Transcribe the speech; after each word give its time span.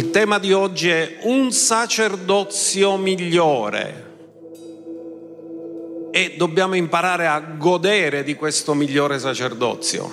Il 0.00 0.10
tema 0.12 0.38
di 0.38 0.54
oggi 0.54 0.88
è 0.88 1.18
un 1.24 1.52
sacerdozio 1.52 2.96
migliore 2.96 4.08
e 6.10 6.36
dobbiamo 6.38 6.74
imparare 6.74 7.26
a 7.26 7.38
godere 7.38 8.24
di 8.24 8.34
questo 8.34 8.72
migliore 8.72 9.18
sacerdozio. 9.18 10.10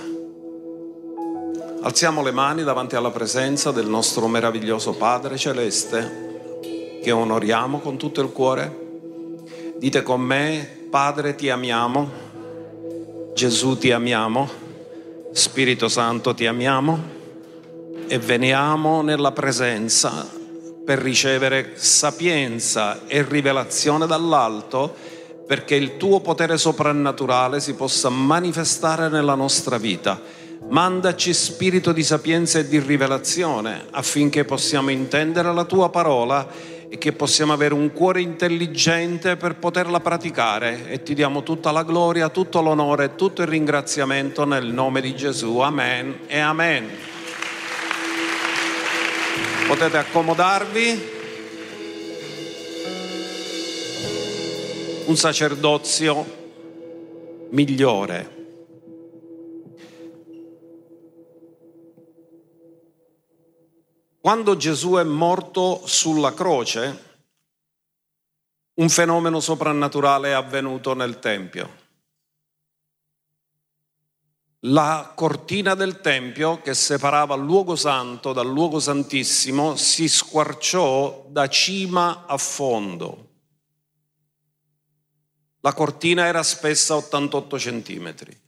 Alziamo 1.83 2.21
le 2.21 2.31
mani 2.31 2.65
davanti 2.65 2.97
alla 2.97 3.11
presenza 3.11 3.71
del 3.71 3.87
nostro 3.87 4.27
meraviglioso 4.27 4.91
Padre 4.91 5.37
Celeste 5.37 6.99
che 7.01 7.11
onoriamo 7.11 7.79
con 7.79 7.95
tutto 7.95 8.19
il 8.19 8.33
cuore. 8.33 8.87
Dite 9.77 10.03
con 10.03 10.19
me, 10.19 10.67
Padre 10.89 11.33
ti 11.33 11.49
amiamo, 11.49 12.11
Gesù 13.33 13.77
ti 13.77 13.93
amiamo, 13.93 14.49
Spirito 15.31 15.87
Santo 15.87 16.33
ti 16.33 16.45
amiamo 16.45 17.15
e 18.07 18.19
veniamo 18.19 19.01
nella 19.01 19.31
presenza 19.31 20.25
per 20.85 20.99
ricevere 20.99 21.73
sapienza 21.75 23.01
e 23.07 23.21
rivelazione 23.27 24.07
dall'alto 24.07 24.95
perché 25.45 25.75
il 25.75 25.97
tuo 25.97 26.21
potere 26.21 26.57
soprannaturale 26.57 27.59
si 27.59 27.73
possa 27.73 28.09
manifestare 28.09 29.09
nella 29.09 29.35
nostra 29.35 29.77
vita. 29.77 30.21
Mandaci 30.69 31.33
spirito 31.33 31.91
di 31.91 32.03
sapienza 32.03 32.59
e 32.59 32.67
di 32.67 32.79
rivelazione 32.79 33.85
affinché 33.91 34.43
possiamo 34.45 34.89
intendere 34.89 35.53
la 35.53 35.65
tua 35.65 35.89
parola 35.89 36.47
e 36.89 36.97
che 36.97 37.11
possiamo 37.11 37.51
avere 37.51 37.73
un 37.73 37.91
cuore 37.91 38.21
intelligente 38.21 39.35
per 39.35 39.57
poterla 39.57 39.99
praticare 39.99 40.89
e 40.89 41.03
ti 41.03 41.13
diamo 41.13 41.43
tutta 41.43 41.71
la 41.71 41.83
gloria, 41.83 42.29
tutto 42.29 42.61
l'onore 42.61 43.15
tutto 43.15 43.41
il 43.41 43.47
ringraziamento 43.49 44.45
nel 44.45 44.67
nome 44.67 45.01
di 45.01 45.15
Gesù. 45.15 45.59
Amen 45.59 46.19
e 46.27 46.39
amen. 46.39 47.15
Potete 49.67 49.97
accomodarvi. 49.97 51.15
Un 55.07 55.15
sacerdozio 55.17 56.25
migliore. 57.49 58.35
Quando 64.21 64.55
Gesù 64.55 64.93
è 64.93 65.03
morto 65.03 65.81
sulla 65.85 66.33
croce, 66.33 67.03
un 68.75 68.87
fenomeno 68.87 69.41
soprannaturale 69.41 70.29
è 70.29 70.31
avvenuto 70.31 70.93
nel 70.93 71.19
Tempio. 71.19 71.86
La 74.69 75.13
cortina 75.15 75.75
del 75.75 76.01
Tempio 76.01 76.61
che 76.61 76.73
separava 76.73 77.35
il 77.35 77.43
luogo 77.43 77.77
santo 77.77 78.33
dal 78.33 78.47
luogo 78.47 78.79
santissimo 78.79 79.77
si 79.77 80.09
squarciò 80.09 81.25
da 81.29 81.47
cima 81.47 82.25
a 82.25 82.37
fondo. 82.37 83.29
La 85.61 85.73
cortina 85.73 86.25
era 86.25 86.43
spessa 86.43 86.95
88 86.95 87.59
centimetri 87.59 88.41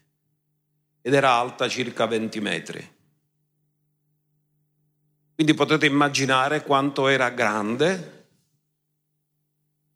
ed 1.01 1.13
era 1.13 1.31
alta 1.31 1.69
circa 1.69 2.05
20 2.05 2.41
metri. 2.41 2.97
Quindi 5.35 5.53
potete 5.53 5.85
immaginare 5.85 6.63
quanto 6.63 7.07
era 7.07 7.29
grande 7.29 8.27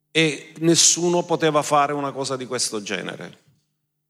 e 0.09 0.53
nessuno 0.59 1.23
poteva 1.23 1.61
fare 1.63 1.91
una 1.91 2.13
cosa 2.13 2.37
di 2.37 2.45
questo 2.45 2.81
genere. 2.81 3.39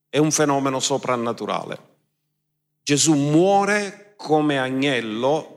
È 0.10 0.20
un 0.20 0.30
fenomeno 0.30 0.80
soprannaturale. 0.80 1.93
Gesù 2.84 3.14
muore 3.14 4.14
come 4.18 4.60
agnello 4.60 5.54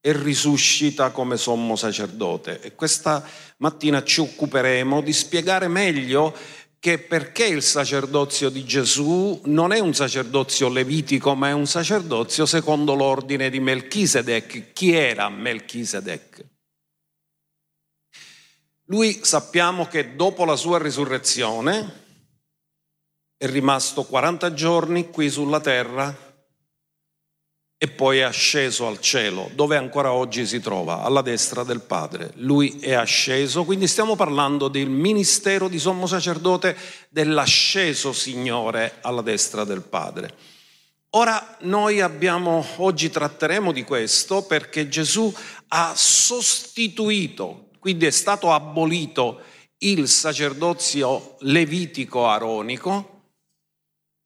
e 0.00 0.12
risuscita 0.12 1.10
come 1.10 1.36
sommo 1.36 1.76
sacerdote. 1.76 2.60
E 2.60 2.74
questa 2.74 3.24
mattina 3.58 4.02
ci 4.02 4.20
occuperemo 4.20 5.00
di 5.00 5.12
spiegare 5.12 5.68
meglio 5.68 6.36
che 6.78 6.98
perché 6.98 7.46
il 7.46 7.62
sacerdozio 7.62 8.50
di 8.50 8.64
Gesù 8.64 9.40
non 9.44 9.72
è 9.72 9.78
un 9.78 9.94
sacerdozio 9.94 10.68
levitico, 10.68 11.34
ma 11.36 11.48
è 11.48 11.52
un 11.52 11.66
sacerdozio 11.66 12.44
secondo 12.44 12.94
l'ordine 12.94 13.48
di 13.48 13.60
Melchisedec. 13.60 14.72
Chi 14.72 14.92
era 14.92 15.28
Melchisedec? 15.28 16.44
Lui 18.86 19.20
sappiamo 19.22 19.86
che 19.86 20.16
dopo 20.16 20.44
la 20.44 20.56
sua 20.56 20.78
risurrezione 20.78 22.00
è 23.36 23.46
rimasto 23.46 24.02
40 24.02 24.52
giorni 24.52 25.08
qui 25.08 25.30
sulla 25.30 25.60
terra 25.60 26.30
e 27.82 27.88
poi 27.88 28.18
è 28.18 28.22
asceso 28.22 28.86
al 28.86 29.00
cielo, 29.00 29.50
dove 29.56 29.76
ancora 29.76 30.12
oggi 30.12 30.46
si 30.46 30.60
trova, 30.60 31.02
alla 31.02 31.20
destra 31.20 31.64
del 31.64 31.80
Padre. 31.80 32.30
Lui 32.36 32.78
è 32.78 32.92
asceso, 32.92 33.64
quindi 33.64 33.88
stiamo 33.88 34.14
parlando 34.14 34.68
del 34.68 34.88
ministero 34.88 35.66
di 35.66 35.80
sommo 35.80 36.06
sacerdote 36.06 36.76
dell'asceso 37.08 38.12
Signore 38.12 38.98
alla 39.00 39.20
destra 39.20 39.64
del 39.64 39.82
Padre. 39.82 40.32
Ora 41.16 41.56
noi 41.62 42.00
abbiamo, 42.00 42.64
oggi 42.76 43.10
tratteremo 43.10 43.72
di 43.72 43.82
questo 43.82 44.44
perché 44.44 44.88
Gesù 44.88 45.34
ha 45.66 45.92
sostituito, 45.96 47.70
quindi 47.80 48.06
è 48.06 48.12
stato 48.12 48.52
abolito 48.52 49.40
il 49.78 50.06
sacerdozio 50.06 51.34
levitico 51.40 52.28
aronico 52.28 53.11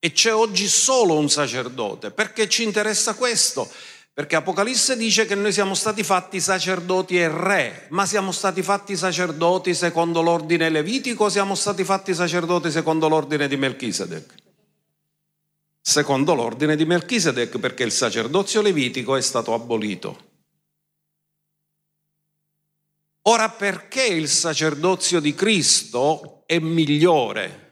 e 0.06 0.12
c'è 0.12 0.32
oggi 0.32 0.68
solo 0.68 1.18
un 1.18 1.28
sacerdote. 1.28 2.12
Perché 2.12 2.48
ci 2.48 2.62
interessa 2.62 3.14
questo? 3.14 3.68
Perché 4.12 4.36
Apocalisse 4.36 4.96
dice 4.96 5.26
che 5.26 5.34
noi 5.34 5.52
siamo 5.52 5.74
stati 5.74 6.04
fatti 6.04 6.38
sacerdoti 6.40 7.18
e 7.18 7.26
re, 7.26 7.86
ma 7.90 8.06
siamo 8.06 8.30
stati 8.30 8.62
fatti 8.62 8.96
sacerdoti 8.96 9.74
secondo 9.74 10.22
l'ordine 10.22 10.70
levitico 10.70 11.24
o 11.24 11.28
siamo 11.28 11.56
stati 11.56 11.82
fatti 11.82 12.14
sacerdoti 12.14 12.70
secondo 12.70 13.08
l'ordine 13.08 13.48
di 13.48 13.56
Melchisedec? 13.56 14.34
Secondo 15.80 16.34
l'ordine 16.34 16.76
di 16.76 16.84
Melchisedec, 16.84 17.58
perché 17.58 17.82
il 17.82 17.90
sacerdozio 17.90 18.62
levitico 18.62 19.16
è 19.16 19.20
stato 19.20 19.54
abolito. 19.54 20.18
Ora 23.22 23.48
perché 23.48 24.04
il 24.04 24.28
sacerdozio 24.28 25.18
di 25.18 25.34
Cristo 25.34 26.44
è 26.46 26.60
migliore? 26.60 27.64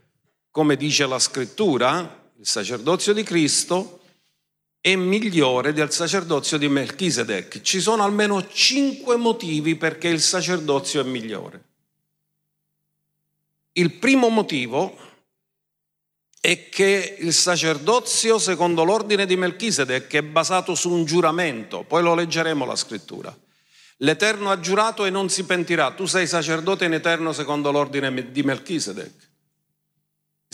come 0.55 0.77
dice 0.77 1.05
la 1.05 1.19
scrittura, 1.19 2.24
il 2.39 2.47
sacerdozio 2.47 3.13
di 3.13 3.23
Cristo 3.23 4.01
è 4.81 4.97
migliore 4.97 5.73
del 5.73 5.93
sacerdozio 5.93 6.59
di 6.59 6.69
Melchisedec. 6.69 7.63
Ci 7.63 7.81
sono 7.81 8.03
almeno 8.03 8.47
cinque 8.49 9.17
motivi 9.17 9.77
perché 9.77 10.09
il 10.09 10.21
sacerdozio 10.21 11.01
è 11.01 11.05
migliore. 11.05 11.63
Il 13.73 13.93
primo 13.93 14.29
motivo 14.29 14.97
è 16.41 16.69
che 16.69 17.17
il 17.19 17.33
sacerdozio, 17.33 18.39
secondo 18.39 18.85
l'ordine 18.85 19.25
di 19.25 19.37
Melchisedec, 19.37 20.13
è 20.13 20.23
basato 20.23 20.75
su 20.75 20.91
un 20.91 21.05
giuramento, 21.05 21.83
poi 21.83 22.03
lo 22.03 22.15
leggeremo 22.15 22.67
la 22.67 22.77
scrittura. 22.77 23.35
L'Eterno 23.99 24.51
ha 24.51 24.61
giurato 24.61 25.07
e 25.07 25.11
non 25.11 25.31
si 25.31 25.45
pentirà. 25.45 25.93
Tu 25.93 26.05
sei 26.05 26.27
sacerdote 26.27 26.85
in 26.85 26.93
eterno 26.93 27.33
secondo 27.33 27.71
l'ordine 27.71 28.31
di 28.31 28.43
Melchisedec. 28.43 29.33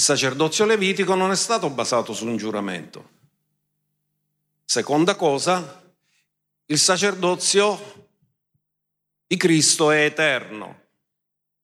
Il 0.00 0.06
sacerdozio 0.06 0.64
levitico 0.64 1.14
non 1.14 1.30
è 1.30 1.36
stato 1.36 1.68
basato 1.68 2.14
su 2.14 2.26
un 2.26 2.38
giuramento. 2.38 3.10
Seconda 4.64 5.14
cosa, 5.14 5.92
il 6.64 6.78
sacerdozio 6.78 8.08
di 9.26 9.36
Cristo 9.36 9.90
è 9.90 10.06
eterno. 10.06 10.84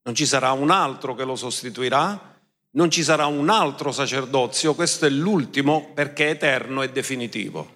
Non 0.02 0.14
ci 0.14 0.26
sarà 0.26 0.52
un 0.52 0.70
altro 0.70 1.14
che 1.14 1.24
lo 1.24 1.34
sostituirà, 1.34 2.38
non 2.72 2.90
ci 2.90 3.02
sarà 3.02 3.24
un 3.24 3.48
altro 3.48 3.90
sacerdozio, 3.90 4.74
questo 4.74 5.06
è 5.06 5.08
l'ultimo 5.08 5.92
perché 5.94 6.26
è 6.26 6.30
eterno 6.32 6.82
e 6.82 6.90
definitivo. 6.90 7.74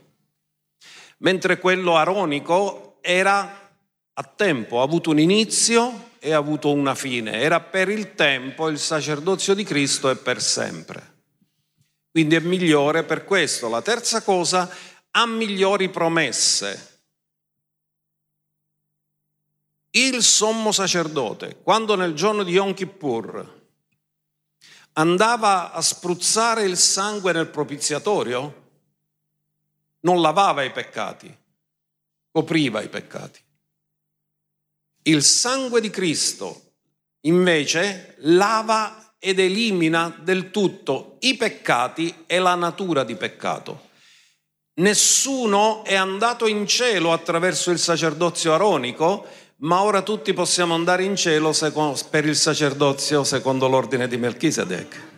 Mentre 1.20 1.58
quello 1.58 1.96
aronico 1.96 2.98
era 3.00 3.72
a 4.12 4.22
tempo, 4.24 4.80
ha 4.80 4.82
avuto 4.82 5.08
un 5.08 5.20
inizio 5.20 6.09
e 6.20 6.32
ha 6.32 6.36
avuto 6.36 6.70
una 6.72 6.94
fine. 6.94 7.40
Era 7.40 7.60
per 7.60 7.88
il 7.88 8.14
tempo, 8.14 8.68
il 8.68 8.78
sacerdozio 8.78 9.54
di 9.54 9.64
Cristo 9.64 10.10
è 10.10 10.16
per 10.16 10.40
sempre. 10.42 11.18
Quindi 12.10 12.34
è 12.34 12.40
migliore 12.40 13.04
per 13.04 13.24
questo. 13.24 13.68
La 13.68 13.82
terza 13.82 14.22
cosa, 14.22 14.70
ha 15.12 15.26
migliori 15.26 15.88
promesse. 15.88 16.88
Il 19.92 20.22
sommo 20.22 20.70
sacerdote, 20.72 21.60
quando 21.62 21.96
nel 21.96 22.14
giorno 22.14 22.42
di 22.42 22.52
Yom 22.52 22.74
Kippur 22.74 23.58
andava 24.92 25.72
a 25.72 25.80
spruzzare 25.80 26.62
il 26.62 26.76
sangue 26.76 27.32
nel 27.32 27.48
propiziatorio, 27.48 28.68
non 30.00 30.20
lavava 30.20 30.62
i 30.62 30.70
peccati, 30.70 31.34
copriva 32.30 32.82
i 32.82 32.88
peccati. 32.88 33.40
Il 35.02 35.22
sangue 35.22 35.80
di 35.80 35.90
Cristo 35.90 36.74
invece 37.22 38.16
lava 38.18 39.14
ed 39.18 39.38
elimina 39.38 40.08
del 40.22 40.50
tutto 40.50 41.16
i 41.20 41.36
peccati 41.36 42.24
e 42.26 42.38
la 42.38 42.54
natura 42.54 43.04
di 43.04 43.16
peccato. 43.16 43.88
Nessuno 44.80 45.84
è 45.84 45.94
andato 45.94 46.46
in 46.46 46.66
cielo 46.66 47.12
attraverso 47.12 47.70
il 47.70 47.78
sacerdozio 47.78 48.54
aronico, 48.54 49.26
ma 49.58 49.82
ora 49.82 50.00
tutti 50.00 50.32
possiamo 50.32 50.74
andare 50.74 51.04
in 51.04 51.16
cielo 51.16 51.52
per 52.08 52.24
il 52.24 52.36
sacerdozio 52.36 53.24
secondo 53.24 53.68
l'ordine 53.68 54.08
di 54.08 54.16
Melchisedec. 54.16 55.08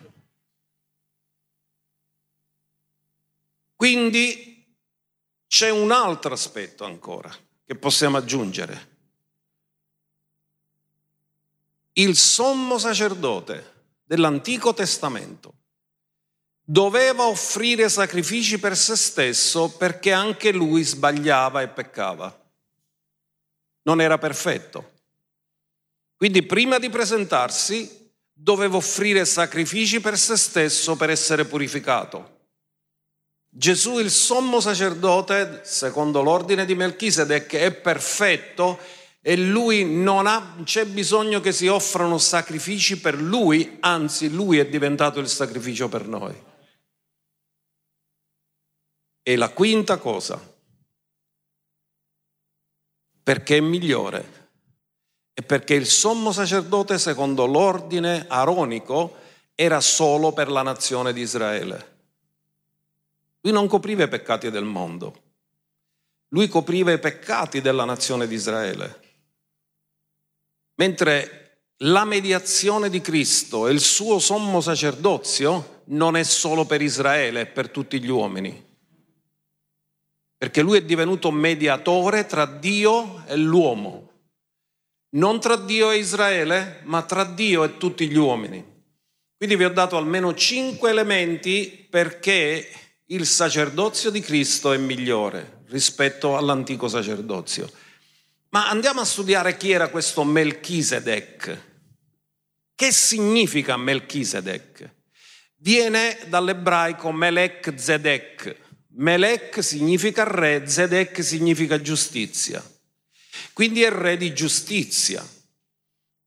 Quindi 3.75 4.77
c'è 5.47 5.69
un 5.69 5.91
altro 5.91 6.33
aspetto 6.33 6.83
ancora 6.83 7.33
che 7.65 7.75
possiamo 7.75 8.17
aggiungere. 8.17 8.92
Il 11.93 12.15
sommo 12.15 12.77
sacerdote 12.77 13.71
dell'Antico 14.03 14.73
Testamento 14.73 15.53
doveva 16.65 17.27
offrire 17.27 17.89
sacrifici 17.89 18.57
per 18.57 18.75
se 18.75 18.95
stesso 18.95 19.69
perché 19.69 20.11
anche 20.11 20.51
lui 20.51 20.83
sbagliava 20.83 21.61
e 21.61 21.67
peccava. 21.67 22.41
Non 23.83 24.01
era 24.01 24.17
perfetto. 24.17 24.91
Quindi 26.15 26.43
prima 26.43 26.79
di 26.79 26.89
presentarsi 26.89 28.11
doveva 28.31 28.77
offrire 28.77 29.25
sacrifici 29.25 29.99
per 29.99 30.17
se 30.17 30.35
stesso 30.37 30.95
per 30.95 31.09
essere 31.09 31.45
purificato. 31.45 32.31
Gesù 33.49 33.99
il 33.99 34.09
sommo 34.09 34.59
sacerdote, 34.59 35.61
secondo 35.63 36.23
l'ordine 36.23 36.65
di 36.65 36.73
Melchisedec, 36.73 37.53
è 37.53 37.71
perfetto 37.71 38.79
e 39.25 39.37
lui 39.37 39.85
non 39.85 40.27
ha, 40.27 40.57
c'è 40.65 40.85
bisogno 40.85 41.39
che 41.39 41.53
si 41.53 41.67
offrano 41.67 42.17
sacrifici 42.17 42.99
per 42.99 43.15
lui, 43.19 43.77
anzi 43.79 44.29
lui 44.29 44.57
è 44.57 44.67
diventato 44.67 45.21
il 45.21 45.29
sacrificio 45.29 45.87
per 45.87 46.05
noi. 46.05 46.35
E 49.23 49.35
la 49.37 49.47
quinta 49.51 49.97
cosa, 49.97 50.37
perché 53.23 53.55
è 53.55 53.61
migliore, 53.61 54.49
è 55.33 55.41
perché 55.41 55.73
il 55.73 55.87
sommo 55.87 56.33
sacerdote, 56.33 56.99
secondo 56.99 57.45
l'ordine 57.45 58.25
aronico, 58.27 59.15
era 59.55 59.79
solo 59.79 60.33
per 60.33 60.51
la 60.51 60.63
nazione 60.63 61.13
di 61.13 61.21
Israele. 61.21 61.91
Lui 63.39 63.53
non 63.53 63.69
copriva 63.69 64.03
i 64.03 64.09
peccati 64.09 64.51
del 64.51 64.65
mondo, 64.65 65.21
lui 66.27 66.49
copriva 66.49 66.91
i 66.91 66.99
peccati 66.99 67.61
della 67.61 67.85
nazione 67.85 68.27
di 68.27 68.35
Israele. 68.35 69.02
Mentre 70.75 71.43
la 71.77 72.05
mediazione 72.05 72.89
di 72.89 73.01
Cristo 73.01 73.67
e 73.67 73.73
il 73.73 73.79
suo 73.79 74.19
sommo 74.19 74.61
sacerdozio 74.61 75.81
non 75.85 76.15
è 76.15 76.23
solo 76.23 76.65
per 76.65 76.81
Israele, 76.81 77.41
è 77.41 77.45
per 77.45 77.69
tutti 77.69 78.01
gli 78.01 78.09
uomini. 78.09 78.71
Perché 80.37 80.61
lui 80.61 80.77
è 80.77 80.83
divenuto 80.83 81.31
mediatore 81.31 82.25
tra 82.25 82.45
Dio 82.45 83.25
e 83.27 83.35
l'uomo. 83.35 84.11
Non 85.11 85.39
tra 85.39 85.55
Dio 85.55 85.91
e 85.91 85.97
Israele, 85.97 86.81
ma 86.83 87.03
tra 87.03 87.23
Dio 87.23 87.63
e 87.63 87.77
tutti 87.77 88.07
gli 88.07 88.17
uomini. 88.17 88.71
Quindi 89.37 89.55
vi 89.55 89.65
ho 89.65 89.73
dato 89.73 89.97
almeno 89.97 90.33
cinque 90.33 90.89
elementi 90.89 91.85
perché 91.89 92.67
il 93.07 93.25
sacerdozio 93.25 94.09
di 94.09 94.21
Cristo 94.21 94.71
è 94.71 94.77
migliore 94.77 95.63
rispetto 95.67 96.37
all'antico 96.37 96.87
sacerdozio. 96.87 97.69
Ma 98.53 98.69
andiamo 98.69 99.01
a 99.01 99.05
studiare 99.05 99.57
chi 99.57 99.71
era 99.71 99.89
questo 99.89 100.23
Melchisedec. 100.23 101.61
Che 102.75 102.91
significa 102.91 103.77
Melchisedec? 103.77 104.93
Viene 105.55 106.19
dall'ebraico 106.27 107.11
Melech 107.11 107.73
Zedek. 107.75 108.55
Melech 108.89 109.63
significa 109.63 110.23
re, 110.23 110.67
Zedek 110.67 111.23
significa 111.23 111.81
giustizia. 111.81 112.63
Quindi 113.53 113.81
è 113.81 113.89
re 113.89 114.17
di 114.17 114.35
giustizia. 114.35 115.27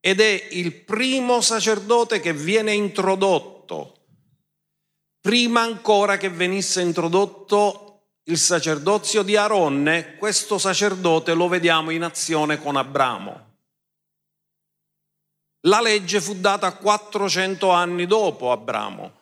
Ed 0.00 0.20
è 0.20 0.48
il 0.50 0.72
primo 0.82 1.40
sacerdote 1.40 2.18
che 2.18 2.32
viene 2.32 2.72
introdotto, 2.72 4.06
prima 5.20 5.60
ancora 5.60 6.16
che 6.16 6.28
venisse 6.28 6.80
introdotto 6.80 7.85
il 8.28 8.38
sacerdozio 8.38 9.22
di 9.22 9.36
Aronne, 9.36 10.16
questo 10.16 10.58
sacerdote 10.58 11.32
lo 11.34 11.46
vediamo 11.48 11.90
in 11.90 12.02
azione 12.02 12.60
con 12.60 12.76
Abramo. 12.76 13.44
La 15.66 15.80
legge 15.80 16.20
fu 16.20 16.34
data 16.34 16.72
400 16.72 17.70
anni 17.70 18.06
dopo 18.06 18.50
Abramo, 18.50 19.12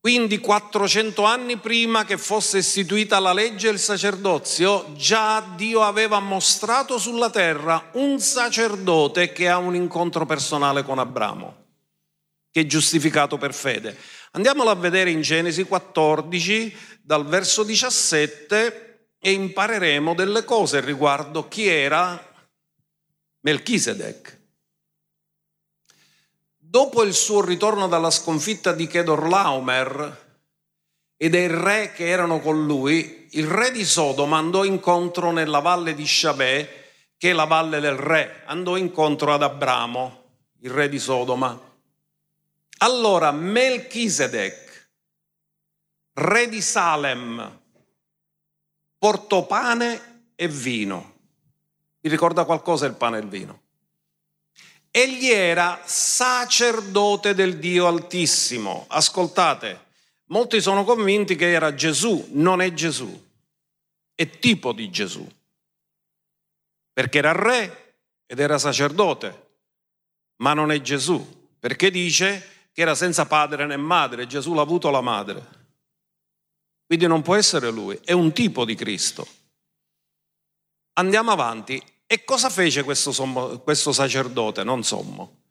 quindi 0.00 0.38
400 0.38 1.22
anni 1.24 1.58
prima 1.58 2.04
che 2.04 2.16
fosse 2.16 2.58
istituita 2.58 3.18
la 3.18 3.32
legge 3.34 3.68
e 3.68 3.72
il 3.72 3.78
sacerdozio, 3.78 4.94
già 4.94 5.40
Dio 5.54 5.82
aveva 5.82 6.18
mostrato 6.18 6.98
sulla 6.98 7.28
terra 7.28 7.90
un 7.92 8.18
sacerdote 8.20 9.32
che 9.32 9.48
ha 9.48 9.58
un 9.58 9.74
incontro 9.74 10.24
personale 10.24 10.82
con 10.82 10.98
Abramo, 10.98 11.64
che 12.50 12.60
è 12.60 12.66
giustificato 12.66 13.36
per 13.36 13.52
fede. 13.52 13.98
Andiamolo 14.32 14.70
a 14.70 14.74
vedere 14.74 15.10
in 15.10 15.22
Genesi 15.22 15.64
14, 15.64 16.76
dal 17.02 17.26
verso 17.26 17.62
17, 17.62 18.88
e 19.20 19.32
impareremo 19.32 20.14
delle 20.14 20.44
cose 20.44 20.80
riguardo 20.80 21.48
chi 21.48 21.66
era 21.66 22.22
Melchisedec. 23.40 24.36
Dopo 26.56 27.02
il 27.02 27.14
suo 27.14 27.44
ritorno 27.44 27.88
dalla 27.88 28.10
sconfitta 28.10 28.72
di 28.72 28.86
Chedorlaomer 28.86 30.26
e 31.16 31.28
dei 31.28 31.48
re 31.48 31.92
che 31.92 32.06
erano 32.06 32.40
con 32.40 32.66
lui, 32.66 33.26
il 33.32 33.46
re 33.46 33.72
di 33.72 33.84
Sodoma 33.84 34.38
andò 34.38 34.64
incontro 34.64 35.32
nella 35.32 35.60
valle 35.60 35.94
di 35.94 36.06
Shabè, 36.06 36.86
che 37.16 37.30
è 37.30 37.32
la 37.32 37.44
valle 37.44 37.80
del 37.80 37.96
re, 37.96 38.42
andò 38.46 38.76
incontro 38.76 39.32
ad 39.32 39.42
Abramo, 39.42 40.24
il 40.60 40.70
re 40.70 40.88
di 40.88 40.98
Sodoma. 40.98 41.67
Allora 42.78 43.32
Melchisedec, 43.32 44.90
re 46.14 46.48
di 46.48 46.62
Salem, 46.62 47.60
portò 48.96 49.46
pane 49.46 50.30
e 50.36 50.46
vino. 50.46 51.16
Vi 52.00 52.08
ricorda 52.08 52.44
qualcosa 52.44 52.86
il 52.86 52.94
pane 52.94 53.18
e 53.18 53.20
il 53.20 53.28
vino? 53.28 53.62
Egli 54.92 55.28
era 55.28 55.80
sacerdote 55.84 57.34
del 57.34 57.58
Dio 57.58 57.88
Altissimo. 57.88 58.86
Ascoltate, 58.88 59.86
molti 60.26 60.60
sono 60.60 60.84
convinti 60.84 61.34
che 61.34 61.50
era 61.50 61.74
Gesù, 61.74 62.28
non 62.30 62.60
è 62.60 62.72
Gesù, 62.72 63.26
è 64.14 64.30
tipo 64.38 64.72
di 64.72 64.88
Gesù, 64.88 65.28
perché 66.92 67.18
era 67.18 67.32
re 67.32 67.96
ed 68.24 68.38
era 68.38 68.56
sacerdote, 68.56 69.46
ma 70.36 70.54
non 70.54 70.70
è 70.70 70.80
Gesù, 70.80 71.48
perché 71.58 71.90
dice 71.90 72.57
che 72.72 72.80
era 72.82 72.94
senza 72.94 73.26
padre 73.26 73.66
né 73.66 73.76
madre, 73.76 74.26
Gesù 74.26 74.54
l'ha 74.54 74.62
avuto 74.62 74.90
la 74.90 75.00
madre. 75.00 75.56
Quindi 76.86 77.06
non 77.06 77.22
può 77.22 77.34
essere 77.34 77.70
lui, 77.70 77.98
è 78.04 78.12
un 78.12 78.32
tipo 78.32 78.64
di 78.64 78.74
Cristo. 78.74 79.26
Andiamo 80.94 81.30
avanti. 81.30 81.82
E 82.06 82.24
cosa 82.24 82.48
fece 82.48 82.82
questo, 82.84 83.12
sommo, 83.12 83.58
questo 83.58 83.92
sacerdote, 83.92 84.64
non 84.64 84.82
sommo? 84.82 85.42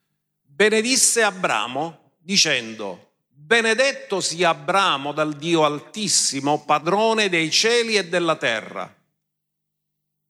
Benedisse 0.41 1.21
Abramo 1.21 2.13
dicendo, 2.17 3.11
benedetto 3.27 4.19
sia 4.19 4.49
Abramo 4.49 5.11
dal 5.11 5.35
Dio 5.35 5.63
Altissimo, 5.63 6.65
padrone 6.65 7.29
dei 7.29 7.51
cieli 7.51 7.95
e 7.95 8.07
della 8.07 8.35
terra. 8.35 8.91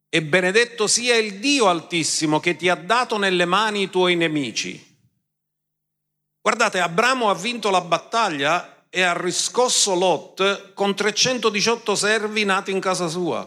E 0.10 0.24
benedetto 0.24 0.88
sia 0.88 1.16
il 1.16 1.40
Dio 1.40 1.68
Altissimo 1.68 2.42
che 2.42 2.58
ti 2.58 2.68
ha 2.68 2.76
dato 2.76 3.18
nelle 3.18 3.46
mani 3.46 3.84
i 3.84 3.90
tuoi 3.90 4.18
nemici 4.18 4.87
Guardate, 6.48 6.80
Abramo 6.80 7.30
ha 7.30 7.36
vinto 7.36 7.70
la 7.70 7.82
battaglia 7.82 8.86
e 8.90 9.02
ha 9.02 9.12
riscosso 9.12 9.94
Lot 9.96 10.72
con 10.74 10.96
318 10.96 11.94
servi 11.94 12.46
nati 12.46 12.72
in 12.72 12.80
casa 12.80 13.10
sua. 13.10 13.46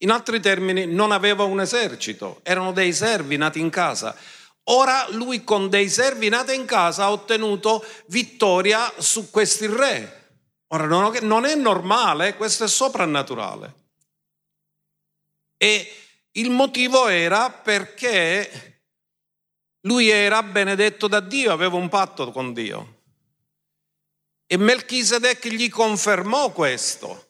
In 0.00 0.10
altri 0.10 0.38
termini, 0.38 0.84
non 0.84 1.12
aveva 1.12 1.44
un 1.44 1.62
esercito, 1.62 2.40
erano 2.42 2.72
dei 2.72 2.92
servi 2.92 3.38
nati 3.38 3.58
in 3.58 3.70
casa. 3.70 4.14
Ora 4.64 5.06
lui 5.12 5.44
con 5.44 5.70
dei 5.70 5.88
servi 5.88 6.28
nati 6.28 6.54
in 6.54 6.66
casa 6.66 7.04
ha 7.04 7.12
ottenuto 7.12 7.82
vittoria 8.08 8.92
su 8.98 9.30
questi 9.30 9.66
re. 9.66 10.40
Ora 10.66 10.84
non 10.84 11.46
è 11.46 11.54
normale, 11.54 12.36
questo 12.36 12.64
è 12.64 12.68
soprannaturale. 12.68 13.74
E 15.56 15.90
il 16.32 16.50
motivo 16.50 17.08
era 17.08 17.48
perché 17.48 18.75
lui 19.86 20.08
era 20.08 20.42
benedetto 20.42 21.06
da 21.06 21.20
Dio, 21.20 21.52
aveva 21.52 21.76
un 21.76 21.88
patto 21.88 22.30
con 22.32 22.52
Dio. 22.52 22.94
E 24.46 24.56
Melchisedec 24.56 25.46
gli 25.48 25.68
confermò 25.68 26.50
questo. 26.50 27.28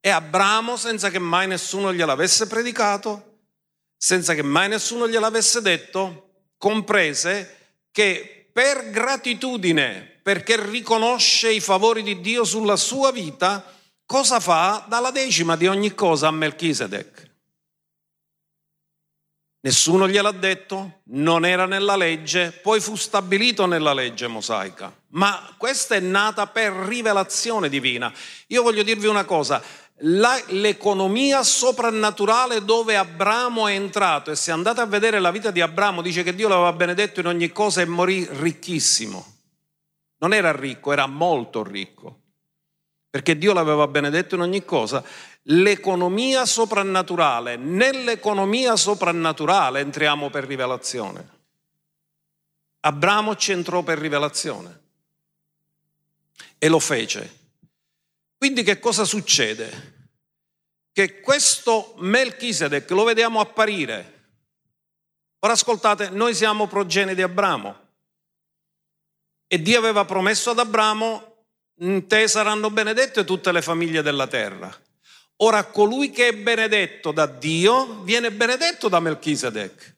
E 0.00 0.10
Abramo, 0.10 0.76
senza 0.76 1.10
che 1.10 1.18
mai 1.18 1.46
nessuno 1.46 1.92
gliel'avesse 1.92 2.46
predicato, 2.46 3.38
senza 3.96 4.34
che 4.34 4.42
mai 4.42 4.68
nessuno 4.68 5.08
gliel'avesse 5.08 5.60
detto, 5.62 6.28
comprese 6.56 7.56
che 7.90 8.48
per 8.52 8.90
gratitudine, 8.90 10.20
perché 10.22 10.62
riconosce 10.62 11.52
i 11.52 11.60
favori 11.60 12.02
di 12.02 12.20
Dio 12.20 12.44
sulla 12.44 12.76
sua 12.76 13.12
vita, 13.12 13.64
cosa 14.04 14.40
fa? 14.40 14.84
Dalla 14.88 15.10
decima 15.10 15.56
di 15.56 15.66
ogni 15.66 15.94
cosa 15.94 16.28
a 16.28 16.32
Melchisedec. 16.32 17.29
Nessuno 19.62 20.08
gliel'ha 20.08 20.32
detto, 20.32 21.00
non 21.10 21.44
era 21.44 21.66
nella 21.66 21.94
legge, 21.94 22.50
poi 22.62 22.80
fu 22.80 22.96
stabilito 22.96 23.66
nella 23.66 23.92
legge 23.92 24.26
mosaica. 24.26 24.90
Ma 25.08 25.54
questa 25.58 25.94
è 25.94 26.00
nata 26.00 26.46
per 26.46 26.72
rivelazione 26.72 27.68
divina. 27.68 28.10
Io 28.46 28.62
voglio 28.62 28.82
dirvi 28.82 29.06
una 29.06 29.24
cosa, 29.24 29.62
la, 29.98 30.40
l'economia 30.46 31.42
soprannaturale 31.42 32.64
dove 32.64 32.96
Abramo 32.96 33.68
è 33.68 33.74
entrato 33.74 34.30
e 34.30 34.36
se 34.36 34.50
andate 34.50 34.80
a 34.80 34.86
vedere 34.86 35.18
la 35.18 35.30
vita 35.30 35.50
di 35.50 35.60
Abramo 35.60 36.00
dice 36.00 36.22
che 36.22 36.34
Dio 36.34 36.48
l'aveva 36.48 36.72
benedetto 36.72 37.20
in 37.20 37.26
ogni 37.26 37.52
cosa 37.52 37.82
e 37.82 37.84
morì 37.84 38.26
ricchissimo. 38.30 39.26
Non 40.20 40.32
era 40.32 40.52
ricco, 40.52 40.92
era 40.92 41.06
molto 41.06 41.62
ricco 41.62 42.19
perché 43.10 43.36
Dio 43.36 43.52
l'aveva 43.52 43.88
benedetto 43.88 44.36
in 44.36 44.42
ogni 44.42 44.64
cosa, 44.64 45.04
l'economia 45.42 46.46
soprannaturale. 46.46 47.56
Nell'economia 47.56 48.76
soprannaturale 48.76 49.80
entriamo 49.80 50.30
per 50.30 50.44
rivelazione. 50.44 51.38
Abramo 52.80 53.34
ci 53.34 53.50
entrò 53.50 53.82
per 53.82 53.98
rivelazione 53.98 54.80
e 56.56 56.68
lo 56.68 56.78
fece. 56.78 57.38
Quindi 58.38 58.62
che 58.62 58.78
cosa 58.78 59.04
succede? 59.04 59.98
Che 60.92 61.20
questo 61.20 61.94
Melchisedec 61.98 62.88
lo 62.90 63.04
vediamo 63.04 63.40
apparire. 63.40 64.18
Ora 65.40 65.54
ascoltate, 65.54 66.10
noi 66.10 66.34
siamo 66.34 66.68
progenie 66.68 67.14
di 67.14 67.22
Abramo 67.22 67.88
e 69.46 69.60
Dio 69.60 69.78
aveva 69.78 70.04
promesso 70.04 70.50
ad 70.50 70.58
Abramo 70.58 71.29
te 72.06 72.28
saranno 72.28 72.70
benedette 72.70 73.24
tutte 73.24 73.52
le 73.52 73.62
famiglie 73.62 74.02
della 74.02 74.26
terra. 74.26 74.70
Ora 75.36 75.64
colui 75.64 76.10
che 76.10 76.28
è 76.28 76.32
benedetto 76.34 77.12
da 77.12 77.24
Dio 77.24 78.02
viene 78.02 78.30
benedetto 78.30 78.88
da 78.88 79.00
Melchisedec. 79.00 79.96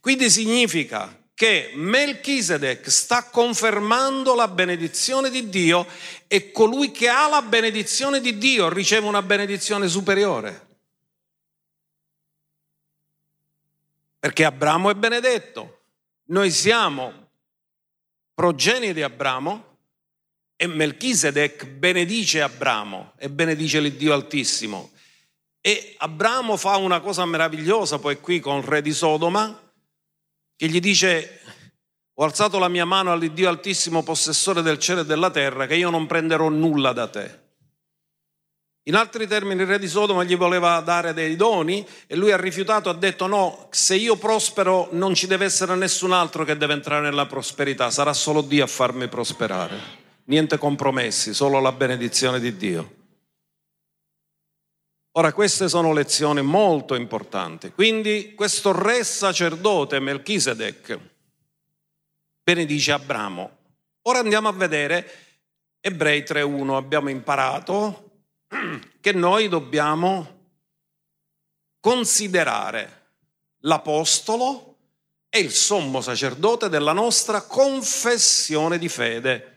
Quindi 0.00 0.30
significa 0.30 1.14
che 1.34 1.72
Melchisedec 1.74 2.90
sta 2.90 3.24
confermando 3.24 4.34
la 4.34 4.48
benedizione 4.48 5.28
di 5.28 5.50
Dio 5.50 5.86
e 6.26 6.50
colui 6.50 6.90
che 6.90 7.08
ha 7.08 7.28
la 7.28 7.42
benedizione 7.42 8.20
di 8.20 8.38
Dio 8.38 8.70
riceve 8.70 9.06
una 9.06 9.22
benedizione 9.22 9.88
superiore. 9.88 10.68
Perché 14.18 14.44
Abramo 14.44 14.88
è 14.88 14.94
benedetto. 14.94 15.80
Noi 16.26 16.50
siamo 16.50 17.28
progenie 18.34 18.94
di 18.94 19.02
Abramo 19.02 19.71
e 20.62 20.68
Melchisedec 20.68 21.66
benedice 21.66 22.40
Abramo 22.40 23.14
e 23.18 23.28
benedice 23.28 23.80
l'Iddio 23.80 24.12
Altissimo. 24.12 24.92
E 25.60 25.96
Abramo 25.98 26.56
fa 26.56 26.76
una 26.76 27.00
cosa 27.00 27.26
meravigliosa 27.26 27.98
poi 27.98 28.20
qui 28.20 28.38
con 28.38 28.58
il 28.58 28.62
re 28.62 28.80
di 28.80 28.92
Sodoma, 28.92 29.60
che 30.54 30.68
gli 30.68 30.78
dice, 30.78 31.40
ho 32.14 32.22
alzato 32.22 32.60
la 32.60 32.68
mia 32.68 32.84
mano 32.84 33.10
all'Iddio 33.10 33.48
Altissimo, 33.48 34.04
possessore 34.04 34.62
del 34.62 34.78
cielo 34.78 35.00
e 35.00 35.04
della 35.04 35.30
terra, 35.30 35.66
che 35.66 35.74
io 35.74 35.90
non 35.90 36.06
prenderò 36.06 36.48
nulla 36.48 36.92
da 36.92 37.08
te. 37.08 37.40
In 38.84 38.94
altri 38.94 39.26
termini 39.26 39.62
il 39.62 39.66
re 39.66 39.80
di 39.80 39.88
Sodoma 39.88 40.22
gli 40.22 40.36
voleva 40.36 40.78
dare 40.78 41.12
dei 41.12 41.34
doni 41.34 41.84
e 42.06 42.14
lui 42.14 42.30
ha 42.30 42.36
rifiutato, 42.36 42.88
ha 42.88 42.94
detto 42.94 43.26
no, 43.26 43.66
se 43.72 43.96
io 43.96 44.14
prospero 44.14 44.90
non 44.92 45.12
ci 45.14 45.26
deve 45.26 45.44
essere 45.44 45.74
nessun 45.74 46.12
altro 46.12 46.44
che 46.44 46.56
deve 46.56 46.74
entrare 46.74 47.02
nella 47.02 47.26
prosperità, 47.26 47.90
sarà 47.90 48.12
solo 48.12 48.42
Dio 48.42 48.62
a 48.62 48.68
farmi 48.68 49.08
prosperare 49.08 50.01
niente 50.24 50.58
compromessi, 50.58 51.34
solo 51.34 51.60
la 51.60 51.72
benedizione 51.72 52.40
di 52.40 52.56
Dio. 52.56 53.00
Ora 55.12 55.32
queste 55.32 55.68
sono 55.68 55.92
lezioni 55.92 56.40
molto 56.40 56.94
importanti. 56.94 57.70
Quindi 57.72 58.34
questo 58.34 58.72
re 58.72 59.04
sacerdote 59.04 60.00
Melchisedec 60.00 60.98
benedice 62.42 62.92
Abramo. 62.92 63.58
Ora 64.02 64.20
andiamo 64.20 64.48
a 64.48 64.52
vedere 64.52 65.10
Ebrei 65.80 66.22
3.1. 66.22 66.74
Abbiamo 66.74 67.10
imparato 67.10 68.10
che 69.00 69.12
noi 69.12 69.48
dobbiamo 69.48 70.40
considerare 71.78 73.00
l'apostolo 73.60 74.76
e 75.28 75.40
il 75.40 75.50
sommo 75.50 76.00
sacerdote 76.00 76.68
della 76.68 76.92
nostra 76.92 77.42
confessione 77.42 78.78
di 78.78 78.88
fede. 78.88 79.51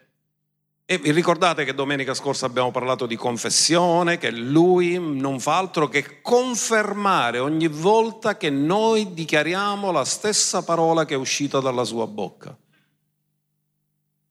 E 0.88 1.00
vi 1.00 1.12
ricordate 1.12 1.66
che 1.66 1.74
domenica 1.74 2.14
scorsa 2.14 2.46
abbiamo 2.46 2.70
parlato 2.70 3.08
di 3.08 3.16
confessione, 3.16 4.20
che 4.20 4.30
lui 4.30 5.00
non 5.00 5.40
fa 5.40 5.58
altro 5.58 5.88
che 5.88 6.22
confermare 6.22 7.40
ogni 7.40 7.68
volta 7.68 8.38
che 8.38 8.52
noi 8.52 9.12
dichiariamo 9.16 9.92
la 9.92 10.06
stessa 10.06 10.64
parola 10.64 11.04
che 11.04 11.16
è 11.16 11.18
uscita 11.18 11.60
dalla 11.60 11.84
sua 11.84 12.06
bocca. 12.06 12.56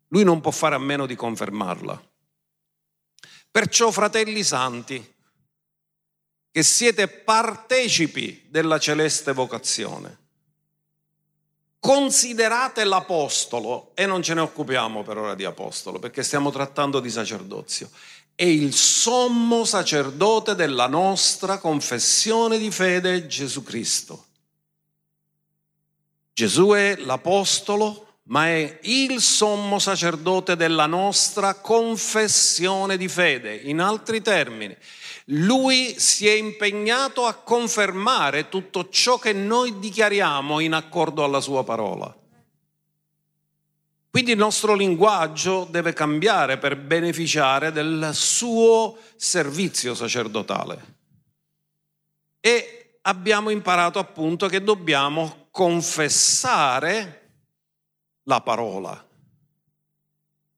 Lui 0.09 0.23
non 0.23 0.41
può 0.41 0.53
fare 0.53 0.77
a 0.77 0.79
meno 0.79 1.07
di 1.07 1.17
confermarla. 1.17 2.01
Perciò, 3.51 3.91
fratelli 3.91 4.45
santi, 4.45 5.15
che 6.53 6.63
siete 6.63 7.09
partecipi 7.09 8.47
della 8.49 8.79
celeste 8.79 9.33
vocazione, 9.33 10.24
considerate 11.85 12.83
l'apostolo, 12.85 13.91
e 13.93 14.07
non 14.07 14.23
ce 14.23 14.33
ne 14.33 14.41
occupiamo 14.41 15.03
per 15.03 15.19
ora 15.19 15.35
di 15.35 15.45
apostolo, 15.45 15.99
perché 15.99 16.23
stiamo 16.23 16.51
trattando 16.51 16.99
di 16.99 17.11
sacerdozio, 17.11 17.91
è 18.35 18.45
il 18.45 18.73
sommo 18.73 19.67
sacerdote 19.67 20.55
della 20.55 20.87
nostra 20.87 21.59
confessione 21.59 22.57
di 22.57 22.71
fede 22.71 23.27
Gesù 23.27 23.63
Cristo. 23.63 24.25
Gesù 26.33 26.71
è 26.71 26.97
l'apostolo, 26.97 28.21
ma 28.29 28.47
è 28.47 28.79
il 28.85 29.21
sommo 29.21 29.79
sacerdote 29.79 30.57
della 30.57 30.87
nostra 30.87 31.53
confessione 31.53 32.97
di 32.97 33.09
fede. 33.09 33.57
In 33.57 33.81
altri 33.81 34.23
termini, 34.23 34.75
lui 35.29 35.99
si 35.99 36.27
è 36.27 36.33
impegnato 36.33 37.25
a 37.25 37.35
confermare 37.35 38.49
tutto 38.49 38.89
ciò 38.91 39.19
che 39.19 39.33
noi 39.33 39.79
dichiariamo 39.79 40.61
in 40.61 40.75
accordo 40.75 41.25
alla 41.25 41.41
sua 41.41 41.65
parola. 41.65 42.15
Quindi 44.11 44.33
il 44.33 44.39
nostro 44.39 44.75
linguaggio 44.75 45.67
deve 45.69 45.93
cambiare 45.93 46.59
per 46.59 46.77
beneficiare 46.77 47.73
del 47.73 48.11
suo 48.13 48.97
servizio 49.17 49.95
sacerdotale. 49.95 50.93
E 52.39 52.99
abbiamo 53.03 53.51
imparato 53.51 53.99
appunto 53.99 54.47
che 54.47 54.63
dobbiamo 54.63 55.49
confessare 55.51 57.31
la 58.25 58.41
parola. 58.41 59.05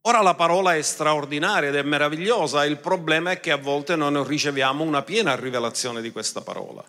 Ora 0.07 0.23
la 0.23 0.35
parola 0.35 0.77
è 0.77 0.83
straordinaria 0.83 1.69
ed 1.69 1.75
è 1.75 1.83
meravigliosa, 1.83 2.65
il 2.65 2.79
problema 2.79 3.33
è 3.33 3.41
che 3.41 3.51
a 3.51 3.57
volte 3.57 3.97
non 3.97 4.25
riceviamo 4.25 4.85
una 4.85 5.03
piena 5.03 5.35
rivelazione 5.35 6.01
di 6.01 6.13
questa 6.13 6.43
parola. 6.43 6.85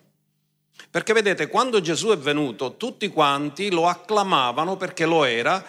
Perché 0.91 1.13
vedete, 1.13 1.47
quando 1.47 1.81
Gesù 1.81 2.09
è 2.09 2.17
venuto, 2.17 2.77
tutti 2.77 3.07
quanti 3.07 3.71
lo 3.71 3.88
acclamavano 3.88 4.77
perché 4.77 5.07
lo 5.07 5.24
era 5.24 5.65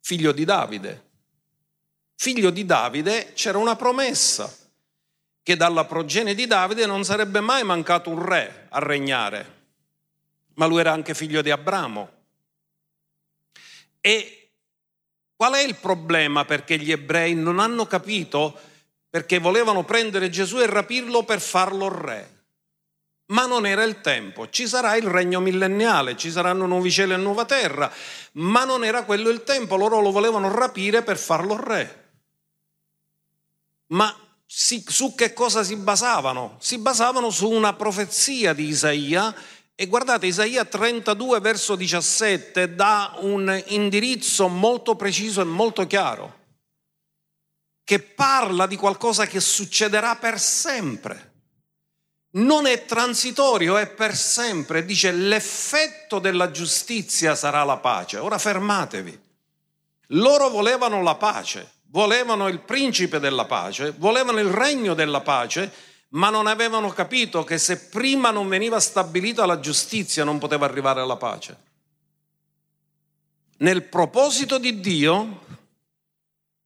figlio 0.00 0.32
di 0.32 0.44
Davide. 0.44 1.02
Figlio 2.16 2.50
di 2.50 2.64
Davide 2.64 3.32
c'era 3.34 3.58
una 3.58 3.76
promessa, 3.76 4.52
che 5.44 5.56
dalla 5.56 5.84
progenie 5.84 6.34
di 6.34 6.48
Davide 6.48 6.86
non 6.86 7.04
sarebbe 7.04 7.38
mai 7.38 7.62
mancato 7.62 8.10
un 8.10 8.20
re 8.20 8.66
a 8.70 8.80
regnare, 8.80 9.66
ma 10.54 10.66
lui 10.66 10.80
era 10.80 10.90
anche 10.90 11.14
figlio 11.14 11.40
di 11.40 11.52
Abramo. 11.52 12.10
E 14.00 14.43
Qual 15.36 15.52
è 15.54 15.60
il 15.60 15.76
problema 15.76 16.44
perché 16.44 16.78
gli 16.78 16.92
ebrei 16.92 17.34
non 17.34 17.58
hanno 17.58 17.86
capito? 17.86 18.58
Perché 19.10 19.38
volevano 19.38 19.84
prendere 19.84 20.30
Gesù 20.30 20.60
e 20.60 20.66
rapirlo 20.66 21.24
per 21.24 21.40
farlo 21.40 21.88
re. 21.88 22.30
Ma 23.26 23.46
non 23.46 23.66
era 23.66 23.82
il 23.84 24.00
tempo. 24.00 24.48
Ci 24.50 24.68
sarà 24.68 24.96
il 24.96 25.06
regno 25.06 25.40
millenniale, 25.40 26.16
ci 26.16 26.30
saranno 26.30 26.66
nuovi 26.66 26.90
cieli 26.90 27.14
e 27.14 27.16
nuova 27.16 27.44
terra, 27.44 27.90
ma 28.32 28.64
non 28.64 28.84
era 28.84 29.04
quello 29.04 29.30
il 29.30 29.42
tempo. 29.44 29.76
Loro 29.76 30.00
lo 30.00 30.10
volevano 30.10 30.54
rapire 30.54 31.02
per 31.02 31.16
farlo 31.16 31.56
re. 31.56 32.02
Ma 33.88 34.14
su 34.46 35.14
che 35.14 35.32
cosa 35.32 35.64
si 35.64 35.76
basavano? 35.76 36.56
Si 36.60 36.78
basavano 36.78 37.30
su 37.30 37.50
una 37.50 37.72
profezia 37.72 38.52
di 38.52 38.66
Isaia 38.66 39.34
e 39.76 39.86
guardate, 39.86 40.26
Isaia 40.26 40.64
32 40.64 41.40
verso 41.40 41.74
17 41.74 42.76
dà 42.76 43.16
un 43.18 43.62
indirizzo 43.66 44.46
molto 44.46 44.94
preciso 44.94 45.40
e 45.40 45.44
molto 45.44 45.84
chiaro, 45.86 46.42
che 47.82 47.98
parla 47.98 48.66
di 48.66 48.76
qualcosa 48.76 49.26
che 49.26 49.40
succederà 49.40 50.14
per 50.16 50.38
sempre. 50.38 51.32
Non 52.34 52.66
è 52.66 52.84
transitorio, 52.84 53.76
è 53.76 53.88
per 53.88 54.16
sempre. 54.16 54.84
Dice 54.84 55.12
l'effetto 55.12 56.18
della 56.18 56.50
giustizia 56.50 57.34
sarà 57.34 57.62
la 57.64 57.76
pace. 57.76 58.18
Ora 58.18 58.38
fermatevi. 58.38 59.20
Loro 60.08 60.48
volevano 60.50 61.02
la 61.02 61.14
pace, 61.14 61.74
volevano 61.90 62.48
il 62.48 62.60
principe 62.60 63.18
della 63.18 63.44
pace, 63.44 63.92
volevano 63.96 64.38
il 64.38 64.50
regno 64.50 64.94
della 64.94 65.20
pace, 65.20 65.72
ma 66.14 66.30
non 66.30 66.46
avevano 66.46 66.90
capito 66.90 67.44
che 67.44 67.58
se 67.58 67.86
prima 67.86 68.30
non 68.30 68.48
veniva 68.48 68.78
stabilita 68.80 69.46
la 69.46 69.60
giustizia 69.60 70.24
non 70.24 70.38
poteva 70.38 70.64
arrivare 70.64 71.00
alla 71.00 71.16
pace. 71.16 71.72
Nel 73.58 73.84
proposito 73.84 74.58
di 74.58 74.80
Dio, 74.80 75.44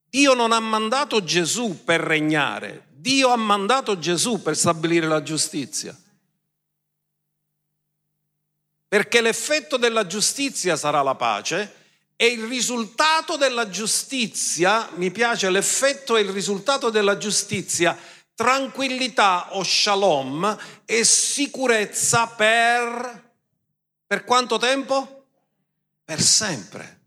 Dio 0.09 0.35
non 0.35 0.53
ha 0.53 0.61
mandato 0.61 1.23
Gesù 1.23 1.83
per 1.85 2.01
regnare, 2.01 2.89
Dio 2.91 3.29
ha 3.29 3.37
mandato 3.37 3.99
Gesù 3.99 4.43
per 4.43 4.57
stabilire 4.57 5.07
la 5.07 5.23
giustizia. 5.23 5.97
Perché 8.89 9.21
l'effetto 9.21 9.77
della 9.77 10.07
giustizia 10.07 10.77
sarà 10.77 11.03
la 11.03 11.15
pace 11.15 11.75
e 12.17 12.27
il 12.27 12.45
risultato 12.45 13.37
della 13.37 13.69
giustizia, 13.69 14.89
mi 14.95 15.11
piace 15.11 15.49
l'effetto 15.51 16.17
e 16.17 16.23
il 16.23 16.31
risultato 16.31 16.91
della 16.91 17.17
giustizia, 17.17 17.97
tranquillità 18.39 19.57
o 19.57 19.65
shalom 19.65 20.57
e 20.85 21.03
sicurezza 21.03 22.29
per, 22.29 23.33
per 24.07 24.23
quanto 24.23 24.59
tempo? 24.59 25.25
Per 26.05 26.21
sempre. 26.21 27.01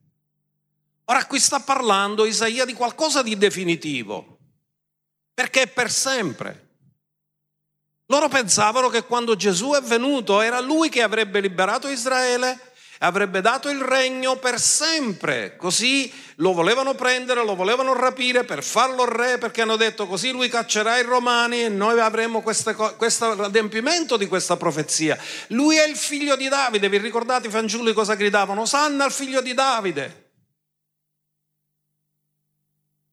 Ora 1.06 1.26
qui 1.28 1.40
sta 1.40 1.62
parlando 1.62 2.26
Isaia 2.26 2.66
di 2.66 2.74
qualcosa 2.74 3.22
di 3.22 3.38
definitivo, 3.38 4.40
perché 5.34 5.62
è 5.62 5.68
per 5.68 5.90
sempre. 5.90 6.68
Loro 8.08 8.28
pensavano 8.28 8.90
che 8.90 9.06
quando 9.06 9.38
Gesù 9.38 9.72
è 9.72 9.82
venuto 9.82 10.42
era 10.42 10.60
lui 10.60 10.90
che 10.90 11.02
avrebbe 11.02 11.40
liberato 11.40 11.88
Israele 11.88 12.71
avrebbe 13.03 13.41
dato 13.41 13.70
il 13.70 13.81
regno 13.81 14.38
per 14.38 14.60
sempre. 14.60 15.55
Così 15.55 16.12
lo 16.36 16.53
volevano 16.53 16.93
prendere, 16.93 17.43
lo 17.43 17.55
volevano 17.55 17.93
rapire 17.93 18.43
per 18.43 18.63
farlo 18.63 19.05
re, 19.05 19.38
perché 19.38 19.62
hanno 19.62 19.75
detto 19.75 20.08
così 20.08 20.31
lui 20.31 20.50
caccerà 20.50 20.98
i 20.98 21.03
romani 21.03 21.63
e 21.63 21.70
noi 21.70 22.00
avremo 22.00 22.41
questo 22.41 23.31
adempimento 23.43 24.17
di 24.17 24.27
questa 24.27 24.58
profezia. 24.58 25.17
Lui 25.48 25.77
è 25.77 25.88
il 25.88 25.96
figlio 25.96 26.36
di 26.36 26.48
Davide, 26.48 26.89
vi 26.89 26.98
ricordate 26.98 27.48
i 27.48 27.51
fanciulli 27.51 27.93
cosa 27.93 28.15
gridavano? 28.15 28.65
Sanna 28.65 29.05
il 29.05 29.12
figlio 29.12 29.41
di 29.41 29.53
Davide. 29.53 30.29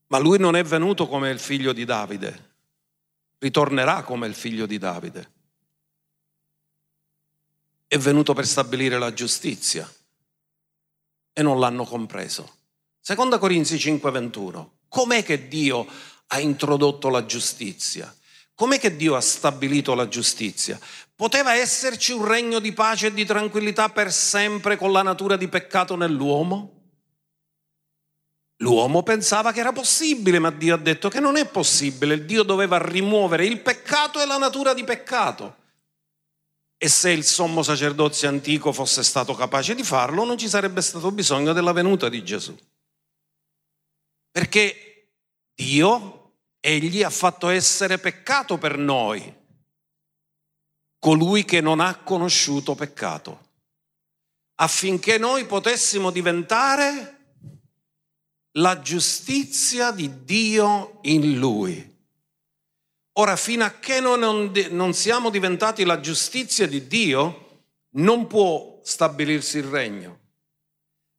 Ma 0.08 0.18
lui 0.18 0.38
non 0.38 0.56
è 0.56 0.62
venuto 0.62 1.06
come 1.06 1.30
il 1.30 1.38
figlio 1.38 1.72
di 1.72 1.84
Davide, 1.84 2.52
ritornerà 3.38 4.02
come 4.02 4.26
il 4.26 4.34
figlio 4.34 4.64
di 4.64 4.78
Davide 4.78 5.36
è 7.88 7.96
venuto 7.96 8.34
per 8.34 8.46
stabilire 8.46 8.98
la 8.98 9.14
giustizia 9.14 9.90
e 11.32 11.42
non 11.42 11.58
l'hanno 11.58 11.84
compreso. 11.84 12.56
Seconda 13.00 13.38
Corinzi 13.38 13.78
5:21. 13.78 14.72
Com'è 14.88 15.24
che 15.24 15.48
Dio 15.48 15.86
ha 16.26 16.38
introdotto 16.38 17.08
la 17.08 17.24
giustizia? 17.24 18.14
Com'è 18.54 18.78
che 18.78 18.96
Dio 18.96 19.14
ha 19.14 19.20
stabilito 19.20 19.94
la 19.94 20.06
giustizia? 20.06 20.78
Poteva 21.14 21.54
esserci 21.54 22.12
un 22.12 22.26
regno 22.26 22.58
di 22.58 22.72
pace 22.72 23.06
e 23.06 23.14
di 23.14 23.24
tranquillità 23.24 23.88
per 23.88 24.12
sempre 24.12 24.76
con 24.76 24.92
la 24.92 25.02
natura 25.02 25.36
di 25.36 25.48
peccato 25.48 25.96
nell'uomo? 25.96 26.74
L'uomo 28.56 29.02
pensava 29.02 29.52
che 29.52 29.60
era 29.60 29.72
possibile, 29.72 30.40
ma 30.40 30.50
Dio 30.50 30.74
ha 30.74 30.78
detto 30.78 31.08
che 31.08 31.20
non 31.20 31.36
è 31.36 31.46
possibile. 31.46 32.24
Dio 32.24 32.42
doveva 32.42 32.76
rimuovere 32.78 33.46
il 33.46 33.60
peccato 33.60 34.20
e 34.20 34.26
la 34.26 34.36
natura 34.36 34.74
di 34.74 34.84
peccato. 34.84 35.56
E 36.80 36.88
se 36.88 37.10
il 37.10 37.24
sommo 37.24 37.64
sacerdozio 37.64 38.28
antico 38.28 38.72
fosse 38.72 39.02
stato 39.02 39.34
capace 39.34 39.74
di 39.74 39.82
farlo, 39.82 40.24
non 40.24 40.38
ci 40.38 40.48
sarebbe 40.48 40.80
stato 40.80 41.10
bisogno 41.10 41.52
della 41.52 41.72
venuta 41.72 42.08
di 42.08 42.24
Gesù. 42.24 42.56
Perché 44.30 45.10
Dio, 45.54 46.34
egli 46.60 47.02
ha 47.02 47.10
fatto 47.10 47.48
essere 47.48 47.98
peccato 47.98 48.58
per 48.58 48.78
noi, 48.78 49.34
colui 51.00 51.44
che 51.44 51.60
non 51.60 51.80
ha 51.80 51.96
conosciuto 51.96 52.76
peccato, 52.76 53.46
affinché 54.60 55.18
noi 55.18 55.46
potessimo 55.46 56.12
diventare 56.12 57.34
la 58.52 58.80
giustizia 58.80 59.90
di 59.90 60.24
Dio 60.24 61.00
in 61.02 61.38
lui. 61.38 61.97
Ora, 63.18 63.34
fino 63.34 63.64
a 63.64 63.72
che 63.80 63.98
non, 63.98 64.52
non 64.70 64.94
siamo 64.94 65.28
diventati 65.28 65.84
la 65.84 65.98
giustizia 65.98 66.68
di 66.68 66.86
Dio, 66.86 67.64
non 67.94 68.28
può 68.28 68.78
stabilirsi 68.84 69.58
il 69.58 69.64
regno, 69.64 70.18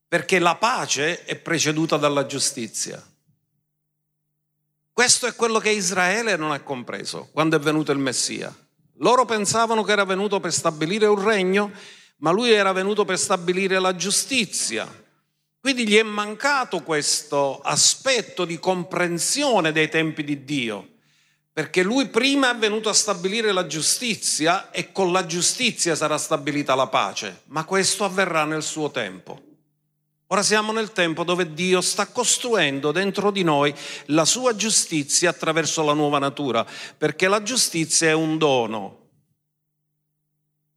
perché 0.07 0.39
la 0.39 0.55
pace 0.55 1.25
è 1.25 1.35
preceduta 1.35 1.97
dalla 1.97 2.25
giustizia. 2.25 3.05
Questo 4.93 5.27
è 5.27 5.35
quello 5.35 5.59
che 5.59 5.71
Israele 5.71 6.37
non 6.37 6.51
ha 6.51 6.61
compreso 6.61 7.27
quando 7.33 7.57
è 7.57 7.59
venuto 7.59 7.91
il 7.91 7.99
Messia. 7.99 8.53
Loro 8.99 9.25
pensavano 9.25 9.83
che 9.83 9.91
era 9.91 10.05
venuto 10.05 10.39
per 10.39 10.53
stabilire 10.53 11.05
un 11.05 11.21
regno, 11.21 11.69
ma 12.17 12.31
lui 12.31 12.51
era 12.51 12.71
venuto 12.71 13.03
per 13.03 13.19
stabilire 13.19 13.77
la 13.77 13.93
giustizia. 13.97 14.87
Quindi 15.59 15.85
gli 15.85 15.97
è 15.97 16.03
mancato 16.03 16.81
questo 16.81 17.59
aspetto 17.59 18.45
di 18.45 18.57
comprensione 18.57 19.73
dei 19.73 19.89
tempi 19.89 20.23
di 20.23 20.45
Dio 20.45 20.93
perché 21.51 21.83
lui 21.83 22.07
prima 22.07 22.51
è 22.51 22.57
venuto 22.57 22.89
a 22.89 22.93
stabilire 22.93 23.51
la 23.51 23.67
giustizia 23.67 24.71
e 24.71 24.91
con 24.91 25.11
la 25.11 25.25
giustizia 25.25 25.95
sarà 25.95 26.17
stabilita 26.17 26.75
la 26.75 26.87
pace, 26.87 27.41
ma 27.47 27.65
questo 27.65 28.05
avverrà 28.05 28.45
nel 28.45 28.63
suo 28.63 28.91
tempo. 28.91 29.41
Ora 30.31 30.43
siamo 30.43 30.71
nel 30.71 30.91
tempo 30.91 31.23
dove 31.23 31.53
Dio 31.53 31.81
sta 31.81 32.05
costruendo 32.05 32.91
dentro 32.91 33.31
di 33.31 33.41
noi 33.41 33.73
la 34.05 34.25
sua 34.25 34.55
giustizia 34.55 35.31
attraverso 35.31 35.83
la 35.83 35.93
nuova 35.93 36.19
natura, 36.19 36.63
perché 36.95 37.27
la 37.27 37.41
giustizia 37.41 38.09
è 38.09 38.13
un 38.13 38.37
dono. 38.37 38.97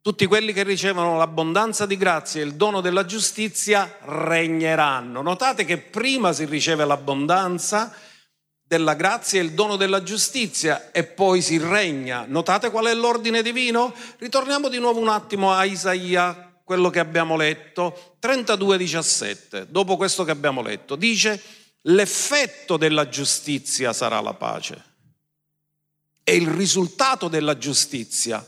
Tutti 0.00 0.26
quelli 0.26 0.54
che 0.54 0.62
ricevono 0.62 1.18
l'abbondanza 1.18 1.84
di 1.84 1.98
grazia 1.98 2.40
e 2.40 2.44
il 2.44 2.54
dono 2.54 2.80
della 2.80 3.04
giustizia 3.04 3.98
regneranno. 4.00 5.20
Notate 5.20 5.66
che 5.66 5.76
prima 5.78 6.32
si 6.32 6.46
riceve 6.46 6.86
l'abbondanza, 6.86 7.94
della 8.72 8.94
grazia 8.94 9.38
e 9.38 9.44
il 9.44 9.52
dono 9.52 9.76
della 9.76 10.02
giustizia 10.02 10.92
e 10.92 11.04
poi 11.04 11.42
si 11.42 11.58
regna. 11.58 12.24
Notate 12.26 12.70
qual 12.70 12.86
è 12.86 12.94
l'ordine 12.94 13.42
divino? 13.42 13.94
Ritorniamo 14.16 14.70
di 14.70 14.78
nuovo 14.78 14.98
un 14.98 15.10
attimo 15.10 15.52
a 15.52 15.64
Isaia, 15.64 16.58
quello 16.64 16.88
che 16.88 16.98
abbiamo 16.98 17.36
letto, 17.36 18.16
32:17, 18.18 19.66
dopo 19.68 19.98
questo 19.98 20.24
che 20.24 20.30
abbiamo 20.30 20.62
letto, 20.62 20.96
dice 20.96 21.38
l'effetto 21.82 22.78
della 22.78 23.10
giustizia 23.10 23.92
sarà 23.92 24.22
la 24.22 24.32
pace 24.32 24.82
e 26.24 26.34
il 26.34 26.48
risultato 26.48 27.28
della 27.28 27.58
giustizia, 27.58 28.42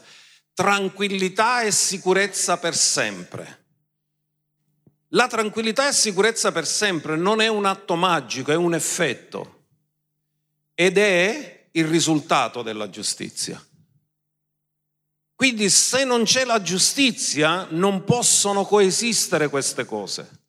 tranquillità 0.54 1.60
e 1.60 1.70
sicurezza 1.70 2.56
per 2.56 2.74
sempre. 2.74 3.64
La 5.08 5.26
tranquillità 5.26 5.86
e 5.86 5.92
sicurezza 5.92 6.50
per 6.50 6.66
sempre 6.66 7.14
non 7.14 7.42
è 7.42 7.48
un 7.48 7.66
atto 7.66 7.94
magico, 7.94 8.52
è 8.52 8.56
un 8.56 8.72
effetto 8.72 9.54
ed 10.74 10.98
è 10.98 11.68
il 11.72 11.86
risultato 11.86 12.62
della 12.62 12.90
giustizia. 12.90 13.62
Quindi 15.34 15.68
se 15.68 16.04
non 16.04 16.24
c'è 16.24 16.44
la 16.44 16.62
giustizia 16.62 17.66
non 17.70 18.04
possono 18.04 18.64
coesistere 18.64 19.48
queste 19.48 19.84
cose. 19.84 20.42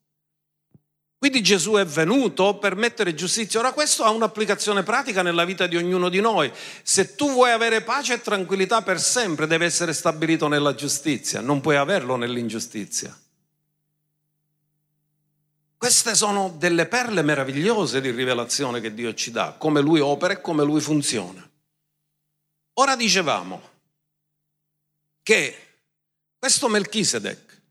Quindi 1.18 1.42
Gesù 1.42 1.74
è 1.74 1.86
venuto 1.86 2.60
per 2.60 2.76
mettere 2.76 3.16
giustizia. 3.16 3.60
Ora 3.60 3.72
questo 3.72 4.04
ha 4.04 4.12
un'applicazione 4.12 4.84
pratica 4.84 5.24
nella 5.24 5.44
vita 5.44 5.66
di 5.66 5.76
ognuno 5.76 6.08
di 6.08 6.22
noi. 6.22 6.52
Se 6.84 7.16
tu 7.16 7.32
vuoi 7.32 7.52
avere 7.52 7.82
pace 7.82 8.14
e 8.14 8.22
tranquillità 8.22 8.84
per 8.84 9.02
sempre, 9.02 9.48
deve 9.48 9.66
essere 9.66 9.92
stabilito 9.94 10.48
nella 10.48 10.76
giustizia, 10.76 11.42
non 11.42 11.62
puoi 11.62 11.78
averlo 11.78 12.16
nell'ingiustizia. 12.16 13.18
Queste 15.86 16.16
sono 16.16 16.52
delle 16.58 16.88
perle 16.88 17.22
meravigliose 17.22 18.02
di 18.02 18.10
rivelazione 18.10 18.82
che 18.82 18.96
Dio 18.96 19.14
ci 19.14 19.30
dà, 19.30 19.54
come 19.56 19.82
Lui 19.82 20.00
opera 20.00 20.34
e 20.34 20.42
come 20.42 20.64
Lui 20.64 20.82
funziona. 20.82 21.48
Ora 22.80 22.96
dicevamo 22.96 23.62
che 25.22 25.56
questo 26.40 26.70
Melchisedec, 26.70 27.62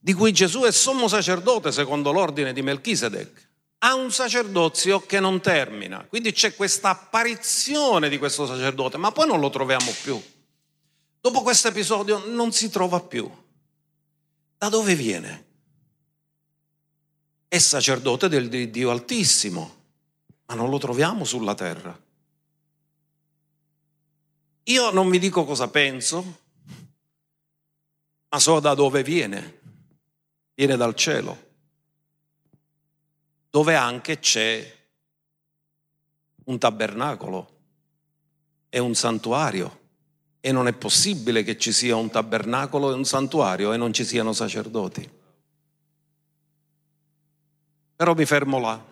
di 0.00 0.12
cui 0.14 0.32
Gesù 0.32 0.62
è 0.62 0.72
sommo 0.72 1.06
sacerdote 1.06 1.70
secondo 1.70 2.10
l'ordine 2.10 2.52
di 2.52 2.60
Melchisedec, 2.60 3.48
ha 3.78 3.94
un 3.94 4.10
sacerdozio 4.10 5.06
che 5.06 5.20
non 5.20 5.40
termina. 5.40 6.04
Quindi 6.08 6.32
c'è 6.32 6.56
questa 6.56 6.88
apparizione 6.88 8.08
di 8.08 8.18
questo 8.18 8.46
sacerdote, 8.46 8.96
ma 8.96 9.12
poi 9.12 9.28
non 9.28 9.38
lo 9.38 9.50
troviamo 9.50 9.92
più. 10.02 10.20
Dopo 11.20 11.42
questo 11.42 11.68
episodio 11.68 12.24
non 12.26 12.50
si 12.50 12.68
trova 12.68 12.98
più. 12.98 13.30
Da 14.58 14.68
dove 14.68 14.96
viene? 14.96 15.49
È 17.52 17.58
sacerdote 17.58 18.28
del 18.28 18.48
Dio 18.70 18.90
Altissimo, 18.90 19.78
ma 20.46 20.54
non 20.54 20.70
lo 20.70 20.78
troviamo 20.78 21.24
sulla 21.24 21.56
terra. 21.56 22.00
Io 24.62 24.90
non 24.92 25.10
vi 25.10 25.18
dico 25.18 25.44
cosa 25.44 25.68
penso, 25.68 26.38
ma 28.28 28.38
so 28.38 28.60
da 28.60 28.74
dove 28.74 29.02
viene. 29.02 29.58
Viene 30.54 30.76
dal 30.76 30.94
cielo, 30.94 31.50
dove 33.50 33.74
anche 33.74 34.20
c'è 34.20 34.78
un 36.44 36.56
tabernacolo, 36.56 37.58
è 38.68 38.78
un 38.78 38.94
santuario 38.94 39.78
e 40.38 40.52
non 40.52 40.68
è 40.68 40.72
possibile 40.72 41.42
che 41.42 41.58
ci 41.58 41.72
sia 41.72 41.96
un 41.96 42.10
tabernacolo 42.10 42.92
e 42.92 42.94
un 42.94 43.04
santuario 43.04 43.72
e 43.72 43.76
non 43.76 43.92
ci 43.92 44.04
siano 44.04 44.32
sacerdoti. 44.32 45.18
Però 48.00 48.14
mi 48.14 48.24
fermo 48.24 48.58
là. 48.58 48.82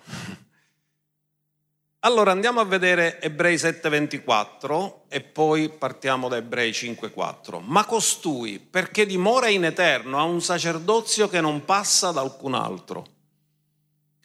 Allora 2.01 2.31
andiamo 2.31 2.61
a 2.61 2.67
vedere 2.67 3.19
Ebrei 3.23 3.57
7:24 3.57 5.07
e 5.09 5.23
poi 5.23 5.71
partiamo 5.71 6.29
da 6.29 6.37
Ebrei 6.37 6.75
5:4. 6.75 7.59
Ma 7.59 7.87
costui, 7.87 8.59
perché 8.59 9.07
dimora 9.07 9.49
in 9.49 9.65
eterno, 9.65 10.19
ha 10.19 10.25
un 10.25 10.43
sacerdozio 10.43 11.27
che 11.27 11.41
non 11.41 11.65
passa 11.65 12.11
da 12.11 12.21
alcun 12.21 12.53
altro. 12.53 13.07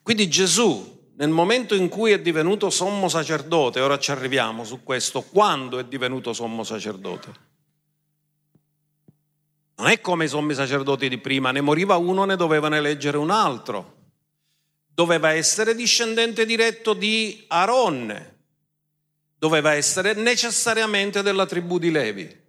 Quindi 0.04 0.28
Gesù, 0.28 1.12
nel 1.16 1.30
momento 1.30 1.76
in 1.76 1.88
cui 1.88 2.12
è 2.12 2.20
divenuto 2.20 2.70
sommo 2.70 3.08
sacerdote, 3.08 3.80
ora 3.80 3.98
ci 3.98 4.12
arriviamo 4.12 4.66
su 4.66 4.84
questo, 4.84 5.22
quando 5.22 5.80
è 5.80 5.86
divenuto 5.86 6.34
sommo 6.34 6.66
sacerdote? 6.66 7.32
Non 9.76 9.88
è 9.88 10.02
come 10.02 10.26
i 10.26 10.28
sommi 10.28 10.54
sacerdoti 10.54 11.08
di 11.08 11.20
prima, 11.20 11.52
ne 11.52 11.62
moriva 11.62 11.96
uno, 11.96 12.26
ne 12.26 12.36
dovevano 12.36 12.76
eleggere 12.76 13.16
un 13.16 13.30
altro 13.30 13.93
doveva 14.94 15.32
essere 15.32 15.76
discendente 15.76 16.46
diretto 16.46 16.94
di 16.94 17.44
Aaron, 17.48 18.32
doveva 19.38 19.74
essere 19.74 20.14
necessariamente 20.14 21.22
della 21.22 21.46
tribù 21.46 21.80
di 21.80 21.92
Levi. 21.92 22.42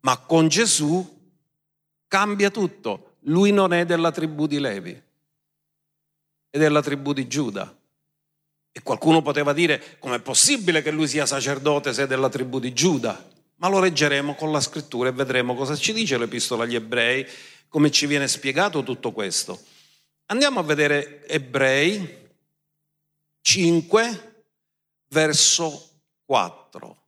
Ma 0.00 0.18
con 0.18 0.48
Gesù 0.48 1.32
cambia 2.08 2.50
tutto. 2.50 3.16
Lui 3.26 3.52
non 3.52 3.72
è 3.72 3.86
della 3.86 4.10
tribù 4.10 4.46
di 4.46 4.58
Levi, 4.58 5.02
è 6.50 6.58
della 6.58 6.82
tribù 6.82 7.14
di 7.14 7.26
Giuda. 7.26 7.74
E 8.70 8.82
qualcuno 8.82 9.22
poteva 9.22 9.52
dire, 9.54 9.96
com'è 9.98 10.20
possibile 10.20 10.82
che 10.82 10.90
lui 10.90 11.08
sia 11.08 11.24
sacerdote 11.24 11.94
se 11.94 12.02
è 12.02 12.06
della 12.06 12.28
tribù 12.28 12.58
di 12.58 12.74
Giuda? 12.74 13.30
Ma 13.56 13.68
lo 13.68 13.78
leggeremo 13.78 14.34
con 14.34 14.52
la 14.52 14.60
scrittura 14.60 15.08
e 15.08 15.12
vedremo 15.12 15.54
cosa 15.54 15.76
ci 15.76 15.92
dice 15.92 16.18
l'epistola 16.18 16.64
agli 16.64 16.74
ebrei 16.74 17.24
come 17.74 17.90
ci 17.90 18.06
viene 18.06 18.28
spiegato 18.28 18.84
tutto 18.84 19.10
questo. 19.10 19.60
Andiamo 20.26 20.60
a 20.60 20.62
vedere 20.62 21.26
Ebrei 21.26 22.30
5, 23.40 24.44
verso 25.08 25.88
4. 26.24 27.02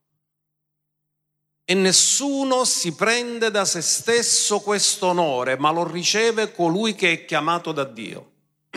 E 1.63 1.73
nessuno 1.73 2.65
si 2.65 2.93
prende 2.95 3.49
da 3.49 3.63
se 3.63 3.79
stesso 3.79 4.59
questo 4.59 5.07
onore, 5.07 5.57
ma 5.57 5.71
lo 5.71 5.89
riceve 5.89 6.51
colui 6.51 6.95
che 6.95 7.13
è 7.13 7.23
chiamato 7.23 7.71
da 7.71 7.85
Dio. 7.85 8.31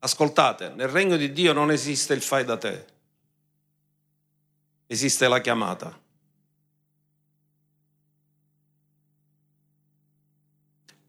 Ascoltate, 0.00 0.70
nel 0.70 0.88
regno 0.88 1.18
di 1.18 1.32
Dio 1.32 1.52
non 1.52 1.70
esiste 1.70 2.14
il 2.14 2.22
fai 2.22 2.46
da 2.46 2.56
te, 2.56 2.86
esiste 4.86 5.28
la 5.28 5.42
chiamata. 5.42 6.01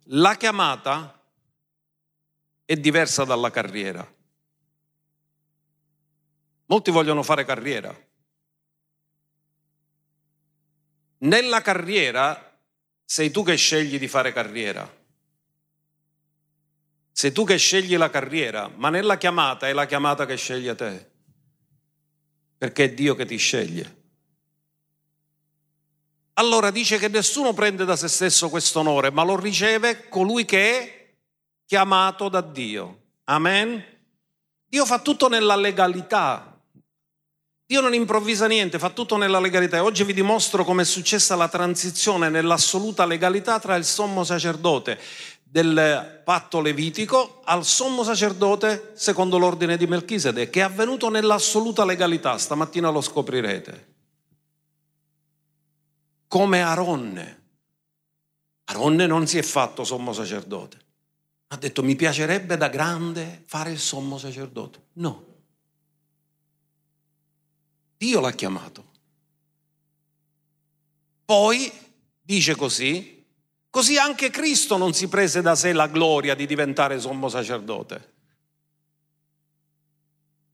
La 0.07 0.35
chiamata 0.35 1.21
è 2.65 2.75
diversa 2.75 3.23
dalla 3.23 3.51
carriera. 3.51 4.05
Molti 6.65 6.91
vogliono 6.91 7.23
fare 7.23 7.45
carriera. 7.45 7.95
Nella 11.19 11.61
carriera 11.61 12.59
sei 13.05 13.31
tu 13.31 13.43
che 13.43 13.55
scegli 13.55 13.97
di 13.97 14.07
fare 14.07 14.33
carriera. 14.33 15.01
Sei 17.11 17.31
tu 17.31 17.45
che 17.45 17.57
scegli 17.57 17.95
la 17.95 18.09
carriera, 18.09 18.67
ma 18.67 18.89
nella 18.89 19.17
chiamata 19.17 19.67
è 19.67 19.73
la 19.73 19.85
chiamata 19.85 20.25
che 20.25 20.35
sceglie 20.35 20.75
te. 20.75 21.11
Perché 22.57 22.85
è 22.85 22.93
Dio 22.93 23.15
che 23.15 23.25
ti 23.25 23.37
sceglie. 23.37 24.02
Allora 26.35 26.71
dice 26.71 26.97
che 26.97 27.09
nessuno 27.09 27.53
prende 27.53 27.85
da 27.85 27.95
se 27.95 28.07
stesso 28.07 28.49
questo 28.49 28.79
onore, 28.79 29.11
ma 29.11 29.23
lo 29.23 29.39
riceve 29.39 30.09
colui 30.09 30.45
che 30.45 30.79
è 30.79 31.13
chiamato 31.65 32.27
da 32.27 32.41
Dio. 32.41 33.01
Amen. 33.25 33.83
Dio 34.65 34.85
fa 34.85 34.99
tutto 34.99 35.29
nella 35.29 35.55
legalità. 35.55 36.59
Dio 37.65 37.81
non 37.81 37.93
improvvisa 37.93 38.47
niente, 38.47 38.79
fa 38.79 38.89
tutto 38.89 39.15
nella 39.15 39.39
legalità. 39.39 39.77
E 39.77 39.81
oggi 39.81 40.03
vi 40.03 40.13
dimostro 40.13 40.63
come 40.63 40.81
è 40.81 40.85
successa 40.85 41.35
la 41.35 41.47
transizione 41.47 42.29
nell'assoluta 42.29 43.05
legalità 43.05 43.59
tra 43.59 43.75
il 43.75 43.85
sommo 43.85 44.23
sacerdote 44.23 44.99
del 45.43 46.21
patto 46.25 46.61
levitico 46.61 47.41
al 47.45 47.63
sommo 47.63 48.03
sacerdote 48.03 48.93
secondo 48.95 49.37
l'ordine 49.37 49.77
di 49.77 49.85
Melchizedek, 49.85 50.49
che 50.49 50.61
è 50.61 50.63
avvenuto 50.63 51.09
nell'assoluta 51.09 51.85
legalità. 51.85 52.39
Stamattina 52.39 52.89
lo 52.89 53.01
scoprirete 53.01 53.92
come 56.33 56.63
Aronne. 56.63 57.41
Aronne 58.63 59.05
non 59.05 59.27
si 59.27 59.37
è 59.37 59.43
fatto 59.43 59.83
sommo 59.83 60.13
sacerdote. 60.13 60.79
Ha 61.49 61.57
detto 61.57 61.83
mi 61.83 61.95
piacerebbe 61.95 62.57
da 62.57 62.69
grande 62.69 63.43
fare 63.45 63.69
il 63.69 63.77
sommo 63.77 64.17
sacerdote. 64.17 64.81
No. 64.93 65.25
Dio 67.97 68.19
l'ha 68.19 68.31
chiamato. 68.31 68.83
Poi 71.23 71.71
dice 72.19 72.55
così, 72.55 73.23
così 73.69 73.99
anche 73.99 74.31
Cristo 74.31 74.77
non 74.77 74.95
si 74.95 75.07
prese 75.09 75.43
da 75.43 75.53
sé 75.53 75.71
la 75.71 75.85
gloria 75.85 76.33
di 76.33 76.47
diventare 76.47 76.99
sommo 76.99 77.29
sacerdote, 77.29 78.13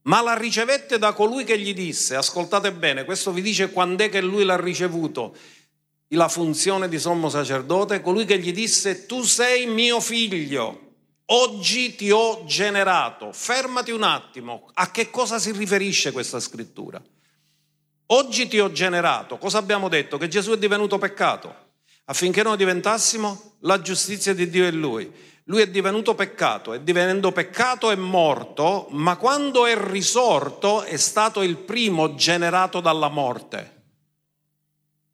ma 0.02 0.22
la 0.22 0.36
ricevette 0.36 0.98
da 0.98 1.14
colui 1.14 1.46
che 1.46 1.58
gli 1.58 1.74
disse, 1.74 2.18
ascoltate 2.18 2.74
bene, 2.74 3.06
questo 3.06 3.32
vi 3.32 3.42
dice 3.42 3.72
quando 3.72 4.04
è 4.04 4.10
che 4.10 4.20
lui 4.20 4.44
l'ha 4.44 4.60
ricevuto, 4.60 5.38
la 6.10 6.28
funzione 6.28 6.88
di 6.88 7.00
sommo 7.00 7.30
sacerdote, 7.30 8.02
colui 8.02 8.26
che 8.26 8.40
gli 8.40 8.52
disse 8.52 9.06
tu 9.06 9.22
sei 9.24 9.68
mio 9.68 10.00
figlio, 10.00 10.88
oggi 11.26 11.96
ti 11.96 12.10
ho 12.10 12.46
generato. 12.46 13.32
Fermati 13.32 13.92
un 13.92 14.04
attimo, 14.04 14.70
a 14.74 14.92
che 14.92 15.10
cosa 15.10 15.38
si 15.40 15.52
riferisce 15.52 16.12
questa 16.12 16.40
scrittura? 16.40 17.02
Oggi 18.12 18.48
ti 18.48 18.60
ho 18.60 18.72
generato, 18.72 19.38
cosa 19.38 19.60
abbiamo 19.60 19.88
detto? 19.88 20.18
Che 20.18 20.28
Gesù 20.28 20.52
è 20.52 20.58
divenuto 20.58 20.98
peccato 20.98 21.68
affinché 22.06 22.42
noi 22.42 22.58
diventassimo 22.58 23.58
la 23.62 23.82
giustizia 23.82 24.34
di 24.34 24.50
Dio 24.50 24.66
in 24.66 24.80
Lui. 24.80 25.12
Lui 25.44 25.62
è 25.62 25.70
divenuto 25.70 26.16
peccato 26.16 26.74
e 26.74 26.84
divenendo 26.84 27.32
peccato 27.32 27.92
è 27.92 27.96
morto, 27.96 28.88
ma 28.92 29.16
quando 29.18 29.66
è 29.66 29.76
risorto 29.78 30.82
è 30.84 30.98
stato 30.98 31.42
il 31.42 31.58
primo 31.58 32.16
generato 32.16 32.80
dalla 32.80 33.10
morte. 33.10 33.79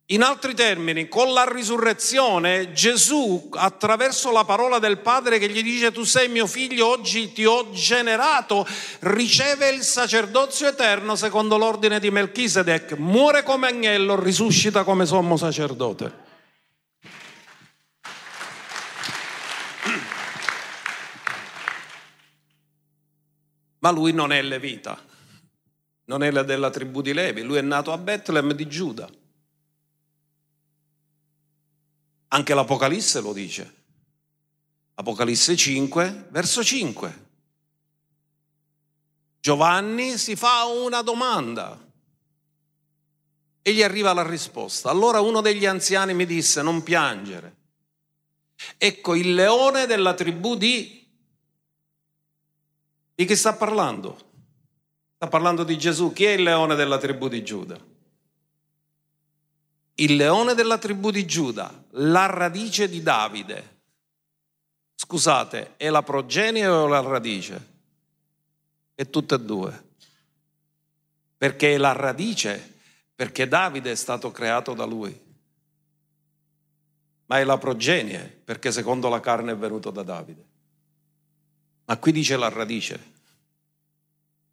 In 0.09 0.21
altri 0.21 0.53
termini, 0.53 1.07
con 1.07 1.33
la 1.33 1.51
risurrezione 1.51 2.71
Gesù, 2.73 3.49
attraverso 3.53 4.31
la 4.31 4.45
parola 4.45 4.77
del 4.77 4.99
Padre 4.99 5.39
che 5.39 5.49
gli 5.49 5.63
dice 5.63 5.91
tu 5.91 6.03
sei 6.03 6.29
mio 6.29 6.45
figlio, 6.45 6.85
oggi 6.85 7.33
ti 7.33 7.43
ho 7.43 7.71
generato, 7.71 8.67
riceve 8.99 9.69
il 9.69 9.81
sacerdozio 9.81 10.67
eterno 10.67 11.15
secondo 11.15 11.57
l'ordine 11.57 11.99
di 11.99 12.11
Melchisedec, 12.11 12.91
muore 12.97 13.41
come 13.41 13.69
agnello, 13.69 14.21
risuscita 14.21 14.83
come 14.83 15.07
sommo 15.07 15.37
sacerdote. 15.37 16.13
Ma 23.79 23.89
lui 23.89 24.13
non 24.13 24.31
è 24.31 24.39
levita, 24.43 25.03
non 26.05 26.21
è 26.21 26.31
della 26.31 26.69
tribù 26.69 27.01
di 27.01 27.11
Levi, 27.11 27.41
lui 27.41 27.57
è 27.57 27.61
nato 27.61 27.91
a 27.91 27.97
Betlem 27.97 28.53
di 28.53 28.67
Giuda. 28.67 29.09
Anche 32.35 32.53
l'Apocalisse 32.53 33.21
lo 33.21 33.31
dice. 33.31 33.83
Apocalisse 34.95 35.55
5, 35.55 36.27
verso 36.31 36.61
5. 36.61 37.23
Giovanni 39.39 40.17
si 40.17 40.35
fa 40.35 40.65
una 40.65 41.01
domanda 41.01 41.81
e 43.61 43.73
gli 43.73 43.81
arriva 43.81 44.11
la 44.11 44.27
risposta. 44.27 44.89
Allora 44.89 45.21
uno 45.21 45.39
degli 45.39 45.65
anziani 45.65 46.13
mi 46.13 46.25
disse, 46.25 46.61
non 46.61 46.83
piangere. 46.83 47.55
Ecco 48.77 49.15
il 49.15 49.33
leone 49.33 49.85
della 49.85 50.13
tribù 50.13 50.55
di... 50.55 51.07
Di 53.15 53.25
chi 53.25 53.35
sta 53.37 53.53
parlando? 53.53 54.17
Sta 55.15 55.27
parlando 55.29 55.63
di 55.63 55.77
Gesù. 55.77 56.11
Chi 56.11 56.25
è 56.25 56.31
il 56.31 56.43
leone 56.43 56.75
della 56.75 56.97
tribù 56.97 57.29
di 57.29 57.45
Giuda? 57.45 57.93
Il 59.95 60.15
leone 60.15 60.53
della 60.53 60.77
tribù 60.77 61.11
di 61.11 61.25
Giuda, 61.25 61.85
la 61.91 62.25
radice 62.25 62.89
di 62.89 63.01
Davide. 63.01 63.73
Scusate, 64.95 65.73
è 65.77 65.89
la 65.89 66.03
progenie 66.03 66.67
o 66.67 66.87
la 66.87 67.01
radice? 67.01 67.73
È 68.93 69.09
tutte 69.09 69.35
e 69.35 69.39
due. 69.39 69.83
Perché 71.37 71.73
è 71.73 71.77
la 71.77 71.93
radice, 71.93 72.73
perché 73.15 73.47
Davide 73.47 73.91
è 73.91 73.95
stato 73.95 74.31
creato 74.31 74.73
da 74.73 74.85
lui. 74.85 75.23
Ma 77.27 77.39
è 77.39 77.43
la 77.43 77.57
progenie, 77.57 78.41
perché 78.43 78.71
secondo 78.71 79.09
la 79.09 79.19
carne 79.19 79.53
è 79.53 79.57
venuto 79.57 79.91
da 79.91 80.03
Davide. 80.03 80.45
Ma 81.85 81.97
qui 81.97 82.11
dice 82.11 82.35
la 82.35 82.49
radice. 82.49 83.13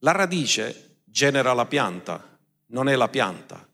La 0.00 0.12
radice 0.12 0.98
genera 1.04 1.52
la 1.52 1.66
pianta, 1.66 2.38
non 2.66 2.88
è 2.88 2.96
la 2.96 3.08
pianta. 3.08 3.66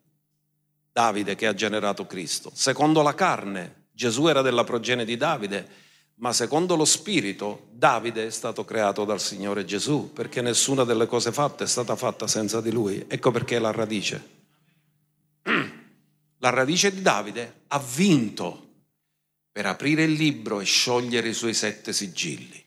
Davide 0.93 1.35
che 1.35 1.47
ha 1.47 1.55
generato 1.55 2.07
Cristo. 2.07 2.51
Secondo 2.55 3.03
la 3.03 3.15
carne, 3.15 3.87
Gesù 3.93 4.27
era 4.27 4.43
della 4.43 4.65
progenie 4.65 5.05
di 5.05 5.17
Davide, 5.17 5.69
ma 6.17 6.33
secondo 6.33 6.75
lo 6.75 6.85
spirito, 6.85 7.69
Davide 7.73 8.27
è 8.27 8.31
stato 8.31 8.65
creato 8.65 9.05
dal 9.05 9.21
Signore 9.21 9.65
Gesù, 9.65 10.13
perché 10.13 10.41
nessuna 10.41 10.85
delle 10.85 11.07
cose 11.07 11.33
fatte 11.33 11.65
è 11.65 11.67
stata 11.67 11.95
fatta 11.97 12.27
senza 12.27 12.61
di 12.61 12.73
lui. 12.73 13.05
Ecco 13.07 13.31
perché 13.31 13.57
è 13.57 13.61
la 13.61 13.71
radice. 13.71 14.37
La 16.41 16.51
radice 16.51 16.95
di 16.95 17.03
Davide 17.03 17.63
ha 17.67 17.81
vinto 17.81 18.67
per 19.51 19.67
aprire 19.67 20.05
il 20.05 20.13
libro 20.13 20.61
e 20.61 20.65
sciogliere 20.65 21.31
i 21.31 21.35
suoi 21.35 21.53
sette 21.53 21.93
sigilli. 21.93 22.65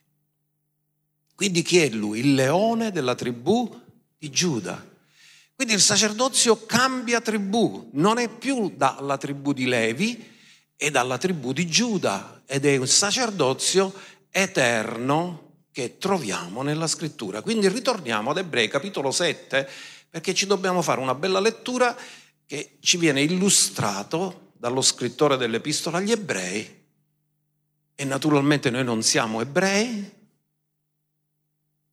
Quindi 1.36 1.62
chi 1.62 1.78
è 1.78 1.90
lui? 1.90 2.20
Il 2.20 2.34
leone 2.34 2.92
della 2.92 3.16
tribù 3.16 3.74
di 4.18 4.30
Giuda. 4.30 4.91
Quindi 5.62 5.78
il 5.78 5.86
sacerdozio 5.86 6.66
cambia 6.66 7.22
tribù, 7.22 7.92
non 7.94 8.18
è 8.18 8.28
più 8.28 8.74
dalla 8.76 9.20
tribù 9.20 9.54
di 9.54 9.68
Levi, 9.68 10.28
è 10.76 10.90
dalla 10.90 11.20
tribù 11.20 11.54
di 11.54 11.68
Giuda 11.68 12.42
ed 12.48 12.66
è 12.66 12.78
un 12.78 12.88
sacerdozio 12.88 13.94
eterno 14.32 15.66
che 15.72 16.00
troviamo 16.00 16.64
nella 16.64 16.88
scrittura. 16.88 17.44
Quindi 17.44 17.70
ritorniamo 17.70 18.32
ad 18.32 18.40
Ebrei 18.40 18.70
capitolo 18.70 19.12
7 19.12 19.70
perché 20.10 20.34
ci 20.34 20.48
dobbiamo 20.48 20.82
fare 20.82 21.00
una 21.00 21.14
bella 21.14 21.40
lettura 21.40 21.96
che 22.48 22.78
ci 22.80 22.98
viene 22.98 23.22
illustrato 23.22 24.54
dallo 24.58 24.82
scrittore 24.82 25.38
dell'epistola 25.38 26.00
agli 26.00 26.12
ebrei 26.12 26.86
e 27.94 28.04
naturalmente 28.04 28.72
noi 28.72 28.84
non 28.84 29.04
siamo 29.04 29.42
ebrei, 29.42 30.21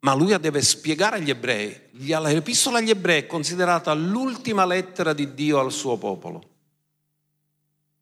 ma 0.09 0.15
lui 0.15 0.35
deve 0.41 0.63
spiegare 0.63 1.17
agli 1.17 1.29
ebrei. 1.29 1.79
L'epistola 1.91 2.79
agli 2.79 2.89
ebrei 2.89 3.21
è 3.21 3.27
considerata 3.27 3.93
l'ultima 3.93 4.65
lettera 4.65 5.13
di 5.13 5.35
Dio 5.35 5.59
al 5.59 5.71
suo 5.71 5.99
popolo. 5.99 6.43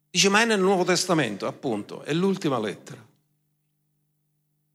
Dice, 0.09 0.29
ma 0.29 0.41
è 0.41 0.45
nel 0.45 0.61
Nuovo 0.61 0.85
Testamento, 0.85 1.47
appunto, 1.47 2.03
è 2.03 2.13
l'ultima 2.13 2.59
lettera. 2.59 3.05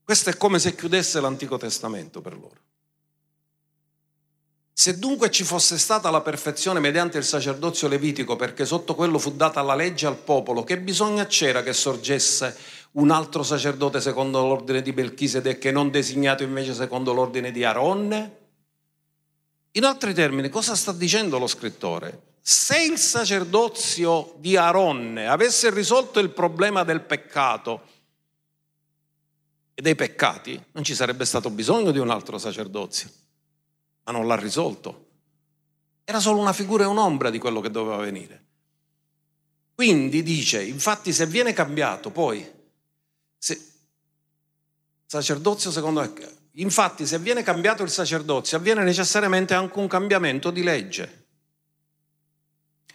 Questo 0.05 0.29
è 0.29 0.37
come 0.37 0.59
se 0.59 0.75
chiudesse 0.75 1.21
l'Antico 1.21 1.57
Testamento 1.57 2.21
per 2.21 2.35
loro. 2.35 2.61
Se 4.75 4.99
dunque 4.99 5.31
ci 5.31 5.45
fosse 5.45 5.79
stata 5.79 6.11
la 6.11 6.21
perfezione 6.21 6.81
mediante 6.81 7.17
il 7.17 7.25
sacerdozio 7.25 7.89
levitico, 7.89 8.37
perché 8.37 8.67
sotto 8.67 8.95
quello 8.95 9.19
fu 9.19 9.33
data 9.37 9.63
la 9.63 9.75
legge 9.75 10.07
al 10.07 10.19
popolo, 10.19 10.65
che 10.65 10.79
bisogno 10.79 11.25
c'era 11.25 11.63
che 11.63 11.73
sorgesse 11.73 12.55
un 12.93 13.11
altro 13.11 13.43
sacerdote 13.43 14.01
secondo 14.01 14.47
l'ordine 14.47 14.83
di 14.83 14.93
Belchisedec 14.93 15.65
e 15.65 15.71
non 15.71 15.91
designato 15.91 16.43
invece 16.43 16.75
secondo 16.75 17.13
l'ordine 17.13 17.51
di 17.51 17.65
Aronne? 17.65 18.41
In 19.73 19.85
altri 19.85 20.13
termini, 20.13 20.51
cosa 20.51 20.75
sta 20.75 20.93
dicendo 20.93 21.39
lo 21.39 21.47
scrittore? 21.47 22.31
Se 22.41 22.83
il 22.83 22.99
sacerdozio 22.99 24.35
di 24.39 24.57
Aronne 24.57 25.27
avesse 25.27 25.71
risolto 25.71 26.19
il 26.19 26.31
problema 26.31 26.83
del 26.83 27.01
peccato 27.01 27.89
e 29.73 29.81
dei 29.81 29.95
peccati, 29.95 30.63
non 30.73 30.85
ci 30.85 30.95
sarebbe 30.95 31.25
stato 31.25 31.49
bisogno 31.49 31.93
di 31.93 31.99
un 31.99 32.11
altro 32.11 32.37
sacerdozio, 32.37 33.09
ma 34.05 34.13
non 34.13 34.27
l'ha 34.27 34.37
risolto. 34.37 35.07
Era 36.05 36.21
solo 36.21 36.41
una 36.41 36.53
figura 36.53 36.85
e 36.85 36.89
un'ombra 36.89 37.31
di 37.31 37.39
quello 37.39 37.61
che 37.61 37.71
doveva 37.71 37.97
venire. 37.97 38.45
Quindi 39.75 40.23
dice, 40.23 40.63
infatti 40.63 41.13
se 41.13 41.27
viene 41.27 41.55
cambiato 41.55 42.11
poi 42.11 42.61
sacerdozio 45.13 45.71
secondo 45.71 46.11
infatti 46.53 47.07
se 47.07 47.19
viene 47.19 47.43
cambiato 47.43 47.83
il 47.83 47.91
sacerdozio 47.91 48.57
avviene 48.57 48.83
necessariamente 48.83 49.53
anche 49.53 49.79
un 49.79 49.87
cambiamento 49.87 50.51
di 50.51 50.63
legge. 50.63 51.27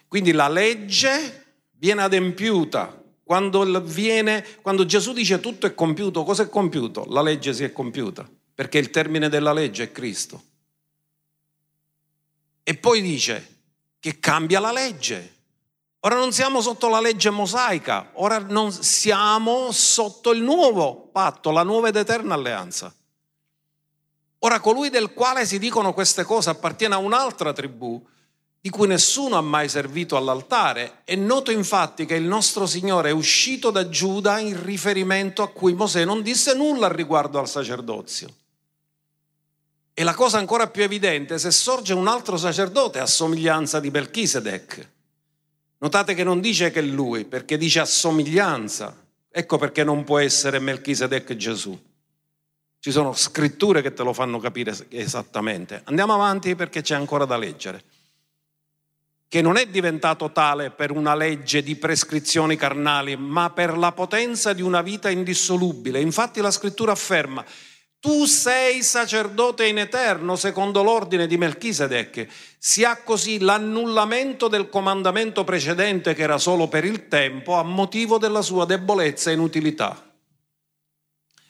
Quindi 0.08 0.32
la 0.32 0.48
legge 0.48 1.60
viene 1.76 2.02
adempiuta. 2.02 3.04
Quando, 3.22 3.62
viene, 3.82 4.44
quando 4.62 4.84
Gesù 4.84 5.12
dice 5.12 5.38
tutto 5.38 5.66
è 5.66 5.74
compiuto, 5.74 6.24
cosa 6.24 6.42
è 6.42 6.48
compiuto? 6.48 7.04
La 7.08 7.22
legge 7.22 7.52
si 7.52 7.62
è 7.62 7.72
compiuta, 7.72 8.28
perché 8.52 8.78
il 8.78 8.90
termine 8.90 9.28
della 9.28 9.52
legge 9.52 9.84
è 9.84 9.92
Cristo. 9.92 10.42
E 12.64 12.74
poi 12.74 13.00
dice 13.00 13.58
che 14.00 14.18
cambia 14.18 14.58
la 14.58 14.72
legge. 14.72 15.36
Ora 16.00 16.14
non 16.14 16.32
siamo 16.32 16.60
sotto 16.60 16.88
la 16.88 17.00
legge 17.00 17.30
mosaica, 17.30 18.10
ora 18.14 18.38
non 18.38 18.70
siamo 18.72 19.72
sotto 19.72 20.30
il 20.30 20.40
nuovo 20.42 21.08
patto, 21.10 21.50
la 21.50 21.64
nuova 21.64 21.88
ed 21.88 21.96
eterna 21.96 22.34
alleanza. 22.34 22.94
Ora 24.40 24.60
colui 24.60 24.90
del 24.90 25.12
quale 25.12 25.44
si 25.44 25.58
dicono 25.58 25.92
queste 25.92 26.22
cose 26.22 26.50
appartiene 26.50 26.94
a 26.94 26.98
un'altra 26.98 27.52
tribù 27.52 28.00
di 28.60 28.70
cui 28.70 28.86
nessuno 28.86 29.36
ha 29.36 29.40
mai 29.40 29.68
servito 29.68 30.16
all'altare. 30.16 31.00
È 31.02 31.16
noto 31.16 31.50
infatti 31.50 32.06
che 32.06 32.14
il 32.14 32.24
nostro 32.24 32.66
Signore 32.66 33.08
è 33.08 33.12
uscito 33.12 33.70
da 33.70 33.88
Giuda 33.88 34.38
in 34.38 34.62
riferimento 34.62 35.42
a 35.42 35.48
cui 35.48 35.74
Mosè 35.74 36.04
non 36.04 36.22
disse 36.22 36.54
nulla 36.54 36.86
riguardo 36.88 37.40
al 37.40 37.48
sacerdozio. 37.48 38.28
E 39.94 40.04
la 40.04 40.14
cosa 40.14 40.38
ancora 40.38 40.68
più 40.68 40.84
evidente, 40.84 41.38
se 41.38 41.50
sorge 41.50 41.92
un 41.92 42.06
altro 42.06 42.36
sacerdote 42.36 43.00
a 43.00 43.06
somiglianza 43.06 43.80
di 43.80 43.90
Belchisedec, 43.90 44.88
Notate 45.80 46.14
che 46.14 46.24
non 46.24 46.40
dice 46.40 46.70
che 46.70 46.80
è 46.80 46.82
lui, 46.82 47.24
perché 47.24 47.56
dice 47.56 47.80
assomiglianza. 47.80 49.06
Ecco 49.30 49.58
perché 49.58 49.84
non 49.84 50.02
può 50.02 50.18
essere 50.18 50.58
Melchisedec 50.58 51.36
Gesù. 51.36 51.78
Ci 52.80 52.90
sono 52.90 53.12
scritture 53.12 53.82
che 53.82 53.92
te 53.92 54.02
lo 54.02 54.12
fanno 54.12 54.38
capire 54.40 54.74
esattamente. 54.90 55.82
Andiamo 55.84 56.14
avanti 56.14 56.56
perché 56.56 56.80
c'è 56.80 56.94
ancora 56.94 57.24
da 57.24 57.36
leggere. 57.36 57.82
Che 59.28 59.42
non 59.42 59.56
è 59.56 59.66
diventato 59.66 60.32
tale 60.32 60.70
per 60.70 60.90
una 60.90 61.14
legge 61.14 61.62
di 61.62 61.76
prescrizioni 61.76 62.56
carnali, 62.56 63.16
ma 63.16 63.50
per 63.50 63.76
la 63.76 63.92
potenza 63.92 64.52
di 64.52 64.62
una 64.62 64.80
vita 64.80 65.10
indissolubile. 65.10 66.00
Infatti 66.00 66.40
la 66.40 66.50
scrittura 66.50 66.92
afferma 66.92 67.44
tu 68.00 68.26
sei 68.26 68.82
sacerdote 68.82 69.66
in 69.66 69.78
eterno 69.78 70.36
secondo 70.36 70.82
l'ordine 70.82 71.26
di 71.26 71.36
Melchisedec. 71.36 72.28
Si 72.56 72.84
ha 72.84 72.98
così 72.98 73.40
l'annullamento 73.40 74.46
del 74.46 74.68
comandamento 74.68 75.42
precedente 75.42 76.14
che 76.14 76.22
era 76.22 76.38
solo 76.38 76.68
per 76.68 76.84
il 76.84 77.08
tempo 77.08 77.54
a 77.54 77.62
motivo 77.64 78.18
della 78.18 78.42
sua 78.42 78.64
debolezza 78.66 79.30
e 79.30 79.34
inutilità. 79.34 80.12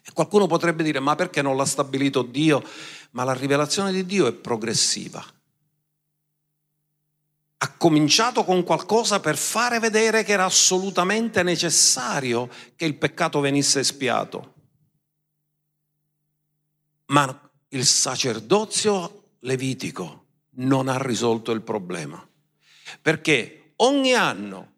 E 0.02 0.10
qualcuno 0.14 0.46
potrebbe 0.46 0.82
dire 0.82 1.00
ma 1.00 1.14
perché 1.14 1.42
non 1.42 1.54
l'ha 1.54 1.66
stabilito 1.66 2.22
Dio? 2.22 2.62
Ma 3.10 3.24
la 3.24 3.34
rivelazione 3.34 3.92
di 3.92 4.06
Dio 4.06 4.26
è 4.26 4.32
progressiva. 4.32 5.22
Ha 7.60 7.72
cominciato 7.76 8.44
con 8.44 8.62
qualcosa 8.62 9.20
per 9.20 9.36
fare 9.36 9.80
vedere 9.80 10.22
che 10.22 10.32
era 10.32 10.44
assolutamente 10.44 11.42
necessario 11.42 12.48
che 12.74 12.86
il 12.86 12.94
peccato 12.94 13.40
venisse 13.40 13.80
espiato 13.80 14.56
ma 17.08 17.50
il 17.68 17.84
sacerdozio 17.84 19.34
levitico 19.40 20.24
non 20.58 20.88
ha 20.88 20.98
risolto 20.98 21.52
il 21.52 21.62
problema, 21.62 22.26
perché 23.00 23.72
ogni 23.76 24.14
anno 24.14 24.72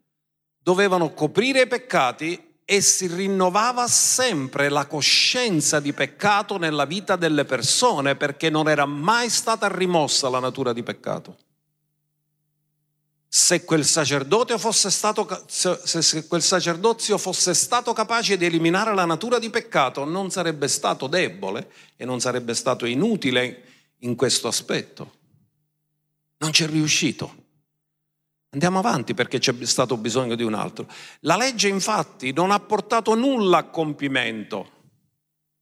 dovevano 0.61 1.13
coprire 1.13 1.61
i 1.61 1.67
peccati 1.67 2.49
e 2.63 2.81
si 2.81 3.07
rinnovava 3.07 3.87
sempre 3.87 4.69
la 4.69 4.85
coscienza 4.85 5.79
di 5.79 5.91
peccato 5.93 6.57
nella 6.57 6.85
vita 6.85 7.15
delle 7.15 7.43
persone 7.43 8.15
perché 8.15 8.49
non 8.49 8.69
era 8.69 8.85
mai 8.85 9.29
stata 9.29 9.67
rimossa 9.67 10.29
la 10.29 10.39
natura 10.39 10.71
di 10.71 10.83
peccato 10.83 11.37
se 13.33 13.63
quel, 13.63 13.85
stato, 13.85 15.45
se 15.47 16.27
quel 16.27 16.41
sacerdozio 16.41 17.17
fosse 17.17 17.53
stato 17.53 17.93
capace 17.93 18.35
di 18.35 18.43
eliminare 18.43 18.93
la 18.93 19.05
natura 19.05 19.39
di 19.39 19.49
peccato, 19.49 20.03
non 20.03 20.29
sarebbe 20.31 20.67
stato 20.67 21.07
debole 21.07 21.71
e 21.95 22.03
non 22.03 22.19
sarebbe 22.19 22.53
stato 22.53 22.85
inutile 22.85 23.63
in 23.99 24.17
questo 24.17 24.49
aspetto. 24.49 25.13
Non 26.39 26.51
ci 26.51 26.65
è 26.65 26.67
riuscito. 26.67 27.35
Andiamo 28.49 28.79
avanti 28.79 29.13
perché 29.13 29.39
c'è 29.39 29.55
stato 29.65 29.95
bisogno 29.95 30.35
di 30.35 30.43
un 30.43 30.53
altro. 30.53 30.85
La 31.21 31.37
legge 31.37 31.69
infatti 31.69 32.33
non 32.33 32.51
ha 32.51 32.59
portato 32.59 33.15
nulla 33.15 33.59
a 33.59 33.63
compimento. 33.69 34.71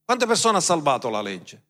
Quante 0.03 0.25
persone 0.25 0.57
ha 0.57 0.61
salvato 0.61 1.07
la 1.09 1.21
legge? 1.21 1.68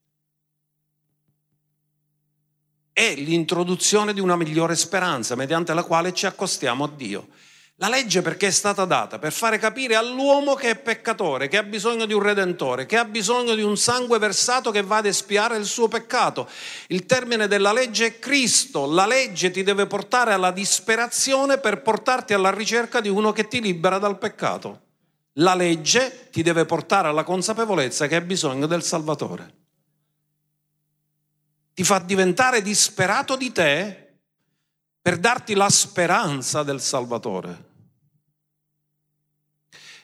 È 2.99 3.15
l'introduzione 3.15 4.11
di 4.11 4.19
una 4.19 4.35
migliore 4.35 4.75
speranza 4.75 5.33
mediante 5.35 5.73
la 5.73 5.83
quale 5.83 6.11
ci 6.11 6.25
accostiamo 6.25 6.83
a 6.83 6.91
Dio. 6.93 7.29
La 7.75 7.87
legge 7.87 8.21
perché 8.21 8.47
è 8.47 8.51
stata 8.51 8.83
data? 8.83 9.19
Per 9.19 9.31
fare 9.31 9.57
capire 9.57 9.95
all'uomo 9.95 10.53
che 10.53 10.71
è 10.71 10.75
peccatore, 10.77 11.47
che 11.47 11.55
ha 11.55 11.63
bisogno 11.63 12.05
di 12.05 12.11
un 12.11 12.21
redentore, 12.21 12.85
che 12.85 12.97
ha 12.97 13.05
bisogno 13.05 13.55
di 13.55 13.61
un 13.61 13.77
sangue 13.77 14.19
versato 14.19 14.69
che 14.69 14.83
va 14.83 14.97
ad 14.97 15.05
espiare 15.05 15.55
il 15.55 15.63
suo 15.63 15.87
peccato. 15.87 16.49
Il 16.87 17.05
termine 17.05 17.47
della 17.47 17.71
legge 17.71 18.05
è 18.05 18.19
Cristo. 18.19 18.85
La 18.85 19.05
legge 19.05 19.49
ti 19.49 19.63
deve 19.63 19.85
portare 19.85 20.33
alla 20.33 20.51
disperazione 20.51 21.57
per 21.57 21.81
portarti 21.81 22.33
alla 22.33 22.51
ricerca 22.51 22.99
di 22.99 23.07
uno 23.07 23.31
che 23.31 23.47
ti 23.47 23.61
libera 23.61 23.97
dal 23.97 24.17
peccato. 24.17 24.81
La 25.35 25.55
legge 25.55 26.27
ti 26.31 26.41
deve 26.41 26.65
portare 26.65 27.07
alla 27.07 27.23
consapevolezza 27.23 28.07
che 28.07 28.15
hai 28.17 28.23
bisogno 28.23 28.67
del 28.67 28.83
Salvatore. 28.83 29.68
Ti 31.79 31.85
fa 31.85 31.99
diventare 31.99 32.61
disperato 32.61 33.37
di 33.37 33.53
te 33.53 34.17
per 35.01 35.17
darti 35.17 35.53
la 35.53 35.69
speranza 35.69 36.61
del 36.61 36.81
Salvatore. 36.81 37.67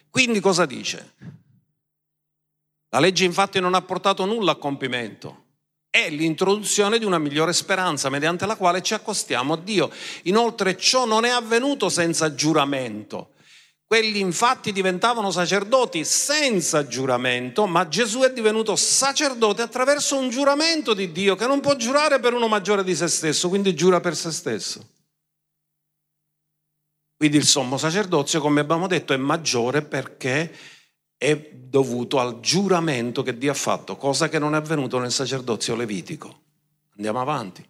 Quindi 0.08 0.40
cosa 0.40 0.64
dice? 0.64 1.12
La 2.88 2.98
legge 2.98 3.26
infatti 3.26 3.60
non 3.60 3.74
ha 3.74 3.82
portato 3.82 4.24
nulla 4.24 4.52
a 4.52 4.56
compimento. 4.56 5.44
È 5.90 6.08
l'introduzione 6.08 6.98
di 6.98 7.04
una 7.04 7.18
migliore 7.18 7.52
speranza 7.52 8.08
mediante 8.08 8.46
la 8.46 8.56
quale 8.56 8.80
ci 8.80 8.94
accostiamo 8.94 9.52
a 9.52 9.58
Dio. 9.58 9.90
Inoltre 10.22 10.78
ciò 10.78 11.04
non 11.04 11.26
è 11.26 11.28
avvenuto 11.28 11.90
senza 11.90 12.34
giuramento. 12.34 13.34
Quelli 13.88 14.18
infatti 14.18 14.72
diventavano 14.72 15.30
sacerdoti 15.30 16.04
senza 16.04 16.88
giuramento, 16.88 17.66
ma 17.66 17.86
Gesù 17.86 18.22
è 18.22 18.32
divenuto 18.32 18.74
sacerdote 18.74 19.62
attraverso 19.62 20.18
un 20.18 20.28
giuramento 20.28 20.92
di 20.92 21.12
Dio 21.12 21.36
che 21.36 21.46
non 21.46 21.60
può 21.60 21.76
giurare 21.76 22.18
per 22.18 22.34
uno 22.34 22.48
maggiore 22.48 22.82
di 22.82 22.96
se 22.96 23.06
stesso, 23.06 23.48
quindi 23.48 23.76
giura 23.76 24.00
per 24.00 24.16
se 24.16 24.32
stesso. 24.32 24.88
Quindi 27.16 27.36
il 27.36 27.46
sommo 27.46 27.78
sacerdozio, 27.78 28.40
come 28.40 28.60
abbiamo 28.60 28.88
detto, 28.88 29.12
è 29.12 29.16
maggiore 29.16 29.82
perché 29.82 30.52
è 31.16 31.50
dovuto 31.52 32.18
al 32.18 32.40
giuramento 32.40 33.22
che 33.22 33.38
Dio 33.38 33.52
ha 33.52 33.54
fatto, 33.54 33.96
cosa 33.96 34.28
che 34.28 34.40
non 34.40 34.54
è 34.54 34.58
avvenuto 34.58 34.98
nel 34.98 35.12
sacerdozio 35.12 35.76
levitico. 35.76 36.42
Andiamo 36.96 37.20
avanti. 37.20 37.64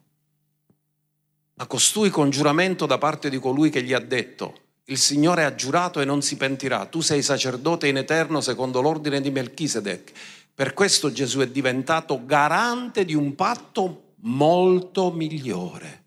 Ma 1.53 1.67
costui 1.67 2.09
con 2.09 2.31
giuramento 2.31 2.87
da 2.87 2.97
parte 2.97 3.29
di 3.29 3.37
colui 3.37 3.69
che 3.69 3.83
gli 3.83 3.93
ha 3.93 3.99
detto, 3.99 4.66
il 4.89 4.97
Signore 4.97 5.43
ha 5.43 5.55
giurato 5.55 5.99
e 5.99 6.05
non 6.05 6.21
si 6.21 6.37
pentirà. 6.37 6.85
Tu 6.85 7.01
sei 7.01 7.21
sacerdote 7.21 7.87
in 7.87 7.97
eterno 7.97 8.39
secondo 8.39 8.81
l'ordine 8.81 9.19
di 9.19 9.31
Melchisedec. 9.31 10.11
Per 10.53 10.73
questo 10.73 11.11
Gesù 11.11 11.39
è 11.39 11.47
diventato 11.47 12.25
garante 12.25 13.03
di 13.03 13.13
un 13.13 13.35
patto 13.35 14.13
molto 14.21 15.11
migliore. 15.11 16.05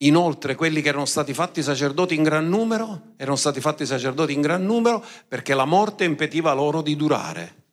Inoltre 0.00 0.54
quelli 0.56 0.82
che 0.82 0.88
erano 0.88 1.06
stati 1.06 1.32
fatti 1.32 1.62
sacerdoti 1.62 2.14
in 2.14 2.22
gran 2.22 2.48
numero, 2.48 3.14
erano 3.16 3.36
stati 3.36 3.60
fatti 3.60 3.86
sacerdoti 3.86 4.32
in 4.32 4.42
gran 4.42 4.64
numero 4.64 5.02
perché 5.26 5.54
la 5.54 5.64
morte 5.64 6.04
impediva 6.04 6.52
loro 6.52 6.82
di 6.82 6.96
durare. 6.96 7.65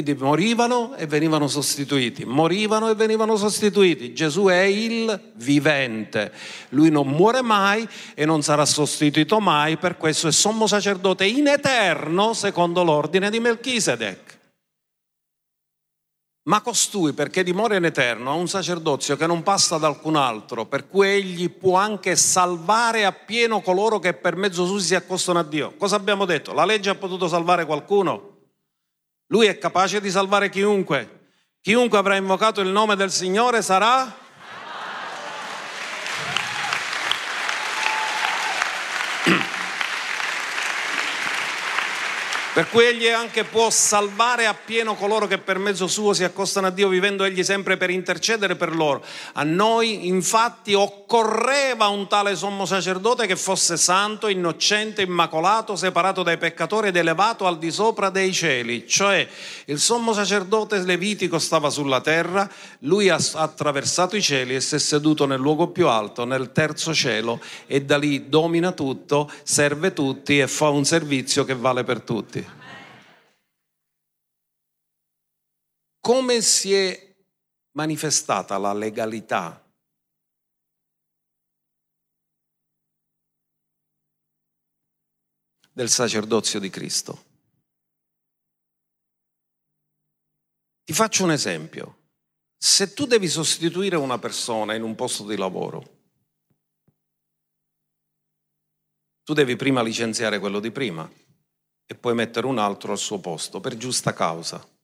Quindi 0.00 0.14
morivano 0.22 0.94
e 0.94 1.06
venivano 1.08 1.48
sostituiti, 1.48 2.24
morivano 2.24 2.88
e 2.88 2.94
venivano 2.94 3.34
sostituiti. 3.34 4.14
Gesù 4.14 4.44
è 4.44 4.60
il 4.60 5.32
vivente, 5.34 6.32
lui 6.68 6.88
non 6.88 7.08
muore 7.08 7.42
mai 7.42 7.84
e 8.14 8.24
non 8.24 8.42
sarà 8.42 8.64
sostituito 8.64 9.40
mai, 9.40 9.76
per 9.76 9.96
questo 9.96 10.28
è 10.28 10.30
sommo 10.30 10.68
sacerdote 10.68 11.24
in 11.24 11.48
eterno 11.48 12.32
secondo 12.32 12.84
l'ordine 12.84 13.28
di 13.28 13.40
Melchisedec. 13.40 14.38
Ma 16.44 16.60
costui, 16.60 17.12
perché 17.12 17.42
dimora 17.42 17.74
in 17.74 17.84
eterno, 17.84 18.30
ha 18.30 18.34
un 18.34 18.46
sacerdozio 18.46 19.16
che 19.16 19.26
non 19.26 19.42
passa 19.42 19.78
da 19.78 19.88
alcun 19.88 20.14
altro, 20.14 20.66
per 20.66 20.86
cui 20.86 21.08
egli 21.08 21.50
può 21.50 21.76
anche 21.76 22.14
salvare 22.14 23.04
appieno 23.04 23.62
coloro 23.62 23.98
che 23.98 24.14
per 24.14 24.36
mezzo 24.36 24.64
suo 24.64 24.78
si 24.78 24.94
accostano 24.94 25.40
a 25.40 25.42
Dio. 25.42 25.74
Cosa 25.76 25.96
abbiamo 25.96 26.24
detto? 26.24 26.52
La 26.52 26.64
legge 26.64 26.88
ha 26.88 26.94
potuto 26.94 27.26
salvare 27.26 27.66
qualcuno? 27.66 28.36
Lui 29.28 29.46
è 29.46 29.58
capace 29.58 30.00
di 30.00 30.10
salvare 30.10 30.48
chiunque. 30.48 31.16
Chiunque 31.60 31.98
avrà 31.98 32.16
invocato 32.16 32.60
il 32.60 32.68
nome 32.68 32.96
del 32.96 33.10
Signore 33.10 33.62
sarà 33.62 34.26
Per 42.58 42.70
cui 42.70 42.86
egli 42.86 43.06
anche 43.06 43.44
può 43.44 43.70
salvare 43.70 44.46
appieno 44.46 44.96
coloro 44.96 45.28
che 45.28 45.38
per 45.38 45.58
mezzo 45.58 45.86
suo 45.86 46.12
si 46.12 46.24
accostano 46.24 46.66
a 46.66 46.70
Dio, 46.70 46.88
vivendo 46.88 47.22
egli 47.22 47.44
sempre 47.44 47.76
per 47.76 47.88
intercedere 47.88 48.56
per 48.56 48.74
loro. 48.74 49.00
A 49.34 49.44
noi 49.44 50.08
infatti 50.08 50.74
occorreva 50.74 51.86
un 51.86 52.08
tale 52.08 52.34
sommo 52.34 52.66
sacerdote 52.66 53.28
che 53.28 53.36
fosse 53.36 53.76
santo, 53.76 54.26
innocente, 54.26 55.02
immacolato, 55.02 55.76
separato 55.76 56.24
dai 56.24 56.36
peccatori 56.36 56.88
ed 56.88 56.96
elevato 56.96 57.46
al 57.46 57.58
di 57.58 57.70
sopra 57.70 58.10
dei 58.10 58.32
cieli. 58.32 58.88
Cioè 58.88 59.28
il 59.66 59.78
sommo 59.78 60.12
sacerdote 60.12 60.78
levitico 60.78 61.38
stava 61.38 61.70
sulla 61.70 62.00
terra, 62.00 62.50
lui 62.80 63.08
ha 63.08 63.20
attraversato 63.34 64.16
i 64.16 64.20
cieli 64.20 64.56
e 64.56 64.60
si 64.60 64.74
è 64.74 64.78
seduto 64.80 65.26
nel 65.26 65.38
luogo 65.38 65.68
più 65.68 65.86
alto, 65.86 66.24
nel 66.24 66.50
terzo 66.50 66.92
cielo, 66.92 67.40
e 67.68 67.82
da 67.82 67.96
lì 67.98 68.28
domina 68.28 68.72
tutto, 68.72 69.30
serve 69.44 69.92
tutti 69.92 70.40
e 70.40 70.48
fa 70.48 70.70
un 70.70 70.84
servizio 70.84 71.44
che 71.44 71.54
vale 71.54 71.84
per 71.84 72.00
tutti. 72.00 72.47
Come 76.08 76.40
si 76.40 76.72
è 76.72 77.16
manifestata 77.72 78.56
la 78.56 78.72
legalità 78.72 79.62
del 85.70 85.90
sacerdozio 85.90 86.60
di 86.60 86.70
Cristo. 86.70 87.24
Ti 90.82 90.94
faccio 90.94 91.24
un 91.24 91.32
esempio. 91.32 91.98
Se 92.56 92.94
tu 92.94 93.04
devi 93.04 93.28
sostituire 93.28 93.96
una 93.96 94.18
persona 94.18 94.74
in 94.74 94.84
un 94.84 94.94
posto 94.94 95.26
di 95.26 95.36
lavoro, 95.36 95.98
tu 99.24 99.34
devi 99.34 99.56
prima 99.56 99.82
licenziare 99.82 100.38
quello 100.38 100.58
di 100.58 100.70
prima 100.70 101.06
e 101.84 101.94
poi 101.94 102.14
mettere 102.14 102.46
un 102.46 102.56
altro 102.56 102.92
al 102.92 102.98
suo 102.98 103.20
posto 103.20 103.60
per 103.60 103.76
giusta 103.76 104.14
causa 104.14 104.76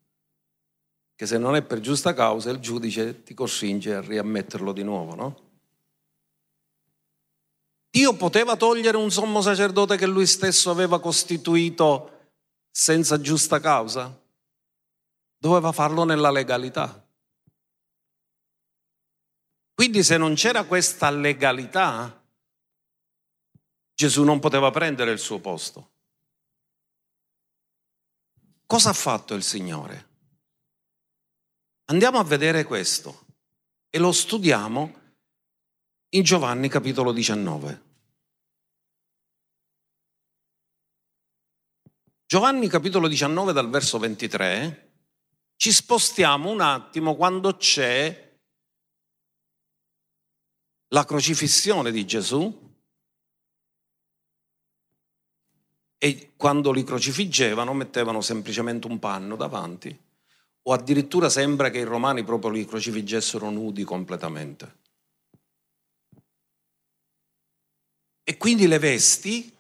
che 1.17 1.27
se 1.27 1.39
non 1.39 1.55
è 1.55 1.63
per 1.63 1.81
giusta 1.81 2.13
causa 2.13 2.51
il 2.51 2.59
giudice 2.59 3.23
ti 3.23 3.35
costringe 3.35 3.95
a 3.95 4.01
riammetterlo 4.01 4.73
di 4.73 4.83
nuovo, 4.83 5.15
no? 5.15 5.43
Dio 7.91 8.17
poteva 8.17 8.57
togliere 8.57 8.97
un 8.97 9.11
sommo 9.13 9.41
sacerdote 9.41 9.97
che 9.97 10.07
lui 10.07 10.27
stesso 10.27 10.71
aveva 10.71 10.99
costituito 11.01 12.33
senza 12.69 13.21
giusta 13.21 13.61
causa? 13.61 14.21
Doveva 15.39 15.71
farlo 15.71 16.03
nella 16.03 16.33
legalità. 16.33 17.07
Quindi 19.75 20.03
se 20.03 20.17
non 20.17 20.35
c'era 20.35 20.65
questa 20.65 21.11
legalità, 21.11 22.21
Gesù 23.95 24.25
non 24.25 24.41
poteva 24.41 24.73
prendere 24.73 25.13
il 25.13 25.21
suo 25.21 25.39
posto. 25.39 25.91
Cosa 28.67 28.91
ha 28.91 28.95
fatto 28.95 29.35
il 29.35 29.45
Signore? 29.45 30.14
Andiamo 31.87 32.19
a 32.19 32.25
vedere 32.25 32.65
questo 32.65 33.27
e 33.91 33.99
lo 33.99 34.11
studiamo 34.11 35.03
in 36.15 36.23
Giovanni 36.23 36.69
capitolo 36.69 37.13
19. 37.13 37.83
Giovanni 42.25 42.69
capitolo 42.69 43.07
19 43.07 43.53
dal 43.53 43.69
verso 43.69 43.99
23 43.99 44.93
ci 45.57 45.71
spostiamo 45.73 46.51
un 46.51 46.63
attimo 46.63 47.15
quando 47.17 47.55
c'è 47.57 48.39
la 50.89 51.05
crocifissione 51.05 51.93
di 51.93 52.07
Gesù 52.07 52.77
e 55.99 56.33
quando 56.35 56.73
li 56.73 56.83
crocifiggevano 56.83 57.75
mettevano 57.75 58.23
semplicemente 58.23 58.87
un 58.87 58.99
panno 58.99 59.37
davanti 59.37 60.04
o 60.67 60.73
addirittura 60.73 61.29
sembra 61.29 61.71
che 61.71 61.79
i 61.79 61.85
romani 61.85 62.25
proprio 62.25 62.51
li 62.51 62.65
crocifiggessero 62.65 63.51
nudi 63.51 63.85
completamente. 63.85 64.83
E 68.23 68.37
quindi 68.39 68.67
le 68.67 68.79
vesti 68.79 69.55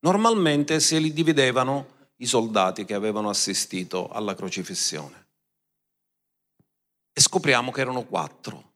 normalmente 0.00 0.78
se 0.78 0.98
li 0.98 1.12
dividevano 1.12 2.10
i 2.16 2.26
soldati 2.26 2.84
che 2.84 2.94
avevano 2.94 3.28
assistito 3.28 4.08
alla 4.08 4.36
crocifissione. 4.36 5.26
E 7.12 7.20
scopriamo 7.20 7.72
che 7.72 7.80
erano 7.80 8.04
quattro. 8.04 8.72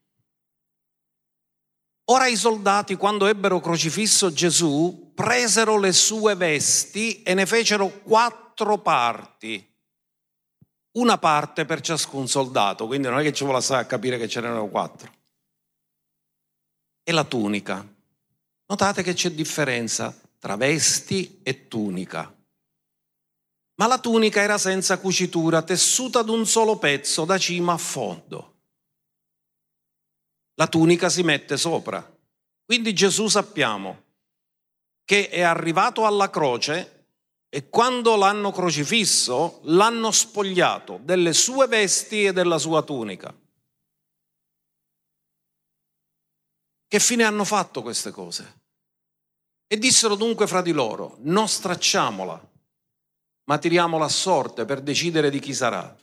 Ora 2.05 2.27
i 2.27 2.35
soldati, 2.35 2.95
quando 2.95 3.27
ebbero 3.27 3.61
crocifisso 3.61 4.33
Gesù, 4.33 5.11
presero 5.13 5.77
le 5.77 5.93
sue 5.93 6.35
vesti 6.35 7.21
e 7.21 7.33
ne 7.33 7.45
fecero 7.45 8.01
quattro 8.01 8.79
parti 8.79 9.68
una 10.93 11.17
parte 11.17 11.65
per 11.65 11.81
ciascun 11.81 12.27
soldato, 12.27 12.87
quindi 12.87 13.07
non 13.07 13.19
è 13.19 13.23
che 13.23 13.33
ci 13.33 13.43
vuole 13.43 13.63
a 13.63 13.85
capire 13.85 14.17
che 14.17 14.27
ce 14.27 14.41
n'erano 14.41 14.67
quattro. 14.67 15.11
E 17.03 17.11
la 17.11 17.23
tunica. 17.23 17.85
Notate 18.65 19.03
che 19.03 19.13
c'è 19.13 19.31
differenza 19.31 20.15
tra 20.37 20.55
vesti 20.55 21.39
e 21.43 21.67
tunica. 21.67 22.33
Ma 23.75 23.87
la 23.87 23.99
tunica 23.99 24.41
era 24.41 24.57
senza 24.57 24.99
cucitura, 24.99 25.61
tessuta 25.61 26.19
ad 26.19 26.29
un 26.29 26.45
solo 26.45 26.77
pezzo 26.77 27.25
da 27.25 27.37
cima 27.37 27.73
a 27.73 27.77
fondo. 27.77 28.57
La 30.55 30.67
tunica 30.67 31.09
si 31.09 31.23
mette 31.23 31.55
sopra. 31.55 32.17
Quindi 32.65 32.93
Gesù 32.93 33.27
sappiamo 33.27 34.03
che 35.05 35.29
è 35.29 35.41
arrivato 35.41 36.05
alla 36.05 36.29
croce 36.29 36.98
e 37.49 37.69
quando 37.69 38.15
l'hanno 38.15 38.51
crocifisso 38.51 39.61
l'hanno 39.63 40.11
spogliato 40.11 40.99
delle 41.01 41.33
sue 41.33 41.65
vesti 41.67 42.25
e 42.25 42.33
della 42.33 42.59
sua 42.59 42.83
tunica. 42.83 43.35
Che 46.87 46.99
fine 46.99 47.23
hanno 47.23 47.43
fatto 47.43 47.81
queste 47.81 48.11
cose? 48.11 48.61
E 49.67 49.77
dissero 49.77 50.15
dunque 50.15 50.47
fra 50.47 50.61
di 50.61 50.71
loro, 50.71 51.17
non 51.21 51.47
stracciamola, 51.47 52.49
ma 53.45 53.57
tiriamola 53.57 54.05
a 54.05 54.09
sorte 54.09 54.65
per 54.65 54.81
decidere 54.81 55.29
di 55.29 55.39
chi 55.39 55.53
sarà. 55.53 55.95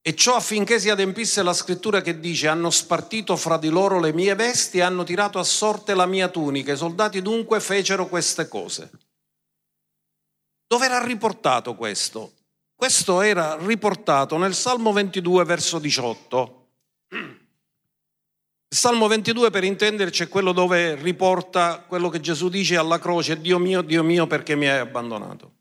E 0.00 0.14
ciò 0.14 0.36
affinché 0.36 0.80
si 0.80 0.90
adempisse 0.90 1.42
la 1.42 1.52
scrittura 1.52 2.00
che 2.00 2.18
dice, 2.18 2.48
hanno 2.48 2.70
spartito 2.70 3.36
fra 3.36 3.58
di 3.58 3.68
loro 3.68 4.00
le 4.00 4.12
mie 4.12 4.34
vesti 4.34 4.78
e 4.78 4.82
hanno 4.82 5.04
tirato 5.04 5.38
a 5.38 5.44
sorte 5.44 5.94
la 5.94 6.06
mia 6.06 6.28
tunica. 6.28 6.72
I 6.72 6.76
soldati 6.76 7.20
dunque 7.20 7.60
fecero 7.60 8.06
queste 8.06 8.48
cose. 8.48 8.90
Dove 10.68 10.84
era 10.84 11.02
riportato 11.02 11.74
questo? 11.74 12.32
Questo 12.74 13.22
era 13.22 13.56
riportato 13.56 14.36
nel 14.36 14.54
Salmo 14.54 14.92
22, 14.92 15.42
verso 15.44 15.78
18. 15.78 16.66
Il 17.08 18.76
Salmo 18.76 19.06
22, 19.06 19.48
per 19.48 19.64
intenderci, 19.64 20.24
è 20.24 20.28
quello 20.28 20.52
dove 20.52 20.94
riporta 20.96 21.82
quello 21.88 22.10
che 22.10 22.20
Gesù 22.20 22.50
dice 22.50 22.76
alla 22.76 22.98
croce, 22.98 23.40
Dio 23.40 23.58
mio, 23.58 23.80
Dio 23.80 24.04
mio, 24.04 24.26
perché 24.26 24.56
mi 24.56 24.68
hai 24.68 24.78
abbandonato. 24.78 25.52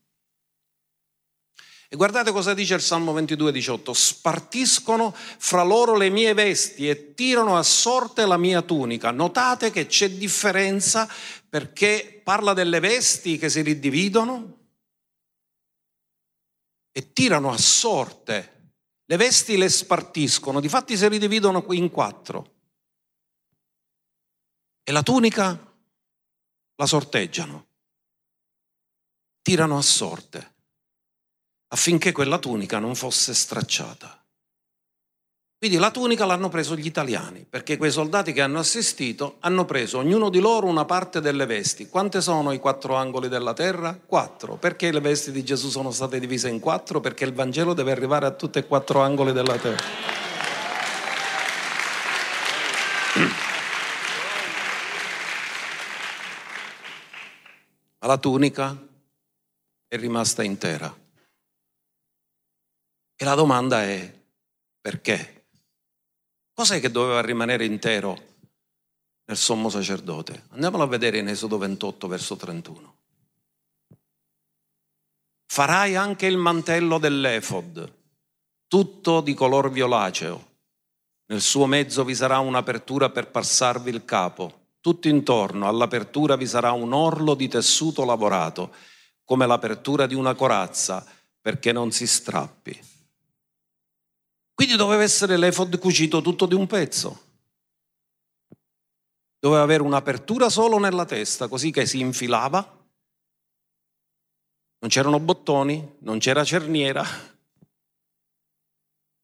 E 1.87 1.95
guardate 1.95 2.33
cosa 2.33 2.53
dice 2.53 2.73
il 2.73 2.81
Salmo 2.81 3.13
22, 3.13 3.53
18. 3.53 3.93
Spartiscono 3.93 5.15
fra 5.15 5.63
loro 5.63 5.95
le 5.95 6.09
mie 6.09 6.33
vesti 6.33 6.89
e 6.89 7.13
tirano 7.13 7.55
a 7.55 7.63
sorte 7.63 8.25
la 8.25 8.35
mia 8.35 8.61
tunica. 8.61 9.11
Notate 9.11 9.71
che 9.71 9.85
c'è 9.85 10.09
differenza 10.09 11.09
perché 11.47 12.19
parla 12.25 12.51
delle 12.51 12.81
vesti 12.81 13.37
che 13.37 13.47
si 13.47 13.61
ridividono 13.61 14.56
e 16.97 17.13
tirano 17.13 17.51
a 17.51 17.57
sorte. 17.59 18.71
Le 19.05 19.17
vesti 19.17 19.55
le 19.55 19.69
spartiscono, 19.69 20.59
difatti 20.59 20.97
si 20.97 21.07
ridividono 21.07 21.63
in 21.69 21.91
quattro. 21.91 22.55
E 24.81 24.91
la 24.91 25.03
tunica 25.03 25.75
la 26.75 26.85
sorteggiano, 26.87 27.67
tirano 29.43 29.77
a 29.77 29.81
sorte 29.83 30.55
affinché 31.67 32.11
quella 32.11 32.39
tunica 32.39 32.79
non 32.79 32.95
fosse 32.95 33.35
stracciata. 33.35 34.26
Quindi 35.59 35.77
la 35.77 35.89
tunica 35.89 36.25
l'hanno 36.25 36.49
preso 36.49 36.75
gli 36.75 36.85
italiani, 36.85 37.43
perché 37.49 37.77
quei 37.77 37.89
soldati 37.89 38.31
che 38.31 38.41
hanno 38.41 38.59
assistito 38.59 39.37
hanno 39.39 39.65
preso 39.65 39.97
ognuno 39.97 40.29
di 40.29 40.39
loro 40.39 40.67
una 40.67 40.85
parte 40.85 41.19
delle 41.19 41.47
vesti. 41.47 41.89
Quante 41.89 42.21
sono 42.21 42.51
i 42.51 42.59
quattro 42.59 42.93
angoli 42.93 43.27
della 43.27 43.53
terra? 43.53 43.99
Quattro. 44.05 44.57
Perché 44.57 44.91
le 44.91 44.99
vesti 44.99 45.31
di 45.31 45.43
Gesù 45.43 45.69
sono 45.69 45.89
state 45.89 46.19
divise 46.19 46.47
in 46.47 46.59
quattro? 46.59 46.99
Perché 46.99 47.25
il 47.25 47.33
Vangelo 47.33 47.73
deve 47.73 47.89
arrivare 47.89 48.27
a 48.27 48.31
tutti 48.31 48.59
e 48.59 48.67
quattro 48.67 49.01
angoli 49.01 49.33
della 49.33 49.57
terra. 49.57 49.83
Ma 57.97 58.07
la 58.07 58.17
tunica 58.19 58.77
è 59.87 59.97
rimasta 59.97 60.43
intera. 60.43 60.95
E 63.15 63.25
la 63.25 63.33
domanda 63.33 63.81
è 63.81 64.13
perché? 64.79 65.36
Cos'è 66.57 66.79
che 66.79 66.89
doveva 66.89 67.21
rimanere 67.21 67.65
intero 67.65 68.17
nel 69.25 69.37
sommo 69.37 69.69
sacerdote? 69.69 70.45
Andiamolo 70.53 70.81
a 70.81 70.87
vedere 70.87 71.19
in 71.19 71.27
Esodo 71.27 71.59
28, 71.59 72.07
verso 72.07 72.35
31. 72.35 72.95
Farai 75.45 75.95
anche 75.95 76.25
il 76.25 76.37
mantello 76.37 76.97
dell'efod, 76.97 77.93
tutto 78.67 79.21
di 79.21 79.35
color 79.35 79.69
violaceo. 79.69 80.47
Nel 81.27 81.41
suo 81.41 81.67
mezzo 81.67 82.03
vi 82.03 82.15
sarà 82.15 82.39
un'apertura 82.39 83.11
per 83.11 83.29
passarvi 83.29 83.91
il 83.91 84.03
capo. 84.03 84.69
Tutto 84.81 85.07
intorno 85.07 85.67
all'apertura 85.67 86.35
vi 86.35 86.47
sarà 86.47 86.71
un 86.71 86.91
orlo 86.91 87.35
di 87.35 87.47
tessuto 87.47 88.03
lavorato, 88.03 88.73
come 89.23 89.45
l'apertura 89.45 90.07
di 90.07 90.15
una 90.15 90.33
corazza, 90.33 91.05
perché 91.39 91.71
non 91.71 91.91
si 91.91 92.07
strappi. 92.07 92.96
Quindi 94.57 94.75
doveva 94.75 95.03
essere 95.03 95.37
l'efod 95.37 95.77
cucito 95.77 96.19
tutto 96.19 96.47
di 96.47 96.55
un 96.55 96.65
pezzo. 96.65 97.25
Doveva 99.37 99.61
avere 99.61 99.83
un'apertura 99.83 100.49
solo 100.49 100.79
nella 100.79 101.05
testa, 101.05 101.47
così 101.47 101.69
che 101.69 101.85
si 101.85 101.99
infilava. 101.99 102.57
Non 104.79 104.89
c'erano 104.89 105.19
bottoni, 105.19 105.97
non 105.99 106.17
c'era 106.17 106.43
cerniera. 106.43 107.05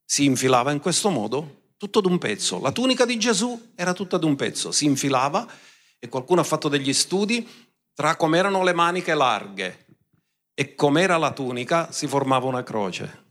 Si 0.06 0.24
infilava 0.24 0.72
in 0.72 0.80
questo 0.80 1.10
modo, 1.10 1.72
tutto 1.78 2.00
d'un 2.00 2.20
pezzo. 2.20 2.60
La 2.60 2.72
tunica 2.72 3.04
di 3.04 3.18
Gesù 3.18 3.72
era 3.74 3.94
tutta 3.94 4.20
d'un 4.20 4.36
pezzo. 4.36 4.72
Si 4.72 4.86
infilava 4.86 5.52
e 5.98 6.10
qualcuno 6.10 6.42
ha 6.42 6.44
fatto 6.44 6.70
degli 6.70 6.94
studi 6.94 7.72
tra 7.96 8.16
com'erano 8.18 8.62
le 8.62 8.74
maniche 8.74 9.16
larghe 9.16 9.88
e 10.54 10.76
com'era 10.76 11.18
la 11.18 11.34
tunica 11.34 11.92
si 11.92 12.06
formava 12.06 12.46
una 12.46 12.62
croce. 12.62 13.23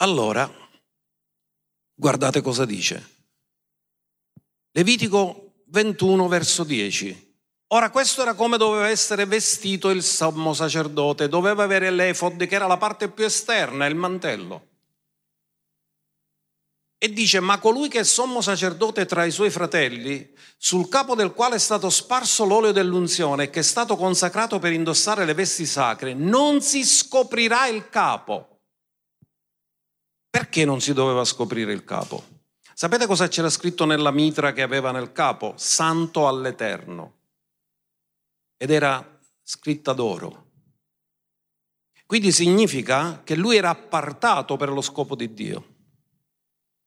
Allora, 0.00 0.48
guardate 1.92 2.40
cosa 2.40 2.64
dice. 2.64 3.16
Levitico 4.70 5.62
21 5.66 6.28
verso 6.28 6.62
10. 6.62 7.26
Ora 7.70 7.90
questo 7.90 8.22
era 8.22 8.34
come 8.34 8.56
doveva 8.58 8.88
essere 8.88 9.26
vestito 9.26 9.90
il 9.90 10.04
sommo 10.04 10.54
sacerdote, 10.54 11.28
doveva 11.28 11.64
avere 11.64 11.90
l'efod 11.90 12.46
che 12.46 12.54
era 12.54 12.68
la 12.68 12.76
parte 12.76 13.10
più 13.10 13.24
esterna, 13.24 13.86
il 13.86 13.96
mantello. 13.96 14.66
E 16.96 17.12
dice, 17.12 17.40
ma 17.40 17.58
colui 17.58 17.88
che 17.88 18.00
è 18.00 18.04
sommo 18.04 18.40
sacerdote 18.40 19.04
tra 19.04 19.24
i 19.24 19.32
suoi 19.32 19.50
fratelli, 19.50 20.32
sul 20.56 20.88
capo 20.88 21.16
del 21.16 21.32
quale 21.32 21.56
è 21.56 21.60
stato 21.60 21.90
sparso 21.90 22.44
l'olio 22.44 22.70
dell'unzione 22.70 23.44
e 23.44 23.50
che 23.50 23.60
è 23.60 23.64
stato 23.64 23.96
consacrato 23.96 24.60
per 24.60 24.72
indossare 24.72 25.24
le 25.24 25.34
vesti 25.34 25.66
sacre, 25.66 26.14
non 26.14 26.60
si 26.62 26.84
scoprirà 26.84 27.66
il 27.66 27.88
capo 27.88 28.57
perché 30.30 30.64
non 30.64 30.80
si 30.80 30.92
doveva 30.92 31.24
scoprire 31.24 31.72
il 31.72 31.84
capo? 31.84 32.36
Sapete 32.74 33.06
cosa 33.06 33.28
c'era 33.28 33.50
scritto 33.50 33.84
nella 33.84 34.10
mitra 34.10 34.52
che 34.52 34.62
aveva 34.62 34.92
nel 34.92 35.12
capo? 35.12 35.54
Santo 35.56 36.28
all'Eterno. 36.28 37.16
Ed 38.56 38.70
era 38.70 39.20
scritta 39.42 39.92
d'oro. 39.92 40.46
Quindi 42.06 42.32
significa 42.32 43.22
che 43.22 43.34
lui 43.34 43.56
era 43.56 43.70
appartato 43.70 44.56
per 44.56 44.70
lo 44.70 44.80
scopo 44.80 45.14
di 45.14 45.34
Dio. 45.34 45.76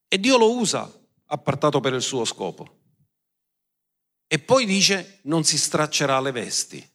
E 0.07 0.19
Dio 0.19 0.37
lo 0.37 0.55
usa 0.55 0.91
appartato 1.25 1.79
per 1.79 1.93
il 1.93 2.01
suo 2.01 2.25
scopo. 2.25 2.79
E 4.27 4.39
poi 4.39 4.65
dice 4.65 5.19
non 5.23 5.43
si 5.43 5.57
straccerà 5.57 6.19
le 6.21 6.31
vesti. 6.31 6.89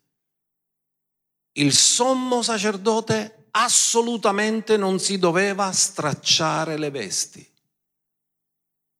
Il 1.52 1.72
sommo 1.72 2.42
sacerdote 2.42 3.45
assolutamente 3.58 4.76
non 4.76 4.98
si 4.98 5.18
doveva 5.18 5.70
stracciare 5.72 6.76
le 6.76 6.90
vesti. 6.90 7.46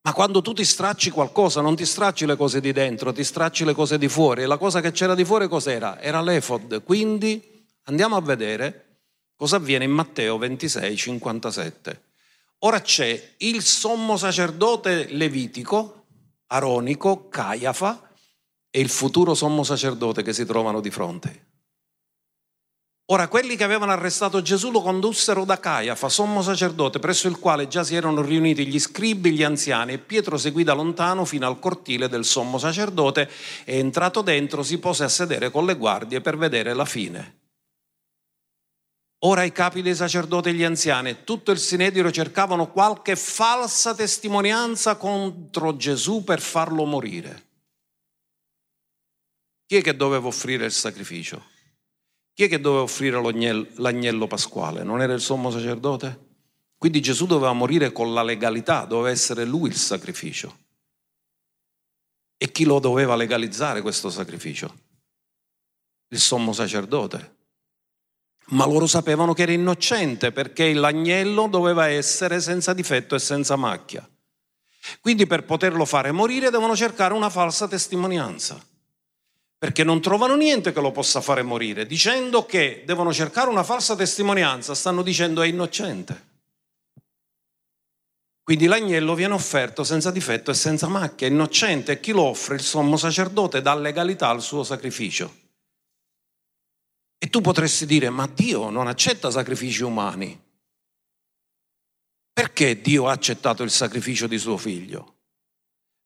Ma 0.02 0.12
quando 0.12 0.40
tu 0.40 0.52
ti 0.52 0.64
stracci 0.64 1.10
qualcosa, 1.10 1.60
non 1.60 1.74
ti 1.74 1.84
stracci 1.84 2.26
le 2.26 2.36
cose 2.36 2.60
di 2.60 2.72
dentro, 2.72 3.12
ti 3.12 3.24
stracci 3.24 3.64
le 3.64 3.74
cose 3.74 3.98
di 3.98 4.08
fuori. 4.08 4.42
E 4.42 4.46
la 4.46 4.56
cosa 4.56 4.80
che 4.80 4.92
c'era 4.92 5.14
di 5.14 5.24
fuori 5.24 5.48
cos'era? 5.48 6.00
Era 6.00 6.22
l'efod. 6.22 6.84
Quindi 6.84 7.66
andiamo 7.84 8.16
a 8.16 8.20
vedere 8.20 9.00
cosa 9.34 9.56
avviene 9.56 9.84
in 9.84 9.90
Matteo 9.90 10.38
26, 10.38 10.96
57. 10.96 12.02
Ora 12.60 12.80
c'è 12.80 13.34
il 13.38 13.62
sommo 13.62 14.16
sacerdote 14.16 15.08
levitico, 15.10 16.04
aronico, 16.46 17.28
Caiafa, 17.28 18.08
e 18.70 18.80
il 18.80 18.88
futuro 18.88 19.34
sommo 19.34 19.64
sacerdote 19.64 20.22
che 20.22 20.32
si 20.32 20.46
trovano 20.46 20.80
di 20.80 20.90
fronte. 20.90 21.55
Ora 23.08 23.28
quelli 23.28 23.54
che 23.54 23.62
avevano 23.62 23.92
arrestato 23.92 24.42
Gesù 24.42 24.72
lo 24.72 24.82
condussero 24.82 25.44
da 25.44 25.60
Caiafa, 25.60 26.08
sommo 26.08 26.42
sacerdote, 26.42 26.98
presso 26.98 27.28
il 27.28 27.38
quale 27.38 27.68
già 27.68 27.84
si 27.84 27.94
erano 27.94 28.20
riuniti 28.20 28.66
gli 28.66 28.80
scribi, 28.80 29.30
gli 29.30 29.44
anziani, 29.44 29.92
e 29.92 29.98
Pietro 29.98 30.36
seguì 30.36 30.64
da 30.64 30.72
lontano 30.72 31.24
fino 31.24 31.46
al 31.46 31.60
cortile 31.60 32.08
del 32.08 32.24
sommo 32.24 32.58
sacerdote 32.58 33.30
e 33.64 33.78
entrato 33.78 34.22
dentro 34.22 34.64
si 34.64 34.78
pose 34.78 35.04
a 35.04 35.08
sedere 35.08 35.52
con 35.52 35.66
le 35.66 35.76
guardie 35.76 36.20
per 36.20 36.36
vedere 36.36 36.74
la 36.74 36.84
fine. 36.84 37.38
Ora 39.20 39.44
i 39.44 39.52
capi 39.52 39.82
dei 39.82 39.94
sacerdoti 39.94 40.48
e 40.48 40.54
gli 40.54 40.64
anziani 40.64 41.10
e 41.10 41.22
tutto 41.22 41.52
il 41.52 41.58
sinedrio 41.58 42.10
cercavano 42.10 42.72
qualche 42.72 43.14
falsa 43.14 43.94
testimonianza 43.94 44.96
contro 44.96 45.76
Gesù 45.76 46.24
per 46.24 46.40
farlo 46.40 46.84
morire. 46.84 47.44
Chi 49.64 49.76
è 49.76 49.80
che 49.80 49.94
doveva 49.94 50.26
offrire 50.26 50.64
il 50.64 50.72
sacrificio? 50.72 51.54
Chi 52.36 52.44
è 52.44 52.48
che 52.50 52.60
doveva 52.60 52.82
offrire 52.82 53.18
l'agnello 53.76 54.26
pasquale? 54.26 54.82
Non 54.82 55.00
era 55.00 55.14
il 55.14 55.22
sommo 55.22 55.50
sacerdote? 55.50 56.24
Quindi 56.76 57.00
Gesù 57.00 57.24
doveva 57.24 57.54
morire 57.54 57.92
con 57.92 58.12
la 58.12 58.22
legalità, 58.22 58.84
doveva 58.84 59.08
essere 59.08 59.46
lui 59.46 59.70
il 59.70 59.74
sacrificio. 59.74 60.54
E 62.36 62.52
chi 62.52 62.64
lo 62.66 62.78
doveva 62.78 63.16
legalizzare 63.16 63.80
questo 63.80 64.10
sacrificio? 64.10 64.80
Il 66.08 66.18
sommo 66.18 66.52
sacerdote. 66.52 67.36
ma 68.48 68.66
loro 68.66 68.86
sapevano 68.86 69.32
che 69.32 69.42
era 69.42 69.52
innocente 69.52 70.30
perché 70.30 70.72
l'agnello 70.72 71.48
doveva 71.48 71.88
essere 71.88 72.40
senza 72.40 72.72
difetto 72.74 73.14
e 73.14 73.18
senza 73.18 73.56
macchia. 73.56 74.08
Quindi 75.00 75.26
per 75.26 75.44
poterlo 75.44 75.84
fare 75.84 76.12
morire 76.12 76.50
devono 76.50 76.76
cercare 76.76 77.14
una 77.14 77.30
falsa 77.30 77.66
testimonianza, 77.66 78.62
perché 79.58 79.84
non 79.84 80.00
trovano 80.00 80.36
niente 80.36 80.72
che 80.72 80.80
lo 80.80 80.92
possa 80.92 81.20
fare 81.20 81.42
morire. 81.42 81.86
Dicendo 81.86 82.44
che 82.44 82.82
devono 82.84 83.12
cercare 83.12 83.48
una 83.48 83.64
falsa 83.64 83.96
testimonianza, 83.96 84.74
stanno 84.74 85.02
dicendo 85.02 85.42
è 85.42 85.46
innocente. 85.46 86.34
Quindi 88.42 88.66
l'agnello 88.66 89.14
viene 89.14 89.34
offerto 89.34 89.82
senza 89.82 90.12
difetto 90.12 90.52
e 90.52 90.54
senza 90.54 90.86
macchia, 90.86 91.26
innocente, 91.26 91.92
e 91.92 92.00
chi 92.00 92.12
lo 92.12 92.22
offre? 92.22 92.54
Il 92.54 92.60
sommo 92.60 92.96
sacerdote 92.96 93.60
dà 93.60 93.74
legalità 93.74 94.28
al 94.28 94.40
suo 94.40 94.62
sacrificio. 94.62 95.44
E 97.18 97.28
tu 97.28 97.40
potresti 97.40 97.86
dire, 97.86 98.08
ma 98.08 98.28
Dio 98.32 98.70
non 98.70 98.86
accetta 98.86 99.32
sacrifici 99.32 99.82
umani. 99.82 100.40
Perché 102.32 102.80
Dio 102.80 103.08
ha 103.08 103.12
accettato 103.12 103.62
il 103.64 103.70
sacrificio 103.70 104.28
di 104.28 104.38
suo 104.38 104.58
figlio? 104.58 105.15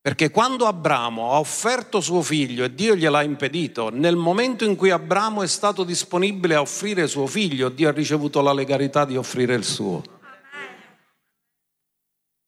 Perché 0.02 0.30
quando 0.30 0.66
Abramo 0.66 1.32
ha 1.32 1.38
offerto 1.38 2.00
suo 2.00 2.22
figlio 2.22 2.64
e 2.64 2.74
Dio 2.74 2.96
gliel'ha 2.96 3.22
impedito, 3.22 3.90
nel 3.90 4.16
momento 4.16 4.64
in 4.64 4.74
cui 4.74 4.90
Abramo 4.90 5.42
è 5.42 5.46
stato 5.46 5.84
disponibile 5.84 6.54
a 6.54 6.62
offrire 6.62 7.06
suo 7.06 7.26
figlio, 7.26 7.68
Dio 7.68 7.88
ha 7.88 7.92
ricevuto 7.92 8.40
la 8.40 8.54
legalità 8.54 9.04
di 9.04 9.18
offrire 9.18 9.54
il 9.54 9.64
suo. 9.64 10.02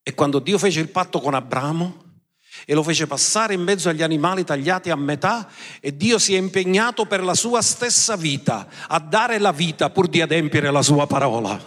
E 0.03 0.15
quando 0.15 0.39
Dio 0.39 0.57
fece 0.57 0.81
il 0.81 0.89
patto 0.89 1.21
con 1.21 1.35
Abramo, 1.35 2.03
e 2.65 2.75
lo 2.75 2.83
fece 2.83 3.07
passare 3.07 3.55
in 3.55 3.63
mezzo 3.63 3.89
agli 3.89 4.03
animali 4.03 4.45
tagliati 4.45 4.91
a 4.91 4.97
metà 4.97 5.49
e 5.81 5.97
Dio 5.97 6.19
si 6.19 6.35
è 6.35 6.39
impegnato 6.39 7.07
per 7.07 7.23
la 7.23 7.35
sua 7.35 7.63
stessa 7.63 8.15
vita 8.15 8.69
a 8.89 8.99
dare 8.99 9.39
la 9.39 9.53
vita 9.53 9.91
pur 9.91 10.07
di 10.07 10.21
adempiere 10.21 10.71
la 10.71 10.83
sua 10.83 11.07
parola. 11.07 11.61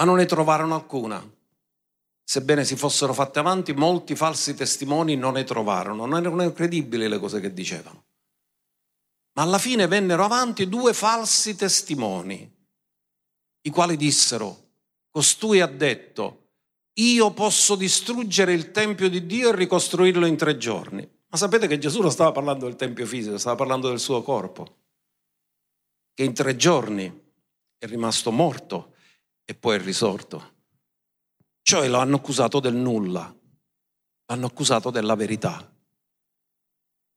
Ma 0.00 0.06
non 0.06 0.16
ne 0.16 0.24
trovarono 0.24 0.74
alcuna. 0.74 1.22
Sebbene 2.24 2.64
si 2.64 2.74
fossero 2.74 3.12
fatte 3.12 3.38
avanti, 3.38 3.74
molti 3.74 4.16
falsi 4.16 4.54
testimoni 4.54 5.14
non 5.14 5.34
ne 5.34 5.44
trovarono. 5.44 6.06
Non 6.06 6.24
erano 6.24 6.50
credibili 6.54 7.06
le 7.06 7.18
cose 7.18 7.38
che 7.38 7.52
dicevano. 7.52 8.04
Ma 9.34 9.42
alla 9.42 9.58
fine 9.58 9.86
vennero 9.86 10.24
avanti 10.24 10.70
due 10.70 10.94
falsi 10.94 11.54
testimoni 11.54 12.50
i 13.62 13.70
quali 13.70 13.98
dissero, 13.98 14.68
costui 15.10 15.60
ha 15.60 15.66
detto, 15.66 16.52
io 16.94 17.30
posso 17.32 17.76
distruggere 17.76 18.54
il 18.54 18.70
Tempio 18.70 19.10
di 19.10 19.26
Dio 19.26 19.50
e 19.50 19.54
ricostruirlo 19.54 20.24
in 20.24 20.38
tre 20.38 20.56
giorni. 20.56 21.06
Ma 21.28 21.36
sapete 21.36 21.66
che 21.66 21.78
Gesù 21.78 22.00
non 22.00 22.10
stava 22.10 22.32
parlando 22.32 22.64
del 22.64 22.76
Tempio 22.76 23.04
fisico, 23.04 23.36
stava 23.36 23.56
parlando 23.56 23.90
del 23.90 24.00
suo 24.00 24.22
corpo, 24.22 24.78
che 26.14 26.24
in 26.24 26.32
tre 26.32 26.56
giorni 26.56 27.22
è 27.76 27.84
rimasto 27.84 28.32
morto 28.32 28.94
e 29.50 29.54
poi 29.54 29.78
è 29.78 29.82
risorto. 29.82 30.58
Cioè 31.60 31.88
lo 31.88 31.98
hanno 31.98 32.16
accusato 32.16 32.60
del 32.60 32.76
nulla, 32.76 33.34
l'hanno 34.26 34.46
accusato 34.46 34.90
della 34.90 35.16
verità. 35.16 35.68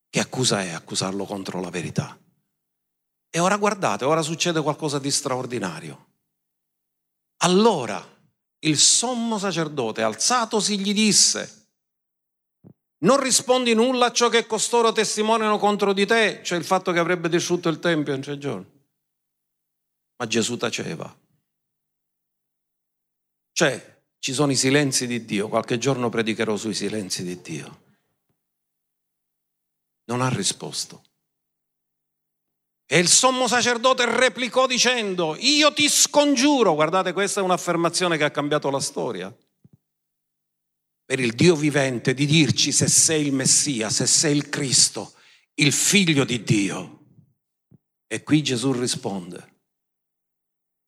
Che 0.09 0.19
accusa 0.19 0.63
è 0.63 0.69
accusarlo 0.69 1.25
contro 1.25 1.61
la 1.61 1.69
verità? 1.69 2.19
E 3.29 3.39
ora 3.39 3.55
guardate, 3.57 4.05
ora 4.05 4.23
succede 4.23 4.63
qualcosa 4.63 4.97
di 4.97 5.11
straordinario. 5.11 6.07
Allora 7.43 8.03
il 8.61 8.79
sommo 8.79 9.37
sacerdote, 9.37 10.01
alzatosi, 10.01 10.79
gli 10.79 10.91
disse, 10.91 11.67
non 13.03 13.19
rispondi 13.19 13.75
nulla 13.75 14.07
a 14.07 14.11
ciò 14.11 14.29
che 14.29 14.47
costoro 14.47 14.91
testimoniano 14.91 15.59
contro 15.59 15.93
di 15.93 16.07
te, 16.07 16.41
cioè 16.43 16.57
il 16.57 16.65
fatto 16.65 16.91
che 16.91 16.99
avrebbe 16.99 17.29
distrutto 17.29 17.69
il 17.69 17.77
Tempio 17.77 18.15
in 18.15 18.21
tre 18.21 18.39
giorni. 18.39 18.71
Ma 20.15 20.25
Gesù 20.25 20.57
taceva. 20.57 21.21
Cioè, 23.53 24.01
ci 24.17 24.33
sono 24.33 24.51
i 24.51 24.55
silenzi 24.55 25.05
di 25.05 25.25
Dio, 25.25 25.47
qualche 25.47 25.77
giorno 25.77 26.09
predicherò 26.09 26.57
sui 26.57 26.73
silenzi 26.73 27.23
di 27.23 27.39
Dio. 27.41 27.81
Non 30.05 30.21
ha 30.21 30.29
risposto. 30.29 31.03
E 32.85 32.99
il 32.99 33.07
sommo 33.07 33.47
sacerdote 33.47 34.05
replicò 34.05 34.65
dicendo, 34.65 35.35
io 35.39 35.71
ti 35.71 35.87
scongiuro, 35.87 36.73
guardate 36.73 37.13
questa 37.13 37.39
è 37.39 37.43
un'affermazione 37.43 38.17
che 38.17 38.23
ha 38.23 38.31
cambiato 38.31 38.69
la 38.69 38.79
storia, 38.79 39.35
per 41.05 41.19
il 41.19 41.33
Dio 41.33 41.55
vivente 41.55 42.13
di 42.13 42.25
dirci 42.25 42.71
se 42.71 42.87
sei 42.87 43.27
il 43.27 43.33
Messia, 43.33 43.89
se 43.89 44.07
sei 44.07 44.35
il 44.35 44.49
Cristo, 44.49 45.13
il 45.55 45.71
figlio 45.71 46.23
di 46.23 46.43
Dio. 46.43 47.05
E 48.07 48.23
qui 48.23 48.41
Gesù 48.41 48.71
risponde, 48.71 49.61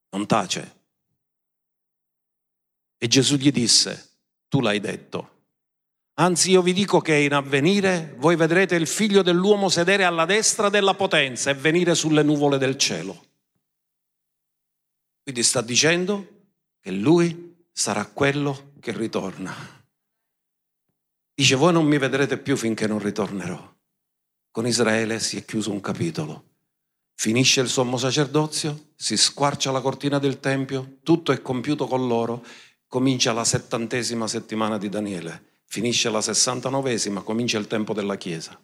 non 0.09 0.25
tace. 0.25 0.84
E 2.97 3.07
Gesù 3.07 3.35
gli 3.35 3.51
disse, 3.51 4.09
tu 4.47 4.61
l'hai 4.61 4.79
detto. 4.79 5.31
Anzi, 6.17 6.51
io 6.51 6.61
vi 6.61 6.71
dico 6.71 7.01
che 7.01 7.15
in 7.15 7.33
avvenire 7.33 8.15
voi 8.17 8.35
vedrete 8.37 8.75
il 8.75 8.87
figlio 8.87 9.21
dell'uomo 9.21 9.67
sedere 9.67 10.05
alla 10.05 10.25
destra 10.25 10.69
della 10.69 10.93
potenza 10.93 11.49
e 11.49 11.55
venire 11.55 11.93
sulle 11.93 12.23
nuvole 12.23 12.57
del 12.57 12.77
cielo. 12.77 13.25
Quindi 15.23 15.43
sta 15.43 15.61
dicendo 15.61 16.27
che 16.79 16.91
lui 16.91 17.65
sarà 17.71 18.05
quello 18.05 18.73
che 18.79 18.95
ritorna. 18.95 19.53
Dice, 21.33 21.55
voi 21.55 21.73
non 21.73 21.85
mi 21.85 21.97
vedrete 21.97 22.37
più 22.37 22.55
finché 22.55 22.87
non 22.87 22.99
ritornerò. 22.99 23.73
Con 24.51 24.65
Israele 24.65 25.19
si 25.19 25.35
è 25.35 25.43
chiuso 25.43 25.71
un 25.71 25.81
capitolo. 25.81 26.53
Finisce 27.15 27.59
il 27.59 27.67
sommo 27.67 27.97
sacerdozio, 27.97 28.91
si 28.95 29.17
squarcia 29.17 29.71
la 29.71 29.81
cortina 29.81 30.19
del 30.19 30.39
Tempio, 30.39 30.99
tutto 31.03 31.33
è 31.33 31.41
compiuto 31.41 31.87
con 31.87 32.07
loro, 32.07 32.45
comincia 32.95 33.33
la 33.33 33.43
settantesima 33.43 34.25
settimana 34.25 34.77
di 34.77 34.87
Daniele 34.87 35.55
Finisce 35.65 36.09
la 36.09 36.19
69esima, 36.19 37.23
comincia 37.23 37.57
il 37.57 37.67
tempo 37.67 37.93
della 37.93 38.15
Chiesa. 38.15 38.57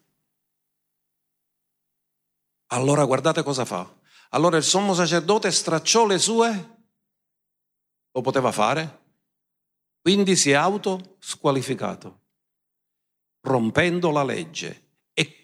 Allora 2.67 3.03
guardate 3.03 3.43
cosa 3.43 3.65
fa. 3.65 3.93
Allora 4.29 4.55
il 4.55 4.63
sommo 4.63 4.93
sacerdote 4.93 5.51
stracciò 5.51 6.05
le 6.05 6.17
sue, 6.17 6.75
lo 8.13 8.21
poteva 8.21 8.53
fare, 8.53 8.99
quindi 9.99 10.37
si 10.37 10.51
è 10.51 10.53
autosqualificato, 10.53 12.21
rompendo 13.41 14.11
la 14.11 14.23
legge. 14.23 14.90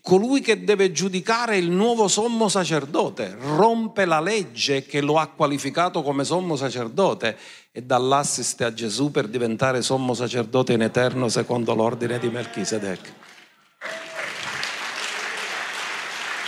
Colui 0.07 0.39
che 0.39 0.63
deve 0.63 0.93
giudicare 0.93 1.57
il 1.57 1.69
nuovo 1.69 2.07
sommo 2.07 2.47
sacerdote 2.47 3.35
rompe 3.41 4.05
la 4.05 4.21
legge 4.21 4.85
che 4.85 5.01
lo 5.01 5.19
ha 5.19 5.27
qualificato 5.27 6.01
come 6.01 6.23
sommo 6.23 6.55
sacerdote 6.55 7.37
e 7.73 7.81
dà 7.81 7.97
l'assist 7.97 8.61
a 8.61 8.73
Gesù 8.73 9.11
per 9.11 9.27
diventare 9.27 9.81
sommo 9.81 10.13
sacerdote 10.13 10.71
in 10.71 10.83
eterno 10.83 11.27
secondo 11.27 11.75
l'ordine 11.75 12.19
di 12.19 12.29
Melchisedec. 12.29 13.13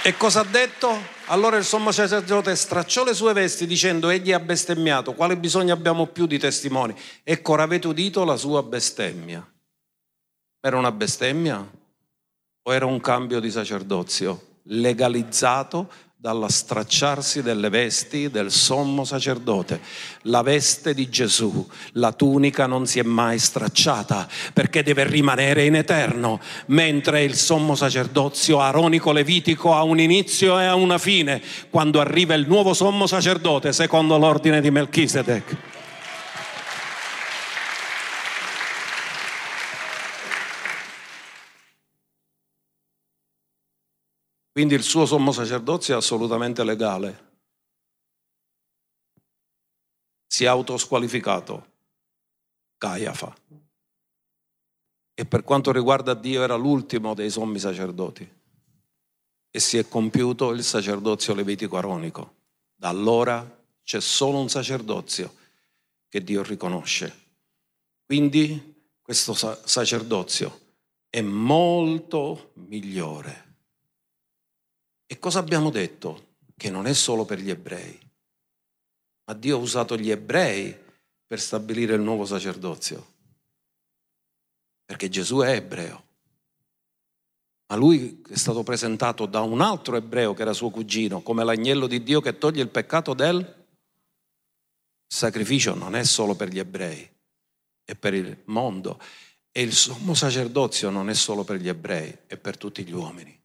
E 0.03 0.15
cosa 0.15 0.39
ha 0.39 0.45
detto? 0.45 0.97
Allora 1.25 1.57
il 1.57 1.65
sommo 1.65 1.91
sacerdote 1.91 2.55
stracciò 2.55 3.03
le 3.03 3.13
sue 3.13 3.33
vesti 3.33 3.67
dicendo 3.67 4.07
egli 4.07 4.31
ha 4.31 4.39
bestemmiato, 4.39 5.13
quale 5.15 5.35
bisogno 5.35 5.73
abbiamo 5.73 6.05
più 6.05 6.27
di 6.27 6.39
testimoni? 6.39 6.95
Ecco, 7.25 7.55
avete 7.55 7.87
udito 7.87 8.23
la 8.23 8.37
sua 8.37 8.63
bestemmia. 8.63 9.45
Era 10.61 10.77
una 10.77 10.93
bestemmia 10.93 11.77
era 12.71 12.85
un 12.85 12.99
cambio 12.99 13.39
di 13.39 13.51
sacerdozio 13.51 14.47
legalizzato 14.63 15.89
dalla 16.21 16.49
stracciarsi 16.49 17.41
delle 17.41 17.69
vesti 17.69 18.29
del 18.29 18.51
sommo 18.51 19.05
sacerdote. 19.05 19.79
La 20.23 20.41
veste 20.41 20.93
di 20.93 21.07
Gesù, 21.07 21.65
la 21.93 22.11
tunica 22.11 22.65
non 22.65 22.85
si 22.85 22.99
è 22.99 23.03
mai 23.03 23.39
stracciata 23.39 24.27
perché 24.51 24.83
deve 24.83 25.05
rimanere 25.05 25.63
in 25.63 25.75
eterno, 25.75 26.41
mentre 26.67 27.23
il 27.23 27.35
sommo 27.35 27.73
sacerdozio 27.73 28.59
aronico-levitico 28.59 29.73
ha 29.73 29.83
un 29.83 30.01
inizio 30.01 30.59
e 30.59 30.65
ha 30.65 30.75
una 30.75 30.97
fine 30.97 31.41
quando 31.69 32.01
arriva 32.01 32.33
il 32.33 32.47
nuovo 32.47 32.73
sommo 32.73 33.07
sacerdote 33.07 33.71
secondo 33.71 34.17
l'ordine 34.17 34.59
di 34.59 34.71
Melchisedec. 34.71 35.78
Quindi 44.59 44.75
il 44.75 44.83
suo 44.83 45.05
sommo 45.05 45.31
sacerdozio 45.31 45.93
è 45.93 45.97
assolutamente 45.97 46.65
legale. 46.65 47.27
Si 50.27 50.43
è 50.43 50.47
autosqualificato. 50.47 51.71
Caiafa. 52.77 53.33
E 55.13 55.25
per 55.25 55.45
quanto 55.45 55.71
riguarda 55.71 56.13
Dio 56.13 56.43
era 56.43 56.55
l'ultimo 56.55 57.13
dei 57.13 57.29
sommi 57.29 57.57
sacerdoti. 57.57 58.29
E 59.49 59.59
si 59.61 59.77
è 59.77 59.87
compiuto 59.87 60.51
il 60.51 60.61
sacerdozio 60.61 61.33
levitico 61.33 61.77
aronico. 61.77 62.35
Da 62.75 62.89
allora 62.89 63.65
c'è 63.81 64.01
solo 64.01 64.39
un 64.39 64.49
sacerdozio 64.49 65.35
che 66.09 66.21
Dio 66.21 66.43
riconosce. 66.43 67.27
Quindi 68.05 68.91
questo 69.01 69.33
sacerdozio 69.33 70.59
è 71.09 71.21
molto 71.21 72.51
migliore. 72.55 73.47
E 75.11 75.17
cosa 75.17 75.39
abbiamo 75.39 75.71
detto? 75.71 76.35
Che 76.55 76.69
non 76.69 76.85
è 76.85 76.93
solo 76.93 77.25
per 77.25 77.39
gli 77.39 77.49
ebrei, 77.49 77.99
ma 79.25 79.33
Dio 79.33 79.57
ha 79.57 79.59
usato 79.59 79.97
gli 79.97 80.11
ebrei 80.11 80.77
per 81.25 81.39
stabilire 81.39 81.95
il 81.95 82.01
nuovo 82.01 82.25
sacerdozio. 82.25 83.13
Perché 84.85 85.09
Gesù 85.09 85.39
è 85.39 85.55
ebreo. 85.55 86.03
Ma 87.67 87.75
lui 87.75 88.21
è 88.29 88.35
stato 88.35 88.61
presentato 88.61 89.25
da 89.25 89.41
un 89.41 89.61
altro 89.61 89.95
ebreo 89.95 90.35
che 90.35 90.43
era 90.43 90.53
suo 90.53 90.69
cugino, 90.69 91.21
come 91.21 91.43
l'agnello 91.43 91.87
di 91.87 92.03
Dio 92.03 92.21
che 92.21 92.37
toglie 92.37 92.61
il 92.61 92.69
peccato 92.69 93.15
del 93.15 93.65
sacrificio 95.07 95.73
non 95.73 95.95
è 95.95 96.03
solo 96.03 96.35
per 96.35 96.49
gli 96.49 96.59
ebrei, 96.59 97.09
è 97.83 97.95
per 97.95 98.13
il 98.13 98.43
mondo. 98.45 99.01
E 99.51 99.63
il 99.63 99.73
sommo 99.73 100.13
sacerdozio 100.13 100.91
non 100.91 101.09
è 101.09 101.15
solo 101.15 101.43
per 101.43 101.59
gli 101.59 101.67
ebrei, 101.67 102.15
è 102.27 102.37
per 102.37 102.57
tutti 102.57 102.83
gli 102.83 102.93
uomini. 102.93 103.38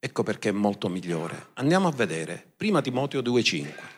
Ecco 0.00 0.22
perché 0.22 0.50
è 0.50 0.52
molto 0.52 0.88
migliore. 0.88 1.50
Andiamo 1.54 1.88
a 1.88 1.92
vedere. 1.92 2.52
Prima 2.56 2.80
Timoteo 2.80 3.20
2,5. 3.20 3.96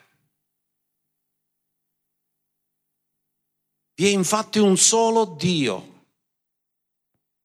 Vi 3.95 4.07
è 4.07 4.09
infatti 4.09 4.59
un 4.59 4.79
solo 4.79 5.27
Dio 5.27 6.07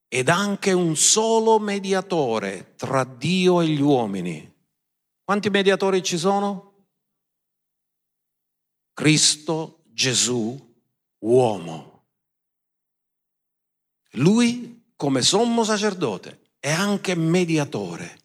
ed 0.08 0.30
anche 0.30 0.72
un 0.72 0.96
solo 0.96 1.58
mediatore 1.58 2.74
tra 2.76 3.04
Dio 3.04 3.60
e 3.60 3.68
gli 3.68 3.80
uomini. 3.82 4.54
Quanti 5.22 5.50
mediatori 5.50 6.02
ci 6.02 6.16
sono? 6.16 6.86
Cristo 8.94 9.82
Gesù, 9.84 10.74
uomo. 11.18 12.04
Lui, 14.12 14.92
come 14.96 15.20
sommo 15.20 15.62
sacerdote, 15.62 16.52
è 16.58 16.70
anche 16.70 17.14
mediatore 17.14 18.24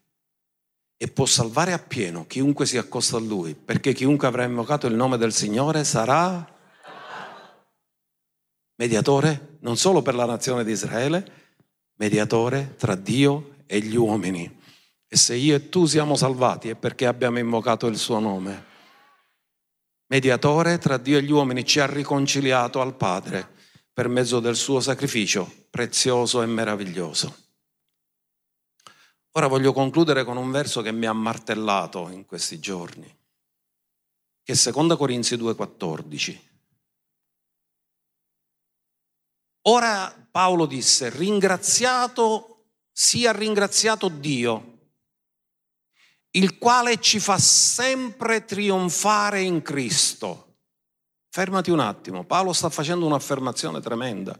e 1.02 1.08
può 1.08 1.26
salvare 1.26 1.72
appieno 1.72 2.28
chiunque 2.28 2.64
si 2.64 2.78
accosta 2.78 3.16
a 3.16 3.20
lui, 3.20 3.56
perché 3.56 3.92
chiunque 3.92 4.28
avrà 4.28 4.44
invocato 4.44 4.86
il 4.86 4.94
nome 4.94 5.16
del 5.16 5.32
Signore 5.32 5.82
sarà 5.82 6.48
mediatore 8.76 9.56
non 9.62 9.76
solo 9.76 10.00
per 10.00 10.14
la 10.14 10.26
nazione 10.26 10.62
di 10.62 10.70
Israele, 10.70 11.32
mediatore 11.96 12.76
tra 12.78 12.94
Dio 12.94 13.56
e 13.66 13.80
gli 13.80 13.96
uomini. 13.96 14.60
E 15.08 15.16
se 15.16 15.34
io 15.34 15.56
e 15.56 15.68
tu 15.68 15.86
siamo 15.86 16.14
salvati 16.14 16.68
è 16.68 16.76
perché 16.76 17.06
abbiamo 17.06 17.40
invocato 17.40 17.88
il 17.88 17.96
suo 17.96 18.20
nome 18.20 18.70
mediatore 20.06 20.78
tra 20.78 20.98
Dio 20.98 21.18
e 21.18 21.22
gli 21.22 21.32
uomini, 21.32 21.64
ci 21.64 21.80
ha 21.80 21.86
riconciliato 21.86 22.80
al 22.80 22.94
Padre 22.94 23.48
per 23.92 24.06
mezzo 24.06 24.38
del 24.38 24.54
suo 24.54 24.78
sacrificio 24.78 25.50
prezioso 25.68 26.42
e 26.42 26.46
meraviglioso. 26.46 27.41
Ora 29.32 29.46
voglio 29.46 29.72
concludere 29.72 30.24
con 30.24 30.36
un 30.36 30.50
verso 30.50 30.82
che 30.82 30.92
mi 30.92 31.06
ha 31.06 31.12
martellato 31.12 32.08
in 32.10 32.26
questi 32.26 32.58
giorni, 32.58 33.06
che 34.42 34.52
è 34.52 34.70
2 34.70 34.96
Corinzi 34.96 35.36
2,14. 35.36 36.38
Ora 39.62 40.28
Paolo 40.30 40.66
disse, 40.66 41.08
ringraziato, 41.08 42.66
sia 42.90 43.32
ringraziato 43.32 44.08
Dio 44.08 44.72
il 46.32 46.58
quale 46.58 47.00
ci 47.00 47.18
fa 47.18 47.38
sempre 47.38 48.44
trionfare 48.44 49.42
in 49.42 49.62
Cristo. 49.62 50.56
Fermati 51.28 51.70
un 51.70 51.80
attimo, 51.80 52.24
Paolo 52.24 52.52
sta 52.52 52.70
facendo 52.70 53.06
un'affermazione 53.06 53.80
tremenda. 53.80 54.38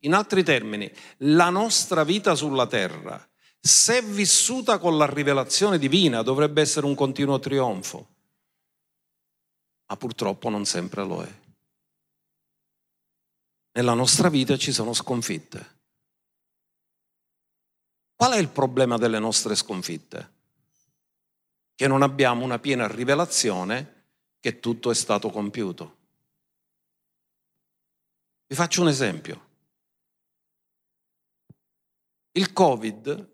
In 0.00 0.14
altri 0.14 0.42
termini, 0.42 0.90
la 1.18 1.50
nostra 1.50 2.04
vita 2.04 2.34
sulla 2.34 2.66
terra, 2.66 3.26
se 3.64 4.02
vissuta 4.02 4.78
con 4.78 4.98
la 4.98 5.06
rivelazione 5.06 5.78
divina, 5.78 6.22
dovrebbe 6.22 6.60
essere 6.60 6.86
un 6.86 6.96
continuo 6.96 7.38
trionfo, 7.38 8.08
ma 9.86 9.96
purtroppo 9.96 10.48
non 10.48 10.64
sempre 10.64 11.04
lo 11.04 11.22
è. 11.22 11.40
Nella 13.74 13.94
nostra 13.94 14.28
vita 14.28 14.56
ci 14.56 14.72
sono 14.72 14.92
sconfitte. 14.92 15.80
Qual 18.16 18.32
è 18.32 18.38
il 18.38 18.48
problema 18.48 18.98
delle 18.98 19.18
nostre 19.18 19.54
sconfitte? 19.54 20.40
che 21.82 21.88
non 21.88 22.02
abbiamo 22.02 22.44
una 22.44 22.60
piena 22.60 22.86
rivelazione 22.86 24.04
che 24.38 24.60
tutto 24.60 24.92
è 24.92 24.94
stato 24.94 25.30
compiuto. 25.30 25.96
Vi 28.46 28.54
faccio 28.54 28.82
un 28.82 28.88
esempio. 28.88 29.50
Il 32.30 32.52
Covid 32.52 33.31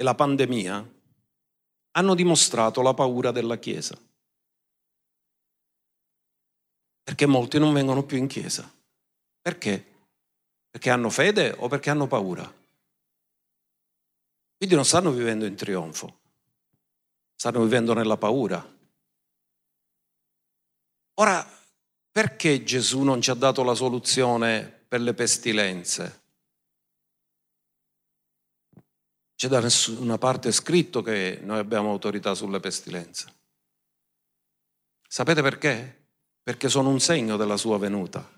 e 0.00 0.04
la 0.04 0.14
pandemia 0.14 0.94
hanno 1.90 2.14
dimostrato 2.14 2.80
la 2.80 2.94
paura 2.94 3.32
della 3.32 3.58
Chiesa. 3.58 3.98
Perché 7.02 7.26
molti 7.26 7.58
non 7.58 7.74
vengono 7.74 8.04
più 8.04 8.16
in 8.16 8.28
Chiesa. 8.28 8.70
Perché? 9.42 9.84
Perché 10.70 10.90
hanno 10.90 11.10
fede 11.10 11.54
o 11.58 11.68
perché 11.68 11.90
hanno 11.90 12.06
paura? 12.06 12.44
Quindi 14.56 14.74
non 14.74 14.84
stanno 14.84 15.10
vivendo 15.10 15.44
in 15.44 15.56
trionfo 15.56 16.18
stanno 17.38 17.62
vivendo 17.62 17.94
nella 17.94 18.16
paura. 18.16 18.76
Ora, 21.20 21.48
perché 22.10 22.64
Gesù 22.64 23.02
non 23.02 23.22
ci 23.22 23.30
ha 23.30 23.34
dato 23.34 23.62
la 23.62 23.74
soluzione 23.74 24.64
per 24.88 25.00
le 25.00 25.14
pestilenze? 25.14 26.22
C'è 29.38 29.46
da 29.46 29.60
nessuna 29.60 30.18
parte 30.18 30.50
scritto 30.50 31.00
che 31.00 31.38
noi 31.44 31.60
abbiamo 31.60 31.90
autorità 31.90 32.34
sulle 32.34 32.58
pestilenze. 32.58 33.32
Sapete 35.06 35.42
perché? 35.42 36.06
Perché 36.42 36.68
sono 36.68 36.88
un 36.88 36.98
segno 36.98 37.36
della 37.36 37.56
sua 37.56 37.78
venuta 37.78 38.28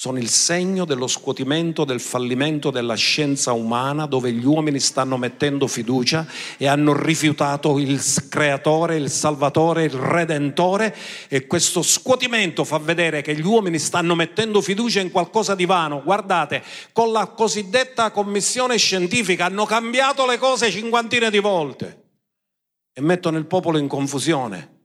sono 0.00 0.16
il 0.16 0.30
segno 0.30 0.86
dello 0.86 1.06
scuotimento, 1.06 1.84
del 1.84 2.00
fallimento 2.00 2.70
della 2.70 2.94
scienza 2.94 3.52
umana 3.52 4.06
dove 4.06 4.32
gli 4.32 4.46
uomini 4.46 4.80
stanno 4.80 5.18
mettendo 5.18 5.66
fiducia 5.66 6.26
e 6.56 6.66
hanno 6.66 6.98
rifiutato 6.98 7.78
il 7.78 8.00
creatore, 8.30 8.96
il 8.96 9.10
salvatore, 9.10 9.84
il 9.84 9.90
redentore 9.90 10.96
e 11.28 11.46
questo 11.46 11.82
scuotimento 11.82 12.64
fa 12.64 12.78
vedere 12.78 13.20
che 13.20 13.36
gli 13.36 13.44
uomini 13.44 13.78
stanno 13.78 14.14
mettendo 14.14 14.62
fiducia 14.62 15.00
in 15.00 15.10
qualcosa 15.10 15.54
di 15.54 15.66
vano. 15.66 16.00
Guardate, 16.02 16.62
con 16.94 17.12
la 17.12 17.26
cosiddetta 17.26 18.10
commissione 18.10 18.78
scientifica 18.78 19.44
hanno 19.44 19.66
cambiato 19.66 20.24
le 20.24 20.38
cose 20.38 20.70
cinquantine 20.70 21.30
di 21.30 21.40
volte 21.40 22.04
e 22.94 23.02
mettono 23.02 23.36
il 23.36 23.44
popolo 23.44 23.76
in 23.76 23.86
confusione 23.86 24.78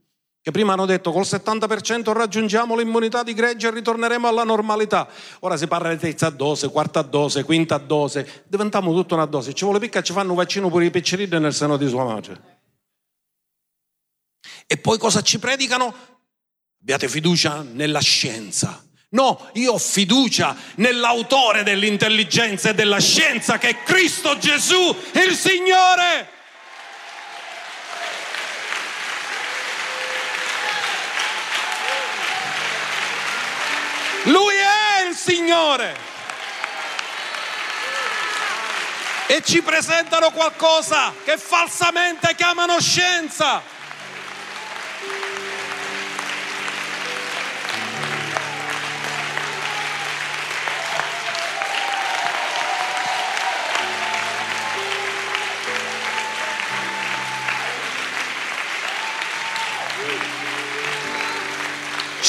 che 0.45 0.51
prima 0.51 0.73
hanno 0.73 0.85
detto 0.85 1.11
col 1.11 1.23
70% 1.23 2.11
raggiungiamo 2.11 2.75
l'immunità 2.75 3.23
di 3.23 3.33
gregge 3.33 3.67
e 3.67 3.71
ritorneremo 3.71 4.27
alla 4.27 4.43
normalità. 4.43 5.07
Ora 5.39 5.57
si 5.57 5.65
parla 5.65 5.89
di 5.89 5.97
terza 5.97 6.29
dose, 6.29 6.69
quarta 6.69 7.01
dose, 7.01 7.43
quinta 7.43 7.79
dose, 7.79 8.43
diventiamo 8.45 8.93
tutta 8.93 9.15
una 9.15 9.25
dose. 9.25 9.55
Ci 9.55 9.63
vuole 9.63 9.79
picca, 9.79 10.03
ci 10.03 10.13
fanno 10.13 10.29
un 10.29 10.35
vaccino 10.35 10.69
pure 10.69 10.85
i 10.85 10.91
piccerini 10.91 11.39
nel 11.39 11.51
seno 11.51 11.77
di 11.77 11.87
sua 11.87 12.03
madre. 12.03 12.59
E 14.67 14.77
poi 14.77 14.99
cosa 14.99 15.23
ci 15.23 15.39
predicano? 15.39 15.91
Abbiate 16.79 17.09
fiducia 17.09 17.63
nella 17.63 18.01
scienza. 18.01 18.85
No, 19.09 19.49
io 19.53 19.71
ho 19.71 19.79
fiducia 19.79 20.55
nell'autore 20.75 21.63
dell'intelligenza 21.63 22.69
e 22.69 22.75
della 22.75 22.99
scienza 22.99 23.57
che 23.57 23.69
è 23.69 23.83
Cristo 23.83 24.37
Gesù, 24.37 24.95
il 25.13 25.33
Signore. 25.33 26.33
Lui 34.25 34.55
è 34.55 35.07
il 35.07 35.15
Signore. 35.15 35.95
E 39.27 39.41
ci 39.43 39.61
presentano 39.61 40.31
qualcosa 40.31 41.13
che 41.23 41.37
falsamente 41.37 42.35
chiamano 42.35 42.79
scienza. 42.79 43.61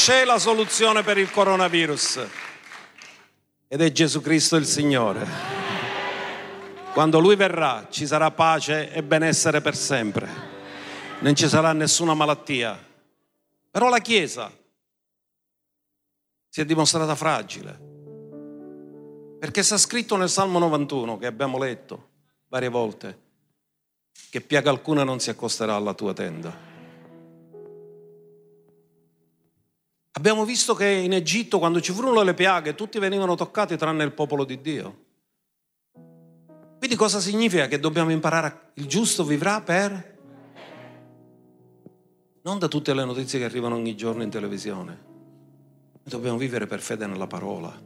C'è 0.07 0.23
la 0.23 0.39
soluzione 0.39 1.03
per 1.03 1.17
il 1.17 1.29
coronavirus 1.29 2.25
ed 3.67 3.81
è 3.81 3.91
Gesù 3.91 4.21
Cristo 4.21 4.55
il 4.55 4.65
Signore. 4.65 5.27
Quando 6.93 7.19
Lui 7.19 7.35
verrà 7.35 7.87
ci 7.89 8.07
sarà 8.07 8.31
pace 8.31 8.89
e 8.93 9.03
benessere 9.03 9.59
per 9.59 9.75
sempre, 9.75 10.29
non 11.19 11.35
ci 11.35 11.49
sarà 11.49 11.73
nessuna 11.73 12.13
malattia. 12.13 12.81
Però 13.69 13.89
la 13.89 13.99
Chiesa 13.99 14.49
si 16.47 16.61
è 16.61 16.63
dimostrata 16.63 17.13
fragile. 17.13 17.77
Perché 19.41 19.61
sta 19.61 19.77
scritto 19.77 20.15
nel 20.15 20.29
Salmo 20.29 20.57
91 20.57 21.17
che 21.17 21.25
abbiamo 21.25 21.57
letto 21.57 22.07
varie 22.47 22.69
volte 22.69 23.19
che 24.29 24.39
piaga 24.39 24.69
alcuna 24.69 25.03
non 25.03 25.19
si 25.19 25.29
accosterà 25.29 25.75
alla 25.75 25.93
tua 25.93 26.13
tenda. 26.13 26.66
Abbiamo 30.17 30.45
visto 30.45 30.73
che 30.73 30.87
in 30.87 31.13
Egitto 31.13 31.59
quando 31.59 31.79
ci 31.79 31.93
furono 31.93 32.23
le 32.23 32.33
piaghe 32.33 32.73
tutti 32.73 32.97
venivano 32.97 33.35
toccati 33.35 33.77
tranne 33.77 34.03
il 34.03 34.13
popolo 34.13 34.45
di 34.45 34.59
Dio. 34.61 35.05
Quindi 36.79 36.95
cosa 36.95 37.19
significa? 37.19 37.67
Che 37.67 37.79
dobbiamo 37.79 38.09
imparare, 38.09 38.47
a... 38.47 38.59
il 38.73 38.87
giusto 38.87 39.23
vivrà 39.23 39.61
per... 39.61 40.17
Non 42.41 42.57
da 42.57 42.67
tutte 42.67 42.95
le 42.95 43.05
notizie 43.05 43.37
che 43.37 43.45
arrivano 43.45 43.75
ogni 43.75 43.95
giorno 43.95 44.23
in 44.23 44.31
televisione. 44.31 45.05
Dobbiamo 46.01 46.39
vivere 46.39 46.65
per 46.65 46.79
fede 46.79 47.05
nella 47.05 47.27
parola. 47.27 47.79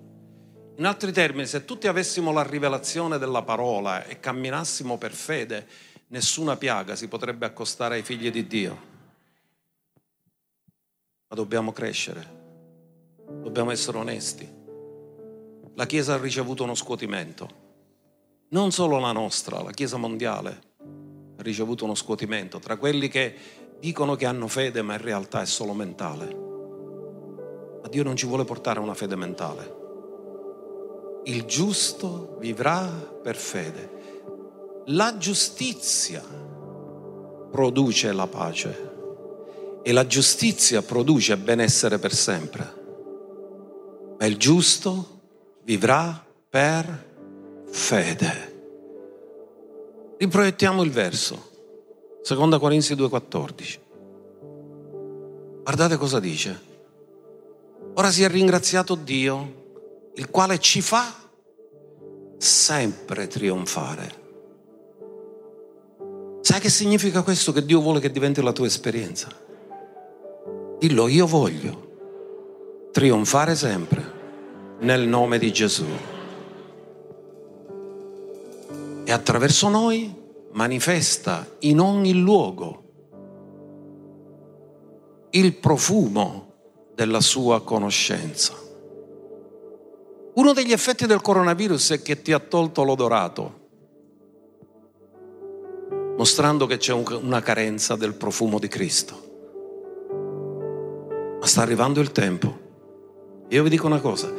In 0.77 0.86
altri 0.86 1.11
termini, 1.11 1.45
se 1.45 1.65
tutti 1.65 1.88
avessimo 1.88 2.32
la 2.32 2.43
rivelazione 2.43 3.17
della 3.17 3.41
parola 3.41 4.05
e 4.05 4.21
camminassimo 4.21 4.97
per 4.97 5.11
fede, 5.11 5.67
nessuna 6.07 6.55
piaga 6.55 6.95
si 6.95 7.09
potrebbe 7.09 7.45
accostare 7.45 7.95
ai 7.95 8.03
figli 8.03 8.32
di 8.32 8.47
Dio 8.47 8.90
ma 11.32 11.38
dobbiamo 11.38 11.71
crescere, 11.71 12.27
dobbiamo 13.41 13.71
essere 13.71 13.97
onesti. 13.97 14.45
La 15.75 15.86
Chiesa 15.86 16.15
ha 16.15 16.17
ricevuto 16.17 16.63
uno 16.63 16.75
scuotimento, 16.75 17.47
non 18.49 18.71
solo 18.71 18.99
la 18.99 19.13
nostra, 19.13 19.61
la 19.61 19.71
Chiesa 19.71 19.95
mondiale 19.95 20.61
ha 21.38 21.41
ricevuto 21.41 21.86
uno 21.86 21.95
scuotimento 21.95 22.59
tra 22.59 22.75
quelli 22.75 23.07
che 23.07 23.34
dicono 23.79 24.15
che 24.15 24.25
hanno 24.25 24.49
fede 24.49 24.82
ma 24.82 24.95
in 24.95 25.01
realtà 25.01 25.41
è 25.41 25.45
solo 25.45 25.71
mentale. 25.71 26.25
Ma 27.82 27.88
Dio 27.88 28.03
non 28.03 28.17
ci 28.17 28.25
vuole 28.25 28.43
portare 28.43 28.82
una 28.82 28.93
fede 28.93 29.15
mentale. 29.15 29.79
Il 31.23 31.45
giusto 31.45 32.36
vivrà 32.41 32.88
per 32.88 33.38
fede. 33.38 33.99
La 34.88 35.17
giustizia 35.17 36.21
produce 37.49 38.11
la 38.11 38.27
pace 38.27 38.90
e 39.84 39.91
la 39.91 40.05
giustizia 40.05 40.82
produce 40.82 41.38
benessere 41.38 41.97
per 41.97 42.13
sempre. 42.13 42.79
Ma 44.19 44.25
il 44.25 44.38
giusto 44.38 45.19
vivrà 45.63 46.23
per 46.49 47.09
fede. 47.69 48.49
Riproiettiamo 50.17 50.84
il 50.84 50.91
verso. 50.91 51.49
Seconda 52.21 52.59
Corinzi 52.59 52.93
2,14. 52.93 53.79
Guardate 55.63 55.97
cosa 55.97 56.19
dice. 56.19 56.69
Ora 57.95 58.11
sia 58.11 58.27
ringraziato 58.27 58.95
Dio, 58.95 60.11
il 60.15 60.29
quale 60.29 60.59
ci 60.59 60.82
fa 60.82 61.13
sempre 62.38 63.27
trionfare. 63.27 64.19
Sai 66.41 66.59
che 66.59 66.69
significa 66.69 67.21
questo? 67.21 67.51
Che 67.51 67.65
Dio 67.65 67.82
vuole 67.82 67.99
che 67.99 68.11
diventi 68.11 68.41
la 68.41 68.51
tua 68.51 68.65
esperienza. 68.67 69.49
Dillo, 70.82 71.07
io 71.07 71.27
voglio 71.27 72.89
trionfare 72.91 73.53
sempre 73.53 74.03
nel 74.79 75.07
nome 75.07 75.38
di 75.38 75.53
Gesù. 75.53 75.86
E 79.03 79.11
attraverso 79.11 79.69
noi 79.69 80.11
manifesta 80.53 81.47
in 81.59 81.79
ogni 81.79 82.13
luogo 82.13 82.84
il 85.29 85.53
profumo 85.53 86.53
della 86.95 87.21
sua 87.21 87.61
conoscenza. 87.61 88.55
Uno 90.34 90.51
degli 90.51 90.71
effetti 90.71 91.05
del 91.05 91.21
coronavirus 91.21 91.91
è 91.91 92.01
che 92.01 92.23
ti 92.23 92.32
ha 92.32 92.39
tolto 92.39 92.82
l'odorato, 92.82 93.59
mostrando 96.17 96.65
che 96.65 96.77
c'è 96.77 96.93
una 96.93 97.41
carenza 97.41 97.95
del 97.95 98.15
profumo 98.15 98.57
di 98.57 98.67
Cristo. 98.67 99.29
Sta 101.51 101.63
arrivando 101.63 101.99
il 101.99 102.13
tempo. 102.13 102.59
Io 103.49 103.61
vi 103.61 103.69
dico 103.69 103.85
una 103.85 103.99
cosa, 103.99 104.31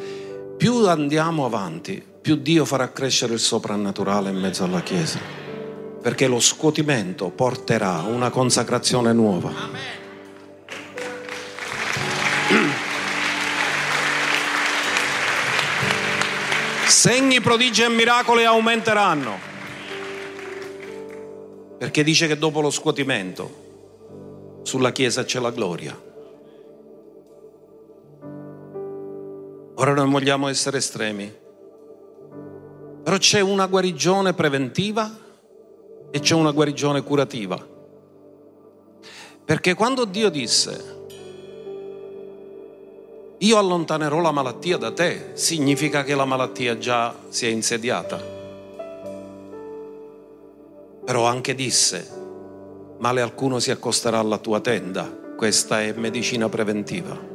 più 0.57 0.87
andiamo 0.87 1.45
avanti, 1.45 2.03
più 2.23 2.37
Dio 2.37 2.65
farà 2.65 2.91
crescere 2.91 3.35
il 3.35 3.39
soprannaturale 3.39 4.31
in 4.31 4.39
mezzo 4.39 4.65
alla 4.65 4.81
Chiesa. 4.81 5.19
Perché 6.01 6.27
lo 6.27 6.41
scuotimento 6.41 7.29
porterà 7.29 7.99
una 7.99 8.31
consacrazione 8.31 9.13
nuova. 9.13 9.53
Segni, 16.87 17.43
prodigi 17.43 17.83
e 17.83 17.91
miracoli 17.91 18.47
aumenteranno. 18.47 19.39
Perché 21.77 22.03
dice 22.03 22.27
che 22.27 22.39
dopo 22.39 22.63
lo 22.63 22.71
scuotimento 22.71 24.61
sulla 24.63 24.93
Chiesa 24.93 25.27
c'è 25.27 25.41
la 25.41 25.51
gloria. 25.51 26.09
Ora 29.75 29.95
non 29.95 30.11
vogliamo 30.11 30.49
essere 30.49 30.79
estremi, 30.79 31.35
però 33.03 33.17
c'è 33.17 33.41
una 33.41 33.67
guarigione 33.67 34.35
preventiva 34.35 35.11
e 36.11 36.21
c'è 36.21 36.35
una 36.35 36.51
guarigione 36.51 37.03
curativa. 37.03 37.71
Perché 39.45 39.75
quando 39.75 40.05
Dio 40.05 40.29
disse, 40.29 41.01
io 43.39 43.59
allontanerò 43.59 44.21
la 44.21 44.31
malattia 44.31 44.77
da 44.77 44.93
te, 44.93 45.31
significa 45.33 46.05
che 46.05 46.15
la 46.15 46.27
malattia 46.27 46.79
già 46.79 47.15
si 47.29 47.47
è 47.47 47.49
insediata. 47.49 48.23
Però 51.05 51.25
anche 51.25 51.55
disse, 51.55 52.09
male 52.99 53.21
alcuno 53.21 53.59
si 53.59 53.73
accosterà 53.73 54.19
alla 54.19 54.39
tua 54.39 54.61
tenda, 54.61 55.11
questa 55.37 55.83
è 55.83 55.93
medicina 55.95 56.49
preventiva. 56.49 57.32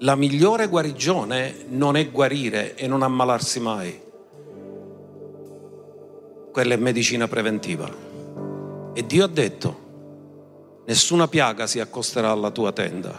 La 0.00 0.14
migliore 0.14 0.68
guarigione 0.68 1.64
non 1.68 1.96
è 1.96 2.10
guarire 2.10 2.74
e 2.74 2.86
non 2.86 3.00
ammalarsi 3.00 3.60
mai. 3.60 3.98
Quella 6.52 6.74
è 6.74 6.76
medicina 6.76 7.26
preventiva. 7.28 7.90
E 8.92 9.06
Dio 9.06 9.24
ha 9.24 9.26
detto, 9.26 10.82
nessuna 10.84 11.28
piaga 11.28 11.66
si 11.66 11.80
accosterà 11.80 12.30
alla 12.30 12.50
tua 12.50 12.72
tenda, 12.72 13.14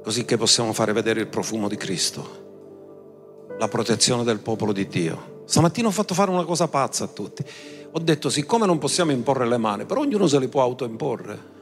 così 0.00 0.24
che 0.24 0.36
possiamo 0.36 0.72
fare 0.72 0.92
vedere 0.92 1.20
il 1.20 1.26
profumo 1.26 1.66
di 1.66 1.76
Cristo, 1.76 3.56
la 3.58 3.66
protezione 3.66 4.22
del 4.22 4.38
popolo 4.38 4.72
di 4.72 4.86
Dio. 4.86 5.42
Stamattina 5.44 5.88
ho 5.88 5.92
fatto 5.92 6.14
fare 6.14 6.30
una 6.30 6.44
cosa 6.44 6.68
pazza 6.68 7.02
a 7.02 7.08
tutti. 7.08 7.44
Ho 7.90 7.98
detto, 7.98 8.30
siccome 8.30 8.64
non 8.64 8.78
possiamo 8.78 9.10
imporre 9.10 9.44
le 9.44 9.58
mani, 9.58 9.86
però 9.86 10.02
ognuno 10.02 10.28
se 10.28 10.38
li 10.38 10.46
può 10.46 10.62
autoimporre. 10.62 11.53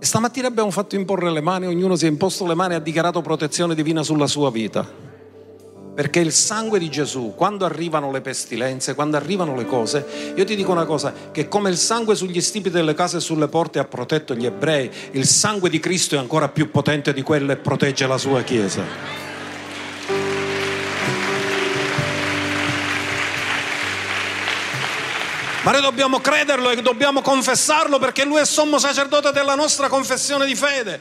Stamattina 0.00 0.46
abbiamo 0.46 0.70
fatto 0.70 0.94
imporre 0.94 1.30
le 1.32 1.40
mani, 1.40 1.66
ognuno 1.66 1.96
si 1.96 2.06
è 2.06 2.08
imposto 2.08 2.46
le 2.46 2.54
mani 2.54 2.74
e 2.74 2.76
ha 2.76 2.80
dichiarato 2.80 3.20
protezione 3.20 3.74
divina 3.74 4.04
sulla 4.04 4.28
sua 4.28 4.50
vita. 4.50 5.06
Perché 5.92 6.20
il 6.20 6.30
sangue 6.30 6.78
di 6.78 6.88
Gesù, 6.88 7.34
quando 7.34 7.64
arrivano 7.64 8.12
le 8.12 8.20
pestilenze, 8.20 8.94
quando 8.94 9.16
arrivano 9.16 9.56
le 9.56 9.66
cose, 9.66 10.32
io 10.36 10.44
ti 10.44 10.54
dico 10.54 10.70
una 10.70 10.84
cosa, 10.84 11.12
che 11.32 11.48
come 11.48 11.70
il 11.70 11.76
sangue 11.76 12.14
sugli 12.14 12.40
stipi 12.40 12.70
delle 12.70 12.94
case 12.94 13.16
e 13.16 13.20
sulle 13.20 13.48
porte 13.48 13.80
ha 13.80 13.84
protetto 13.84 14.36
gli 14.36 14.46
ebrei, 14.46 14.88
il 15.10 15.26
sangue 15.26 15.68
di 15.68 15.80
Cristo 15.80 16.14
è 16.14 16.18
ancora 16.18 16.48
più 16.48 16.70
potente 16.70 17.12
di 17.12 17.22
quello 17.22 17.50
e 17.50 17.56
protegge 17.56 18.06
la 18.06 18.18
sua 18.18 18.42
Chiesa. 18.42 19.27
Ma 25.68 25.74
noi 25.74 25.82
dobbiamo 25.82 26.18
crederlo 26.18 26.70
e 26.70 26.80
dobbiamo 26.80 27.20
confessarlo 27.20 27.98
perché 27.98 28.24
Lui 28.24 28.40
è 28.40 28.46
sommo 28.46 28.78
sacerdote 28.78 29.32
della 29.32 29.54
nostra 29.54 29.88
confessione 29.88 30.46
di 30.46 30.54
fede. 30.54 30.98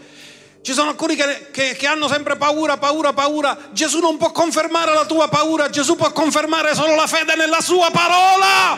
Ci 0.61 0.73
sono 0.73 0.89
alcuni 0.89 1.15
che, 1.15 1.51
che, 1.51 1.73
che, 1.77 1.87
hanno 1.87 2.09
sempre 2.09 2.35
paura, 2.35 2.75
paura, 2.75 3.13
paura. 3.13 3.57
Gesù 3.71 3.99
non 3.99 4.17
può 4.17 4.33
confermare 4.33 4.93
la 4.93 5.05
tua 5.05 5.29
paura, 5.29 5.69
Gesù 5.69 5.95
può 5.95 6.11
confermare 6.11 6.75
solo 6.75 6.95
la 6.95 7.07
fede 7.07 7.37
nella 7.37 7.61
sua 7.61 7.89
parola. 7.91 8.77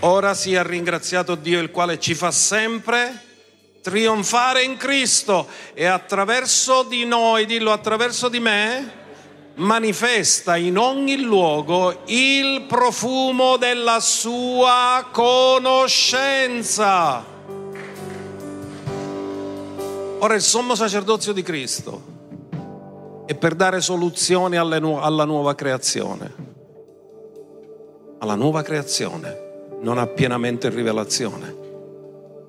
Ora 0.00 0.32
sia 0.32 0.62
ringraziato 0.62 1.34
Dio 1.34 1.60
il 1.60 1.70
quale 1.70 2.00
ci 2.00 2.14
fa 2.14 2.30
sempre 2.30 3.31
trionfare 3.82 4.62
in 4.62 4.78
Cristo 4.78 5.46
e 5.74 5.84
attraverso 5.84 6.84
di 6.84 7.04
noi, 7.04 7.44
dillo 7.44 7.72
attraverso 7.72 8.28
di 8.28 8.40
me, 8.40 9.00
manifesta 9.56 10.56
in 10.56 10.78
ogni 10.78 11.20
luogo 11.20 12.00
il 12.06 12.62
profumo 12.62 13.58
della 13.58 14.00
sua 14.00 15.08
conoscenza. 15.10 17.22
Ora 20.18 20.34
il 20.34 20.42
sommo 20.42 20.74
sacerdozio 20.76 21.32
di 21.32 21.42
Cristo 21.42 22.10
è 23.26 23.34
per 23.34 23.56
dare 23.56 23.80
soluzioni 23.80 24.56
alla 24.56 24.78
nuova 24.78 25.56
creazione. 25.56 26.50
Alla 28.18 28.36
nuova 28.36 28.62
creazione 28.62 29.70
non 29.80 29.98
ha 29.98 30.06
pienamente 30.06 30.68
rivelazione 30.68 31.61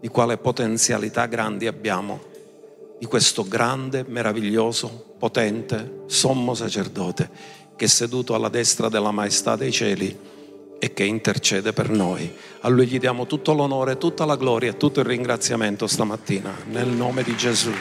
di 0.03 0.09
quale 0.09 0.35
potenzialità 0.35 1.27
grandi 1.27 1.65
abbiamo, 1.65 2.19
di 2.99 3.05
questo 3.05 3.47
grande, 3.47 4.03
meraviglioso, 4.05 5.15
potente, 5.17 6.01
sommo 6.07 6.53
sacerdote 6.53 7.29
che 7.77 7.85
è 7.85 7.87
seduto 7.87 8.35
alla 8.35 8.49
destra 8.49 8.89
della 8.89 9.11
maestà 9.11 9.55
dei 9.55 9.71
cieli 9.71 10.13
e 10.77 10.91
che 10.91 11.05
intercede 11.05 11.71
per 11.71 11.89
noi. 11.89 12.29
A 12.59 12.67
lui 12.67 12.85
gli 12.85 12.99
diamo 12.99 13.27
tutto 13.27 13.53
l'onore, 13.53 13.97
tutta 13.97 14.25
la 14.25 14.35
gloria 14.35 14.71
e 14.71 14.75
tutto 14.75 14.99
il 14.99 15.05
ringraziamento 15.05 15.87
stamattina, 15.87 16.53
nel 16.65 16.89
nome 16.89 17.23
di 17.23 17.37
Gesù. 17.37 17.71